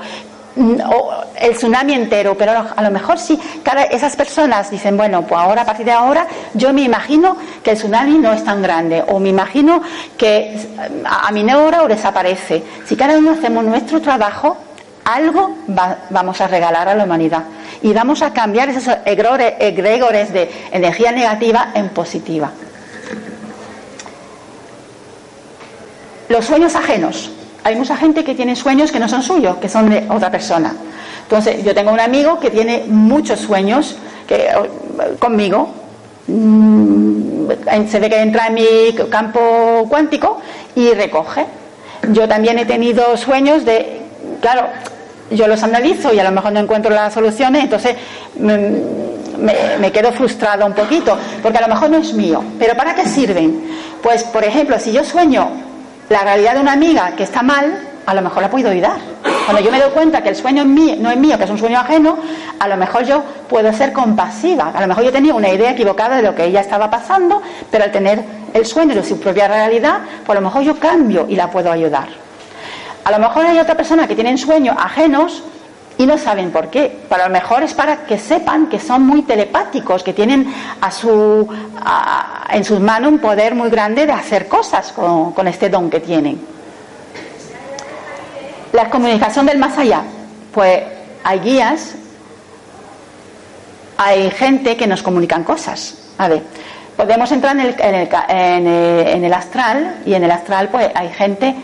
el 0.55 1.55
tsunami 1.55 1.93
entero, 1.93 2.35
pero 2.37 2.51
a 2.75 2.81
lo 2.83 2.91
mejor 2.91 3.17
sí, 3.17 3.39
cada, 3.63 3.83
esas 3.83 4.15
personas 4.15 4.69
dicen, 4.69 4.97
bueno, 4.97 5.21
pues 5.21 5.39
ahora, 5.39 5.61
a 5.61 5.65
partir 5.65 5.85
de 5.85 5.91
ahora, 5.91 6.27
yo 6.53 6.73
me 6.73 6.81
imagino 6.83 7.37
que 7.63 7.71
el 7.71 7.77
tsunami 7.77 8.17
no 8.17 8.33
es 8.33 8.43
tan 8.43 8.61
grande, 8.61 9.03
o 9.07 9.19
me 9.19 9.29
imagino 9.29 9.81
que 10.17 10.57
a, 11.05 11.31
mi 11.31 11.43
neuro 11.43 11.87
desaparece. 11.87 12.63
Si 12.85 12.95
cada 12.95 13.17
uno 13.17 13.31
hacemos 13.31 13.63
nuestro 13.63 14.01
trabajo, 14.01 14.57
algo 15.05 15.55
vamos 16.09 16.41
a 16.41 16.47
regalar 16.47 16.87
a 16.87 16.95
la 16.95 17.05
humanidad 17.05 17.43
y 17.81 17.91
vamos 17.91 18.21
a 18.21 18.31
cambiar 18.31 18.69
esos 18.69 18.95
egregores 19.05 20.31
de 20.31 20.51
energía 20.71 21.11
negativa 21.11 21.71
en 21.73 21.89
positiva. 21.89 22.51
Los 26.29 26.45
sueños 26.45 26.75
ajenos 26.75 27.31
hay 27.63 27.75
mucha 27.75 27.95
gente 27.95 28.23
que 28.23 28.35
tiene 28.35 28.55
sueños 28.55 28.91
que 28.91 28.99
no 28.99 29.07
son 29.07 29.21
suyos, 29.21 29.57
que 29.57 29.69
son 29.69 29.89
de 29.89 30.05
otra 30.09 30.31
persona. 30.31 30.73
Entonces, 31.23 31.63
yo 31.63 31.73
tengo 31.73 31.91
un 31.91 31.99
amigo 31.99 32.39
que 32.39 32.49
tiene 32.49 32.85
muchos 32.87 33.39
sueños 33.39 33.95
que, 34.27 34.49
conmigo. 35.19 35.69
Mm, 36.27 37.47
se 37.87 37.99
ve 37.99 38.09
que 38.09 38.21
entra 38.21 38.47
en 38.47 38.53
mi 38.53 38.95
campo 39.09 39.85
cuántico 39.89 40.41
y 40.75 40.91
recoge. 40.91 41.45
Yo 42.11 42.27
también 42.27 42.57
he 42.59 42.65
tenido 42.65 43.15
sueños 43.17 43.65
de, 43.65 44.01
claro, 44.41 44.67
yo 45.29 45.47
los 45.47 45.61
analizo 45.63 46.13
y 46.13 46.19
a 46.19 46.23
lo 46.23 46.31
mejor 46.31 46.51
no 46.53 46.59
encuentro 46.59 46.91
las 46.91 47.13
soluciones, 47.13 47.63
entonces 47.63 47.95
mm, 48.37 49.41
me, 49.41 49.53
me, 49.79 49.91
quedo 49.91 50.11
frustrado 50.11 50.65
un 50.65 50.73
poquito, 50.73 51.17
porque 51.41 51.59
a 51.59 51.61
lo 51.61 51.67
mejor 51.67 51.89
no 51.89 51.97
es 51.97 52.13
mío. 52.13 52.43
¿Pero 52.57 52.75
para 52.75 52.95
qué 52.95 53.05
sirven? 53.05 53.63
Pues, 54.01 54.23
por 54.23 54.43
ejemplo, 54.43 54.79
si 54.79 54.91
yo 54.91 55.03
sueño 55.03 55.70
la 56.11 56.25
realidad 56.25 56.55
de 56.55 56.59
una 56.59 56.73
amiga 56.73 57.13
que 57.15 57.23
está 57.23 57.41
mal, 57.41 57.87
a 58.05 58.13
lo 58.13 58.21
mejor 58.21 58.41
la 58.43 58.49
puedo 58.49 58.69
ayudar. 58.69 58.97
Cuando 59.45 59.61
yo 59.61 59.71
me 59.71 59.79
doy 59.79 59.91
cuenta 59.91 60.21
que 60.21 60.27
el 60.27 60.35
sueño 60.35 60.65
no 60.65 61.09
es 61.09 61.17
mío, 61.17 61.37
que 61.37 61.45
es 61.45 61.49
un 61.49 61.57
sueño 61.57 61.79
ajeno, 61.79 62.17
a 62.59 62.67
lo 62.67 62.75
mejor 62.75 63.05
yo 63.05 63.23
puedo 63.47 63.71
ser 63.71 63.93
compasiva. 63.93 64.73
A 64.75 64.81
lo 64.81 64.87
mejor 64.87 65.05
yo 65.05 65.11
tenía 65.13 65.33
una 65.33 65.47
idea 65.47 65.71
equivocada 65.71 66.17
de 66.17 66.23
lo 66.23 66.35
que 66.35 66.43
ella 66.43 66.59
estaba 66.59 66.89
pasando, 66.89 67.41
pero 67.71 67.85
al 67.85 67.91
tener 67.93 68.23
el 68.53 68.65
sueño 68.65 68.93
de 68.93 69.05
su 69.05 69.21
propia 69.21 69.47
realidad, 69.47 69.99
pues 70.25 70.37
a 70.37 70.41
lo 70.41 70.47
mejor 70.47 70.63
yo 70.63 70.77
cambio 70.77 71.27
y 71.29 71.37
la 71.37 71.49
puedo 71.49 71.71
ayudar. 71.71 72.09
A 73.05 73.11
lo 73.11 73.19
mejor 73.19 73.45
hay 73.45 73.57
otra 73.57 73.75
persona 73.75 74.05
que 74.05 74.13
tiene 74.13 74.37
sueños 74.37 74.75
ajenos 74.77 75.43
y 75.97 76.05
no 76.05 76.17
saben 76.17 76.51
por 76.51 76.69
qué. 76.69 76.99
Para 77.09 77.27
lo 77.27 77.31
mejor 77.31 77.63
es 77.63 77.73
para 77.73 78.05
que 78.05 78.17
sepan 78.17 78.67
que 78.67 78.79
son 78.79 79.03
muy 79.03 79.21
telepáticos, 79.23 80.03
que 80.03 80.13
tienen 80.13 80.53
a 80.79 80.91
su, 80.91 81.47
en 82.49 82.63
sus 82.65 82.79
manos 82.79 83.11
un 83.11 83.19
poder 83.19 83.55
muy 83.55 83.69
grande 83.69 84.05
de 84.05 84.11
hacer 84.11 84.47
cosas 84.47 84.91
con, 84.91 85.33
con 85.33 85.47
este 85.47 85.69
don 85.69 85.89
que 85.89 85.99
tienen. 85.99 86.41
La 88.73 88.89
comunicación 88.89 89.45
del 89.45 89.57
más 89.57 89.77
allá. 89.77 90.01
Pues 90.53 90.83
hay 91.23 91.39
guías, 91.39 91.95
hay 93.97 94.31
gente 94.31 94.75
que 94.75 94.87
nos 94.87 95.03
comunican 95.03 95.43
cosas. 95.43 95.95
A 96.17 96.27
ver, 96.27 96.41
podemos 96.97 97.31
entrar 97.31 97.55
en 97.55 97.61
el, 97.61 97.75
en 97.79 97.95
el, 97.95 98.09
en 98.29 98.67
el, 98.67 99.07
en 99.07 99.25
el 99.25 99.33
astral 99.33 100.01
y 100.05 100.13
en 100.13 100.23
el 100.23 100.31
astral 100.31 100.69
pues 100.69 100.89
hay 100.95 101.09
gente 101.09 101.55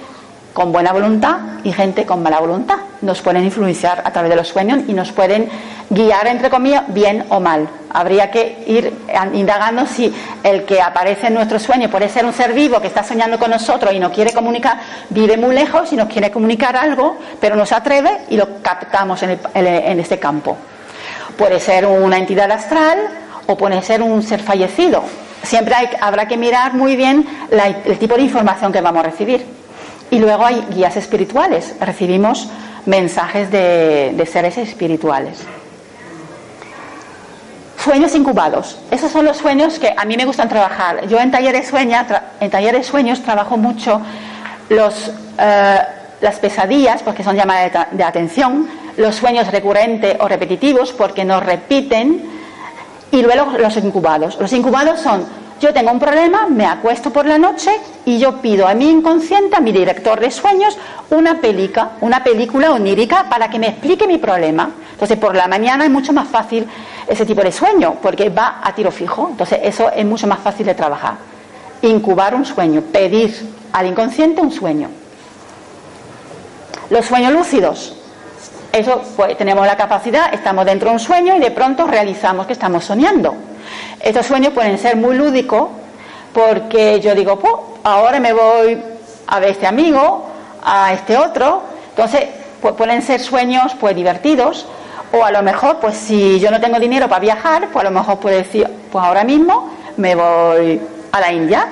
con 0.58 0.72
buena 0.72 0.91
voluntad 0.91 1.38
y 1.64 1.72
gente 1.72 2.03
con 2.03 2.24
mala 2.24 2.39
voluntad. 2.39 2.78
Nos 3.03 3.22
pueden 3.22 3.43
influenciar 3.43 4.01
a 4.03 4.12
través 4.12 4.32
de 4.32 4.36
los 4.36 4.47
sueños 4.47 4.80
y 4.88 4.93
nos 4.93 5.12
pueden 5.12 5.47
guiar, 5.88 6.26
entre 6.26 6.49
comillas, 6.49 6.86
bien 6.88 7.26
o 7.30 7.39
mal. 7.39 7.70
Habría 7.91 8.32
que 8.32 8.64
ir 8.66 8.91
indagando 9.34 9.86
si 9.86 10.12
el 10.41 10.64
que 10.64 10.82
aparece 10.82 11.28
en 11.28 11.36
nuestro 11.36 11.60
sueño 11.60 11.91
puede 11.91 12.10
ser 12.10 12.26
un 12.26 12.34
ser 12.34 12.53
vivo 12.53 12.82
que 12.82 12.88
está 12.88 13.03
soñando 13.03 13.38
con 13.38 13.51
nosotros 13.51 13.93
y 13.93 13.99
nos 13.99 14.12
quiere 14.12 14.34
comunicar, 14.34 14.80
vive 15.12 15.38
muy 15.38 15.53
lejos 15.53 15.93
y 15.93 15.95
nos 15.95 16.10
quiere 16.10 16.32
comunicar 16.32 16.76
algo, 16.76 17.20
pero 17.39 17.55
no 17.55 17.64
se 17.64 17.76
atreve 17.76 18.22
y 18.32 18.36
lo 18.36 18.60
captamos 18.64 19.22
en, 19.22 19.99
este 19.99 20.18
campo. 20.18 20.58
Puede 21.38 21.60
ser 21.60 21.86
una 21.86 22.18
entidad 22.18 22.49
astral 22.49 22.97
o 23.45 23.55
puede 23.55 23.80
ser 23.84 24.01
un 24.01 24.24
ser 24.24 24.41
fallecido. 24.41 25.03
Siempre 25.43 25.76
habrá 26.01 26.28
que 26.28 26.36
mirar 26.36 26.74
muy 26.74 26.95
bien 26.95 27.28
el 27.51 27.99
tipo 27.99 28.16
de 28.16 28.24
información 28.24 28.74
que 28.74 28.82
vamos 28.82 29.01
a 29.01 29.10
recibir. 29.12 29.66
Y 30.10 30.20
luego 30.20 30.45
hay 30.45 30.66
guías 30.74 30.95
espirituales, 30.95 31.76
recibimos 31.80 32.49
mensajes 32.86 33.51
de, 33.51 34.28
seres 34.32 34.58
espirituales. 34.58 35.39
Sueños 37.84 38.16
incubados. 38.16 38.80
Esos 38.91 39.12
son 39.12 39.26
los 39.26 39.38
sueños 39.38 39.80
que 39.80 39.93
a 39.95 40.05
mí 40.05 40.18
me 40.18 40.26
gustan 40.26 40.49
trabajar. 40.49 41.08
Yo 41.08 41.20
en 41.20 41.32
talleres, 41.32 41.68
sueña, 41.68 42.05
en 42.39 42.49
talleres 42.49 42.88
sueños 42.88 43.22
trabajo 43.22 43.58
mucho 43.58 44.01
los, 44.70 45.12
eh, 45.38 45.80
las 46.22 46.39
pesadillas, 46.39 47.03
porque 47.03 47.24
son 47.24 47.36
llamadas 47.36 47.88
de, 47.91 48.03
atención, 48.03 48.68
los 48.97 49.16
sueños 49.16 49.51
recurrentes 49.51 50.18
o 50.20 50.28
repetitivos, 50.28 50.91
porque 50.93 51.24
nos 51.24 51.45
repiten, 51.45 52.24
y 53.12 53.22
luego 53.22 53.58
los 53.58 53.78
incubados. 53.78 54.38
Los 54.39 54.51
incubados 54.53 54.99
son 54.99 55.26
yo 55.60 55.74
tengo 55.74 55.91
un 55.91 55.99
problema, 55.99 56.47
me 56.47 56.66
acuesto 56.66 57.12
por 57.12 57.26
la 57.26 57.38
noche 57.38 57.72
y 58.05 58.20
yo 58.20 58.41
pido 58.41 58.68
a 58.68 58.74
mi 58.74 58.89
inconsciente, 58.89 59.55
a 59.55 59.60
mi 59.60 59.72
director 59.72 60.20
de 60.20 60.32
sueños, 60.32 60.78
una 61.10 61.39
película, 61.39 61.91
una 62.01 62.24
película 62.24 62.72
onírica 62.72 63.28
para 63.30 63.49
que 63.49 63.60
me 63.60 63.70
explique 63.70 64.08
mi 64.08 64.18
problema. 64.18 64.70
Entonces, 64.91 65.18
por 65.18 65.36
la 65.36 65.47
mañana 65.47 65.86
es 65.86 65.91
mucho 65.91 66.14
más 66.14 66.28
fácil 66.28 66.68
ese 67.08 67.26
tipo 67.26 67.41
de 67.41 67.51
sueño, 67.51 67.95
porque 68.01 68.30
va 68.30 68.62
a 68.64 68.74
tiro 68.74 68.91
fijo. 68.91 69.28
Entonces, 69.32 69.60
eso 69.64 69.91
es 69.91 70.05
mucho 70.05 70.28
más 70.28 70.39
fácil 70.39 70.66
de 70.66 70.76
trabajar. 70.76 71.16
Incubar 71.82 72.34
un 72.36 72.45
sueño, 72.45 72.82
pedir 72.82 73.34
al 73.74 73.88
inconsciente 73.88 74.41
un 74.41 74.51
sueño. 74.51 74.89
Los 76.89 77.05
sueños 77.05 77.34
lúcidos. 77.34 77.95
Eso, 78.72 79.01
pues 79.16 79.38
tenemos 79.38 79.66
la 79.66 79.78
capacidad, 79.78 80.34
estamos 80.34 80.66
dentro 80.66 80.89
de 80.89 80.95
un 80.95 80.99
sueño 80.99 81.36
y 81.36 81.39
de 81.39 81.51
pronto 81.51 81.88
realizamos 81.88 82.45
que 82.45 82.53
estamos 82.53 82.84
soñando. 82.84 83.36
Estos 84.00 84.26
sueños 84.26 84.54
pueden 84.54 84.78
ser 84.78 84.95
muy 84.95 85.16
lúdicos 85.16 85.70
porque 86.34 87.00
yo 87.00 87.16
digo, 87.16 87.39
pues 87.39 87.54
ahora 87.84 88.20
me 88.20 88.34
voy 88.34 88.82
a 89.28 89.39
ver 89.39 89.50
este 89.52 89.68
amigo, 89.68 90.28
a 90.64 90.93
este 90.93 91.18
otro. 91.18 91.64
Entonces, 91.89 92.26
pues 92.62 92.74
pueden 92.76 93.02
ser 93.02 93.20
sueños 93.22 93.76
pues 93.80 93.95
divertidos 93.95 94.68
o 95.12 95.24
a 95.24 95.32
lo 95.32 95.41
mejor, 95.41 95.80
pues 95.80 95.95
si 95.95 96.39
yo 96.39 96.52
no 96.52 96.60
tengo 96.60 96.80
dinero 96.80 97.08
para 97.08 97.22
viajar, 97.22 97.70
pues 97.72 97.86
a 97.86 97.89
lo 97.89 97.91
mejor 97.91 98.20
puedo 98.20 98.38
decir, 98.38 98.68
pues 98.91 99.04
ahora 99.04 99.24
mismo 99.24 99.70
me 99.95 100.16
voy 100.16 100.82
a 101.12 101.20
la 101.20 101.32
India 101.32 101.68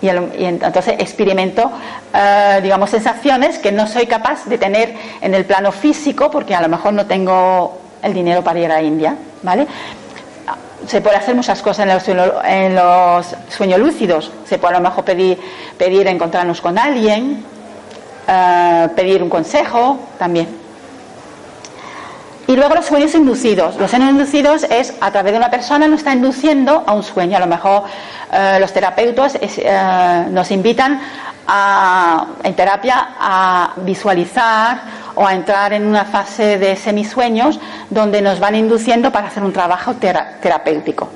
y, 0.00 0.08
entonces 0.08 0.94
experimento, 0.98 1.70
eh, 2.12 2.60
digamos, 2.62 2.90
sensaciones 2.90 3.58
que 3.58 3.72
no 3.72 3.86
soy 3.86 4.06
capaz 4.06 4.44
de 4.44 4.58
tener 4.58 4.94
en 5.20 5.34
el 5.34 5.46
plano 5.46 5.72
físico 5.72 6.30
porque 6.30 6.54
a 6.54 6.60
lo 6.60 6.68
mejor 6.68 6.92
no 6.92 7.06
tengo 7.06 7.78
el 8.02 8.12
dinero 8.12 8.44
para 8.44 8.58
ir 8.58 8.66
a 8.66 8.74
la 8.74 8.82
India, 8.82 9.16
¿vale? 9.42 9.66
Se 10.86 11.00
puede 11.00 11.16
hacer 11.16 11.34
muchas 11.34 11.62
cosas 11.62 12.04
en 12.44 12.74
los, 12.74 13.26
sueños 13.48 13.80
lúcidos. 13.80 14.30
Se 14.44 14.58
puede 14.58 14.76
a 14.76 14.78
lo 14.78 14.88
mejor 14.88 15.04
pedir, 15.04 15.38
pedir 15.76 16.06
encontrarnos 16.06 16.60
con 16.60 16.78
alguien, 16.78 17.44
eh, 18.26 18.88
pedir 18.94 19.22
un 19.22 19.28
consejo 19.28 19.98
también. 20.18 20.48
Y 22.48 22.54
luego 22.54 22.76
los 22.76 22.86
sueños 22.86 23.12
inducidos. 23.14 23.76
Los 23.76 23.90
sueños 23.90 24.10
inducidos 24.10 24.64
es 24.64 24.94
a 25.00 25.10
través 25.10 25.32
de 25.32 25.38
una 25.38 25.50
persona 25.50 25.88
nos 25.88 25.98
está 25.98 26.12
induciendo 26.12 26.84
a 26.86 26.92
un 26.92 27.02
sueño. 27.02 27.36
A 27.36 27.40
lo 27.40 27.48
mejor 27.48 27.82
eh, 28.32 28.58
los 28.60 28.72
terapeutas 28.72 29.36
eh, 29.40 30.26
nos 30.30 30.50
invitan 30.52 31.00
en 32.42 32.54
terapia 32.54 33.10
a 33.20 33.72
visualizar 33.76 35.05
o 35.16 35.26
a 35.26 35.34
entrar 35.34 35.72
en 35.72 35.84
una 35.86 36.04
fase 36.04 36.58
de 36.58 36.76
semisueños 36.76 37.58
donde 37.90 38.22
nos 38.22 38.38
van 38.38 38.54
induciendo 38.54 39.10
para 39.10 39.28
hacer 39.28 39.42
un 39.42 39.52
trabajo 39.52 39.94
terapéutico. 39.94 41.08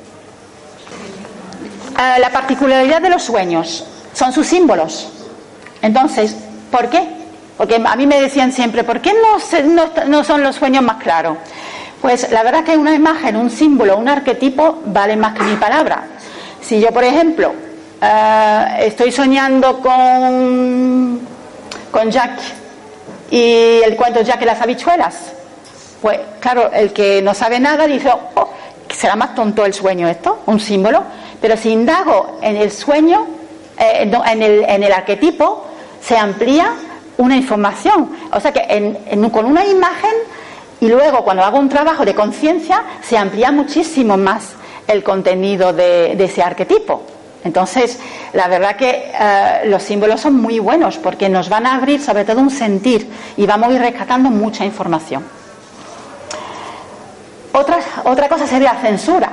Eh, 1.99 2.19
la 2.19 2.31
particularidad 2.31 3.01
de 3.01 3.11
los 3.11 3.23
sueños 3.23 3.87
son 4.13 4.33
sus 4.33 4.47
símbolos. 4.47 5.09
Entonces, 5.83 6.35
¿por 6.71 6.89
qué? 6.89 7.07
Porque 7.57 7.77
a 7.77 7.97
mí 7.97 8.07
me 8.07 8.21
decían 8.21 8.53
siempre, 8.53 8.85
¿por 8.85 9.01
qué 9.01 9.13
no, 9.13 10.07
no 10.07 10.25
son 10.25 10.43
los 10.43 10.57
sueños 10.57 10.83
más 10.83 10.97
claros? 10.97 11.37
Pues 12.01 12.31
la 12.31 12.43
verdad 12.43 12.65
que 12.65 12.79
una 12.79 12.95
imagen, 12.95 13.37
un 13.37 13.51
símbolo, 13.51 13.99
un 13.99 14.09
arquetipo 14.09 14.81
vale 14.87 15.17
más 15.17 15.35
que 15.35 15.43
mi 15.43 15.57
palabra. 15.57 16.05
Si 16.63 16.81
yo, 16.81 16.91
por 16.91 17.05
ejemplo, 17.05 17.53
eh, 18.01 18.65
estoy 18.81 19.13
soñando 19.13 19.79
con, 19.81 21.21
con 21.91 22.11
Jack 22.11 22.60
y 23.31 23.81
el 23.85 23.97
cuento 23.97 24.23
Jack 24.23 24.43
y 24.43 24.45
las 24.45 24.61
habichuelas. 24.61 25.33
Pues 26.03 26.19
claro, 26.41 26.71
el 26.73 26.93
que 26.93 27.23
no 27.23 27.35
sabe 27.35 27.61
nada 27.61 27.87
dice, 27.87 28.11
oh, 28.35 28.49
será 28.89 29.17
más 29.17 29.35
tonto 29.35 29.65
el 29.65 29.75
sueño 29.75 30.09
esto, 30.09 30.41
un 30.47 30.59
símbolo. 30.59 31.03
Pero 31.41 31.57
si 31.57 31.71
indago 31.71 32.39
en 32.43 32.57
el 32.57 32.71
sueño, 32.71 33.27
eh, 33.79 34.11
en, 34.27 34.43
el, 34.43 34.65
en, 34.65 34.83
el, 34.83 34.93
arquetipo, 34.93 35.67
se 36.03 36.17
amplía 36.17 36.75
una 37.19 37.37
información. 37.37 38.11
O 38.33 38.41
sea 38.41 38.53
que 38.53 38.97
con 39.33 39.45
una 39.45 39.65
imagen 39.65 40.15
y 40.81 40.89
luego 40.89 41.23
cuando 41.23 41.45
hago 41.45 41.59
un 41.59 41.69
trabajo 41.69 42.05
de 42.05 42.15
conciencia, 42.15 42.83
se 43.03 43.17
amplía 43.17 43.53
muchísimo 43.53 44.17
más 44.17 44.55
el 44.87 45.03
contenido 45.03 45.73
de 45.73 46.13
ese 46.13 46.43
arquetipo. 46.43 47.03
Entonces, 47.45 47.99
la 48.33 48.49
verdad 48.49 48.77
que 48.77 49.11
eh, 49.19 49.63
los 49.65 49.83
símbolos 49.83 50.21
son 50.21 50.41
muy 50.41 50.59
buenos 50.59 50.99
porque 50.99 51.29
nos 51.29 51.49
van 51.49 51.67
a 51.67 51.77
abrir 51.77 52.01
sobre 52.01 52.25
todo 52.25 52.41
un 52.41 52.51
sentir 52.51 53.11
y 53.37 53.47
vamos 53.47 53.71
a 53.71 53.73
ir 53.73 53.81
rescatando 53.81 54.31
mucha 54.31 54.65
información. 54.65 55.25
Otra, 57.53 57.79
otra 58.05 58.29
cosa 58.29 58.47
sería 58.47 58.75
la 58.75 58.81
censura. 58.81 59.33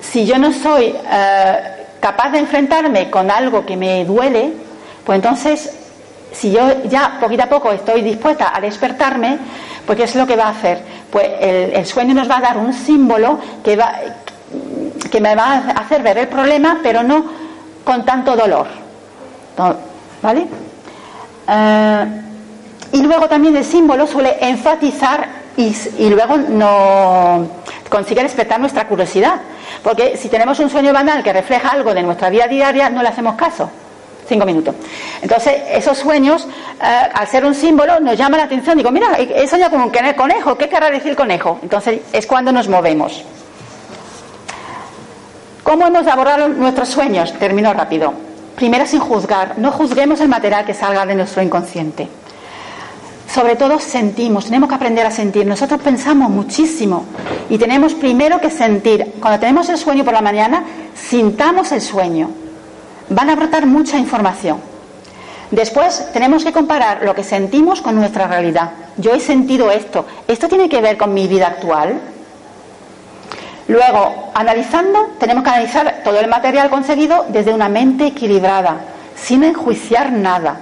Si 0.00 0.26
yo 0.26 0.38
no 0.38 0.52
soy 0.52 0.94
eh, 1.10 1.86
capaz 2.00 2.30
de 2.30 2.38
enfrentarme 2.38 3.10
con 3.10 3.30
algo 3.30 3.64
que 3.64 3.76
me 3.76 4.04
duele, 4.04 4.52
pues 5.04 5.16
entonces, 5.16 5.72
si 6.32 6.50
yo 6.50 6.82
ya 6.84 7.18
poquito 7.20 7.44
a 7.44 7.46
poco 7.46 7.70
estoy 7.70 8.02
dispuesta 8.02 8.52
a 8.54 8.60
despertarme, 8.60 9.38
pues 9.86 9.96
¿qué 9.96 10.04
es 10.04 10.14
lo 10.16 10.26
que 10.26 10.36
va 10.36 10.44
a 10.44 10.50
hacer? 10.50 10.82
Pues 11.10 11.28
el, 11.40 11.72
el 11.74 11.86
sueño 11.86 12.12
nos 12.12 12.28
va 12.28 12.38
a 12.38 12.40
dar 12.40 12.58
un 12.58 12.72
símbolo 12.72 13.38
que 13.64 13.76
va, 13.76 13.94
que 15.10 15.20
me 15.20 15.34
va 15.34 15.54
a 15.54 15.70
hacer 15.80 16.02
ver 16.02 16.18
el 16.18 16.28
problema, 16.28 16.80
pero 16.82 17.02
no 17.02 17.24
con 17.84 18.04
tanto 18.04 18.36
dolor. 18.36 18.66
¿Vale? 20.22 20.46
Eh, 21.48 22.06
y 22.92 23.02
luego 23.02 23.28
también 23.28 23.56
el 23.56 23.64
símbolo 23.64 24.06
suele 24.06 24.36
enfatizar 24.40 25.40
y, 25.56 26.08
luego 26.08 26.36
no 26.38 27.46
consigue 27.88 28.22
despertar 28.22 28.60
nuestra 28.60 28.86
curiosidad. 28.86 29.40
Porque 29.82 30.16
si 30.16 30.28
tenemos 30.28 30.58
un 30.60 30.70
sueño 30.70 30.92
banal 30.92 31.22
que 31.22 31.32
refleja 31.32 31.68
algo 31.68 31.92
de 31.92 32.02
nuestra 32.02 32.30
vida 32.30 32.46
diaria, 32.46 32.90
no 32.90 33.02
le 33.02 33.08
hacemos 33.08 33.34
caso. 33.34 33.70
Cinco 34.28 34.46
minutos. 34.46 34.74
Entonces, 35.20 35.62
esos 35.72 35.98
sueños, 35.98 36.46
eh, 36.80 37.08
al 37.12 37.26
ser 37.26 37.44
un 37.44 37.54
símbolo, 37.54 37.98
nos 38.00 38.16
llama 38.16 38.36
la 38.36 38.44
atención. 38.44 38.76
Digo, 38.76 38.90
mira, 38.90 39.18
he 39.18 39.46
soñado 39.46 39.72
con 39.72 39.82
un 39.82 39.90
conejo. 39.90 40.56
¿Qué 40.56 40.68
querrá 40.68 40.90
decir 40.90 41.16
conejo? 41.16 41.58
Entonces, 41.62 42.00
es 42.12 42.26
cuando 42.26 42.52
nos 42.52 42.68
movemos. 42.68 43.24
¿Cómo 45.70 45.86
hemos 45.86 46.04
de 46.04 46.10
abordar 46.10 46.50
nuestros 46.50 46.88
sueños? 46.88 47.32
Termino 47.38 47.72
rápido. 47.72 48.12
Primero 48.56 48.86
sin 48.86 48.98
juzgar, 48.98 49.56
no 49.56 49.70
juzguemos 49.70 50.20
el 50.20 50.28
material 50.28 50.64
que 50.64 50.74
salga 50.74 51.06
de 51.06 51.14
nuestro 51.14 51.42
inconsciente. 51.42 52.08
Sobre 53.32 53.54
todo 53.54 53.78
sentimos, 53.78 54.46
tenemos 54.46 54.68
que 54.68 54.74
aprender 54.74 55.06
a 55.06 55.12
sentir. 55.12 55.46
Nosotros 55.46 55.80
pensamos 55.80 56.28
muchísimo 56.28 57.04
y 57.48 57.56
tenemos 57.56 57.94
primero 57.94 58.40
que 58.40 58.50
sentir. 58.50 59.12
Cuando 59.20 59.38
tenemos 59.38 59.68
el 59.68 59.78
sueño 59.78 60.04
por 60.04 60.12
la 60.12 60.22
mañana, 60.22 60.64
sintamos 60.96 61.70
el 61.70 61.80
sueño. 61.80 62.30
Van 63.08 63.30
a 63.30 63.36
brotar 63.36 63.64
mucha 63.66 63.96
información. 63.96 64.58
Después 65.52 66.12
tenemos 66.12 66.44
que 66.44 66.50
comparar 66.50 67.04
lo 67.04 67.14
que 67.14 67.22
sentimos 67.22 67.80
con 67.80 67.94
nuestra 67.94 68.26
realidad. 68.26 68.72
Yo 68.96 69.12
he 69.12 69.20
sentido 69.20 69.70
esto. 69.70 70.04
¿Esto 70.26 70.48
tiene 70.48 70.68
que 70.68 70.80
ver 70.80 70.96
con 70.96 71.14
mi 71.14 71.28
vida 71.28 71.46
actual? 71.46 72.00
Luego, 73.70 74.32
analizando, 74.34 75.10
tenemos 75.20 75.44
que 75.44 75.50
analizar 75.50 76.00
todo 76.02 76.18
el 76.18 76.26
material 76.26 76.68
conseguido 76.70 77.26
desde 77.28 77.54
una 77.54 77.68
mente 77.68 78.04
equilibrada, 78.04 78.78
sin 79.14 79.44
enjuiciar 79.44 80.10
nada. 80.10 80.56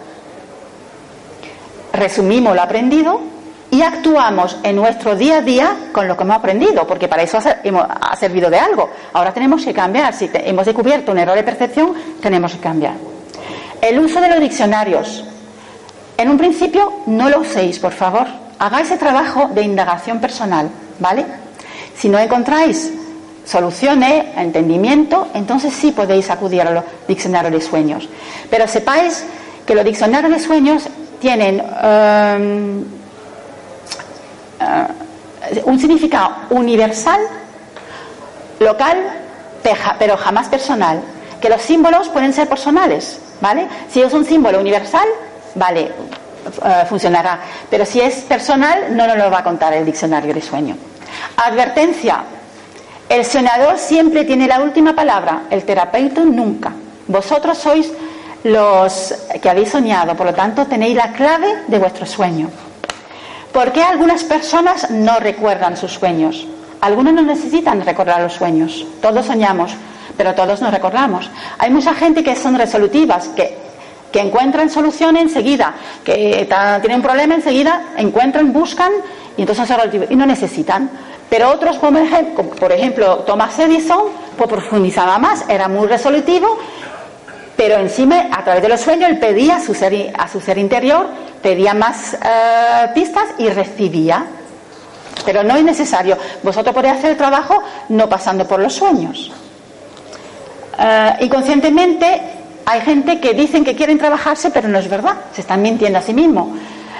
Resumimos 1.90 2.54
lo 2.54 2.60
aprendido 2.60 3.18
y 3.70 3.80
actuamos 3.80 4.58
en 4.62 4.76
nuestro 4.76 5.16
día 5.16 5.38
a 5.38 5.40
día 5.40 5.74
con 5.90 6.06
lo 6.06 6.18
que 6.18 6.24
hemos 6.24 6.36
aprendido, 6.36 6.86
porque 6.86 7.08
para 7.08 7.22
eso 7.22 7.38
ha 7.38 8.14
servido 8.16 8.50
de 8.50 8.58
algo. 8.58 8.90
Ahora 9.14 9.32
tenemos 9.32 9.64
que 9.64 9.72
cambiar. 9.72 10.12
Si 10.12 10.30
hemos 10.34 10.66
descubierto 10.66 11.10
un 11.10 11.18
error 11.18 11.34
de 11.34 11.44
percepción, 11.44 11.94
tenemos 12.20 12.52
que 12.52 12.58
cambiar. 12.58 12.92
El 13.80 14.00
uso 14.00 14.20
de 14.20 14.28
los 14.28 14.38
diccionarios. 14.38 15.24
En 16.18 16.28
un 16.28 16.36
principio, 16.36 16.92
no 17.06 17.30
lo 17.30 17.40
uséis, 17.40 17.78
por 17.78 17.92
favor. 17.92 18.26
Hagáis 18.58 18.88
ese 18.88 18.98
trabajo 18.98 19.48
de 19.54 19.62
indagación 19.62 20.20
personal, 20.20 20.68
¿vale? 20.98 21.47
Si 21.98 22.08
no 22.08 22.18
encontráis 22.18 22.92
soluciones, 23.44 24.26
entendimiento, 24.36 25.28
entonces 25.34 25.72
sí 25.74 25.90
podéis 25.90 26.30
acudir 26.30 26.62
a 26.62 26.70
los 26.70 26.84
diccionarios 27.08 27.52
de 27.52 27.60
sueños. 27.60 28.08
Pero 28.48 28.68
sepáis 28.68 29.24
que 29.66 29.74
los 29.74 29.84
diccionarios 29.84 30.30
de 30.30 30.38
sueños 30.38 30.88
tienen 31.20 31.60
um, 31.60 32.82
uh, 34.60 35.70
un 35.70 35.80
significado 35.80 36.36
universal, 36.50 37.20
local, 38.60 38.96
pero 39.98 40.16
jamás 40.16 40.48
personal. 40.48 41.02
Que 41.40 41.48
los 41.48 41.62
símbolos 41.62 42.08
pueden 42.10 42.32
ser 42.32 42.48
personales, 42.48 43.18
¿vale? 43.40 43.66
Si 43.90 44.00
es 44.00 44.12
un 44.12 44.24
símbolo 44.24 44.60
universal, 44.60 45.08
vale, 45.56 45.90
uh, 46.46 46.86
funcionará. 46.86 47.40
Pero 47.68 47.84
si 47.84 48.00
es 48.00 48.16
personal, 48.22 48.96
no 48.96 49.06
nos 49.06 49.16
lo 49.16 49.30
va 49.30 49.38
a 49.40 49.44
contar 49.44 49.72
el 49.72 49.84
diccionario 49.84 50.32
de 50.32 50.42
sueño. 50.42 50.76
Advertencia. 51.36 52.24
El 53.08 53.24
soñador 53.24 53.78
siempre 53.78 54.24
tiene 54.24 54.46
la 54.46 54.60
última 54.60 54.94
palabra, 54.94 55.44
el 55.50 55.64
terapeuta 55.64 56.24
nunca. 56.24 56.72
Vosotros 57.06 57.56
sois 57.56 57.90
los 58.44 59.14
que 59.40 59.48
habéis 59.48 59.70
soñado, 59.70 60.14
por 60.14 60.26
lo 60.26 60.34
tanto 60.34 60.66
tenéis 60.66 60.94
la 60.94 61.12
clave 61.12 61.62
de 61.66 61.78
vuestro 61.78 62.06
sueño. 62.06 62.50
¿Por 63.52 63.72
qué 63.72 63.82
algunas 63.82 64.24
personas 64.24 64.90
no 64.90 65.18
recuerdan 65.18 65.76
sus 65.76 65.92
sueños? 65.92 66.46
Algunos 66.80 67.14
no 67.14 67.22
necesitan 67.22 67.84
recordar 67.84 68.20
los 68.20 68.34
sueños, 68.34 68.86
todos 69.00 69.26
soñamos, 69.26 69.72
pero 70.16 70.34
todos 70.34 70.60
nos 70.60 70.72
recordamos. 70.72 71.30
Hay 71.58 71.70
mucha 71.70 71.94
gente 71.94 72.22
que 72.22 72.36
son 72.36 72.56
resolutivas, 72.56 73.28
que, 73.28 73.56
que 74.12 74.20
encuentran 74.20 74.70
soluciones 74.70 75.22
enseguida, 75.22 75.74
que 76.04 76.46
tienen 76.80 76.98
un 76.98 77.02
problema 77.02 77.34
enseguida, 77.34 77.82
encuentran, 77.96 78.52
buscan 78.52 78.92
y 79.38 79.42
entonces 79.42 79.66
son 79.66 79.76
resolutivos 79.76 80.10
y 80.10 80.16
no 80.16 80.26
necesitan. 80.26 80.90
Pero 81.30 81.50
otros, 81.50 81.78
como 81.78 82.00
por 82.58 82.72
ejemplo 82.72 83.18
Thomas 83.18 83.56
Edison, 83.58 84.02
pues 84.36 84.50
profundizaba 84.50 85.16
más, 85.18 85.44
era 85.48 85.68
muy 85.68 85.86
resolutivo, 85.86 86.58
pero 87.56 87.76
encima, 87.76 88.28
a 88.32 88.42
través 88.42 88.62
de 88.62 88.68
los 88.68 88.80
sueños, 88.80 89.08
él 89.10 89.18
pedía 89.18 89.56
a 89.56 89.60
su 89.60 89.74
ser, 89.74 90.12
a 90.18 90.28
su 90.28 90.40
ser 90.40 90.58
interior, 90.58 91.06
pedía 91.40 91.72
más 91.72 92.14
eh, 92.14 92.88
pistas 92.94 93.26
y 93.38 93.48
recibía. 93.48 94.26
Pero 95.24 95.42
no 95.42 95.56
es 95.56 95.64
necesario. 95.64 96.16
Vosotros 96.42 96.74
podéis 96.74 96.94
hacer 96.94 97.12
el 97.12 97.16
trabajo 97.16 97.62
no 97.90 98.08
pasando 98.08 98.46
por 98.46 98.60
los 98.60 98.72
sueños. 98.72 99.32
Eh, 100.78 101.12
inconscientemente 101.20 102.22
hay 102.64 102.80
gente 102.80 103.20
que 103.20 103.34
dicen 103.34 103.64
que 103.64 103.74
quieren 103.74 103.98
trabajarse, 103.98 104.50
pero 104.50 104.68
no 104.68 104.78
es 104.78 104.88
verdad. 104.88 105.14
Se 105.32 105.42
están 105.42 105.60
mintiendo 105.62 105.98
a 105.98 106.02
sí 106.02 106.14
mismos. 106.14 106.48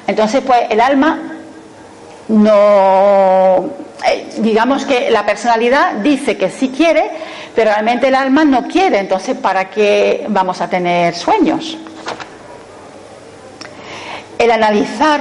Entonces, 0.07 0.43
pues 0.45 0.62
el 0.70 0.80
alma 0.80 1.38
no 2.29 3.89
eh, 4.07 4.29
digamos 4.39 4.85
que 4.85 5.11
la 5.11 5.26
personalidad 5.26 5.95
dice 5.95 6.37
que 6.37 6.51
sí 6.51 6.68
quiere, 6.68 7.11
pero 7.55 7.70
realmente 7.70 8.09
el 8.09 8.14
alma 8.14 8.45
no 8.45 8.68
quiere, 8.68 8.99
entonces 8.99 9.37
¿para 9.37 9.70
qué 9.70 10.26
vamos 10.29 10.61
a 10.61 10.68
tener 10.68 11.14
sueños? 11.14 11.76
El 14.39 14.51
analizar 14.53 15.20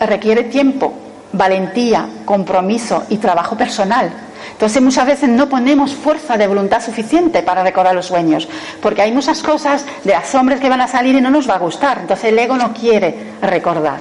requiere 0.00 0.44
tiempo, 0.44 0.94
valentía, 1.32 2.08
compromiso 2.24 3.04
y 3.10 3.18
trabajo 3.18 3.56
personal. 3.56 4.10
Entonces 4.52 4.80
muchas 4.80 5.06
veces 5.06 5.28
no 5.28 5.50
ponemos 5.50 5.92
fuerza 5.92 6.38
de 6.38 6.46
voluntad 6.46 6.82
suficiente 6.82 7.42
para 7.42 7.62
recordar 7.62 7.94
los 7.94 8.06
sueños, 8.06 8.48
porque 8.80 9.02
hay 9.02 9.12
muchas 9.12 9.42
cosas 9.42 9.84
de 10.04 10.12
las 10.12 10.28
sombras 10.28 10.60
que 10.60 10.70
van 10.70 10.80
a 10.80 10.88
salir 10.88 11.14
y 11.14 11.20
no 11.20 11.28
nos 11.28 11.48
va 11.48 11.56
a 11.56 11.58
gustar. 11.58 11.98
Entonces 11.98 12.32
el 12.32 12.38
ego 12.38 12.56
no 12.56 12.72
quiere 12.72 13.34
recordar. 13.42 14.00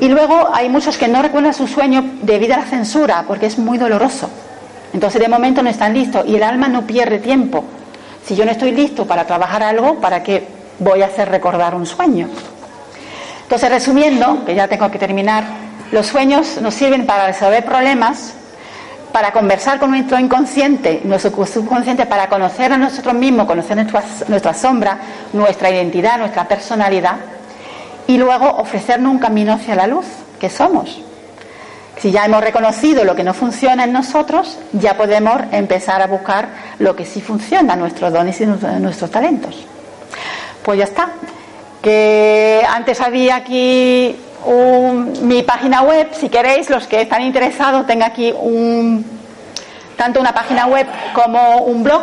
Y 0.00 0.08
luego 0.08 0.50
hay 0.52 0.68
muchos 0.68 0.98
que 0.98 1.08
no 1.08 1.22
recuerdan 1.22 1.54
su 1.54 1.66
sueño 1.66 2.04
debido 2.22 2.54
a 2.54 2.58
la 2.58 2.64
censura, 2.64 3.24
porque 3.26 3.46
es 3.46 3.58
muy 3.58 3.78
doloroso. 3.78 4.28
Entonces 4.92 5.20
de 5.20 5.28
momento 5.28 5.62
no 5.62 5.70
están 5.70 5.94
listos 5.94 6.24
y 6.26 6.36
el 6.36 6.42
alma 6.42 6.68
no 6.68 6.86
pierde 6.86 7.18
tiempo. 7.18 7.64
Si 8.24 8.36
yo 8.36 8.44
no 8.44 8.50
estoy 8.50 8.72
listo 8.72 9.06
para 9.06 9.26
trabajar 9.26 9.62
algo, 9.62 10.00
¿para 10.00 10.22
qué 10.22 10.46
voy 10.78 11.02
a 11.02 11.06
hacer 11.06 11.28
recordar 11.28 11.74
un 11.74 11.86
sueño? 11.86 12.28
Entonces 13.42 13.70
resumiendo, 13.70 14.44
que 14.44 14.54
ya 14.54 14.68
tengo 14.68 14.90
que 14.90 14.98
terminar, 14.98 15.44
los 15.90 16.06
sueños 16.06 16.60
nos 16.60 16.74
sirven 16.74 17.06
para 17.06 17.26
resolver 17.26 17.64
problemas, 17.64 18.34
para 19.12 19.32
conversar 19.32 19.78
con 19.78 19.90
nuestro 19.90 20.18
inconsciente, 20.18 21.02
nuestro 21.04 21.46
subconsciente, 21.46 22.06
para 22.06 22.28
conocer 22.28 22.72
a 22.72 22.78
nosotros 22.78 23.14
mismos, 23.14 23.46
conocer 23.46 23.76
nuestra, 23.76 24.02
nuestra 24.28 24.54
sombra, 24.54 24.98
nuestra 25.32 25.70
identidad, 25.70 26.18
nuestra 26.18 26.48
personalidad 26.48 27.16
y 28.06 28.18
luego 28.18 28.48
ofrecernos 28.48 29.12
un 29.12 29.18
camino 29.18 29.52
hacia 29.52 29.74
la 29.74 29.86
luz, 29.86 30.06
que 30.40 30.50
somos. 30.50 31.00
Si 31.98 32.10
ya 32.10 32.24
hemos 32.24 32.42
reconocido 32.42 33.04
lo 33.04 33.14
que 33.14 33.22
no 33.22 33.32
funciona 33.32 33.84
en 33.84 33.92
nosotros, 33.92 34.58
ya 34.72 34.96
podemos 34.96 35.40
empezar 35.52 36.02
a 36.02 36.06
buscar 36.06 36.48
lo 36.78 36.96
que 36.96 37.04
sí 37.04 37.20
funciona, 37.20 37.76
nuestros 37.76 38.12
dones 38.12 38.40
y 38.40 38.46
nuestros 38.46 39.10
talentos. 39.10 39.64
Pues 40.64 40.78
ya 40.78 40.84
está. 40.84 41.10
Que 41.80 42.64
antes 42.68 43.00
había 43.00 43.36
aquí 43.36 44.16
mi 45.22 45.42
página 45.42 45.82
web, 45.82 46.08
si 46.12 46.28
queréis, 46.28 46.70
los 46.70 46.86
que 46.86 47.02
están 47.02 47.22
interesados, 47.22 47.86
tengo 47.86 48.04
aquí 48.04 48.32
un, 48.36 49.04
tanto 49.96 50.20
una 50.20 50.34
página 50.34 50.66
web 50.66 50.86
como 51.14 51.58
un 51.58 51.84
blog. 51.84 52.02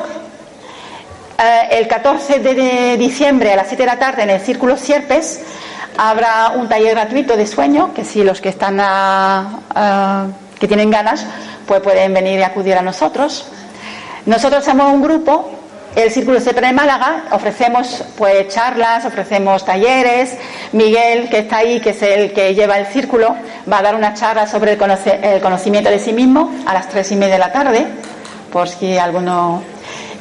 Eh, 1.37 1.77
el 1.79 1.87
14 1.87 2.39
de 2.39 2.97
diciembre 2.97 3.53
a 3.53 3.55
las 3.57 3.67
7 3.67 3.83
de 3.83 3.87
la 3.87 3.99
tarde 3.99 4.23
en 4.23 4.29
el 4.29 4.41
Círculo 4.41 4.77
Sierpes 4.77 5.41
Habrá 5.97 6.53
un 6.55 6.69
taller 6.69 6.91
gratuito 6.91 7.35
de 7.35 7.45
sueño, 7.45 7.93
que 7.93 8.05
si 8.05 8.23
los 8.23 8.39
que 8.41 8.49
están 8.49 8.77
que 10.59 10.67
tienen 10.67 10.89
ganas, 10.91 11.25
pues 11.65 11.81
pueden 11.81 12.13
venir 12.13 12.39
y 12.39 12.43
acudir 12.43 12.75
a 12.75 12.81
nosotros. 12.81 13.45
Nosotros 14.25 14.63
somos 14.65 14.93
un 14.93 15.01
grupo, 15.01 15.51
el 15.95 16.11
Círculo 16.11 16.39
Siempre 16.39 16.67
de 16.67 16.73
Málaga, 16.73 17.23
ofrecemos 17.31 18.03
pues 18.17 18.47
charlas, 18.49 19.05
ofrecemos 19.05 19.65
talleres. 19.65 20.37
Miguel, 20.71 21.29
que 21.29 21.39
está 21.39 21.57
ahí, 21.57 21.79
que 21.79 21.91
es 21.91 22.01
el 22.01 22.31
que 22.33 22.53
lleva 22.53 22.77
el 22.77 22.87
círculo, 22.87 23.35
va 23.71 23.79
a 23.79 23.81
dar 23.81 23.95
una 23.95 24.13
charla 24.13 24.45
sobre 24.47 24.73
el 24.73 25.41
conocimiento 25.41 25.89
de 25.89 25.99
sí 25.99 26.13
mismo 26.13 26.51
a 26.65 26.73
las 26.73 26.89
tres 26.89 27.11
y 27.11 27.15
media 27.15 27.33
de 27.33 27.39
la 27.39 27.51
tarde, 27.51 27.87
por 28.51 28.67
si 28.69 28.97
alguno 28.97 29.63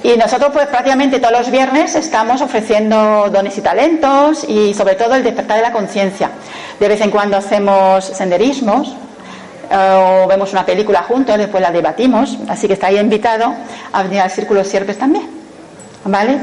y 0.08 0.16
nosotros 0.16 0.50
pues 0.54 0.66
prácticamente 0.68 1.20
todos 1.20 1.36
los 1.36 1.50
viernes 1.50 1.94
estamos 1.94 2.40
ofreciendo 2.40 3.28
dones 3.30 3.58
y 3.58 3.60
talentos 3.60 4.42
y 4.48 4.72
sobre 4.72 4.94
todo 4.94 5.14
el 5.14 5.22
despertar 5.22 5.58
de 5.58 5.62
la 5.62 5.72
conciencia. 5.72 6.30
De 6.80 6.88
vez 6.88 7.02
en 7.02 7.10
cuando 7.10 7.36
hacemos 7.36 8.06
senderismos 8.06 8.96
eh, 9.70 10.22
o 10.24 10.26
vemos 10.26 10.50
una 10.52 10.64
película 10.64 11.02
juntos, 11.02 11.36
después 11.36 11.62
la 11.62 11.70
debatimos, 11.70 12.38
así 12.48 12.66
que 12.66 12.72
está 12.72 12.86
ahí 12.86 12.98
invitado 12.98 13.54
a 13.92 14.02
venir 14.02 14.20
al 14.20 14.30
Círculo 14.30 14.64
Sierpes 14.64 14.96
también. 14.96 15.28
¿Vale? 16.04 16.38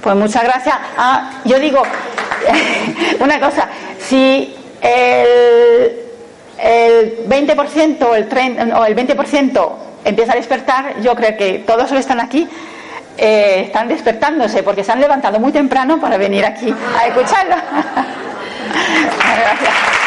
Pues 0.00 0.14
muchas 0.14 0.44
gracias. 0.44 0.76
Ah, 0.96 1.40
yo 1.44 1.58
digo 1.58 1.82
una 3.18 3.40
cosa, 3.40 3.68
si 3.98 4.54
el, 4.80 5.92
el 6.56 7.28
20% 7.28 8.02
o 8.02 8.14
el, 8.14 8.28
30, 8.28 8.78
o 8.78 8.84
el 8.84 8.94
20% 8.94 9.70
empieza 10.04 10.32
a 10.34 10.36
despertar, 10.36 11.00
yo 11.02 11.16
creo 11.16 11.36
que 11.36 11.64
todos 11.66 11.90
los 11.90 11.98
están 11.98 12.20
aquí 12.20 12.48
eh, 13.18 13.62
están 13.66 13.88
despertándose 13.88 14.62
porque 14.62 14.84
se 14.84 14.92
han 14.92 15.00
levantado 15.00 15.40
muy 15.40 15.52
temprano 15.52 16.00
para 16.00 16.16
venir 16.16 16.44
aquí 16.44 16.72
a 16.98 17.06
escucharlo. 17.06 17.56
Gracias. 19.38 19.97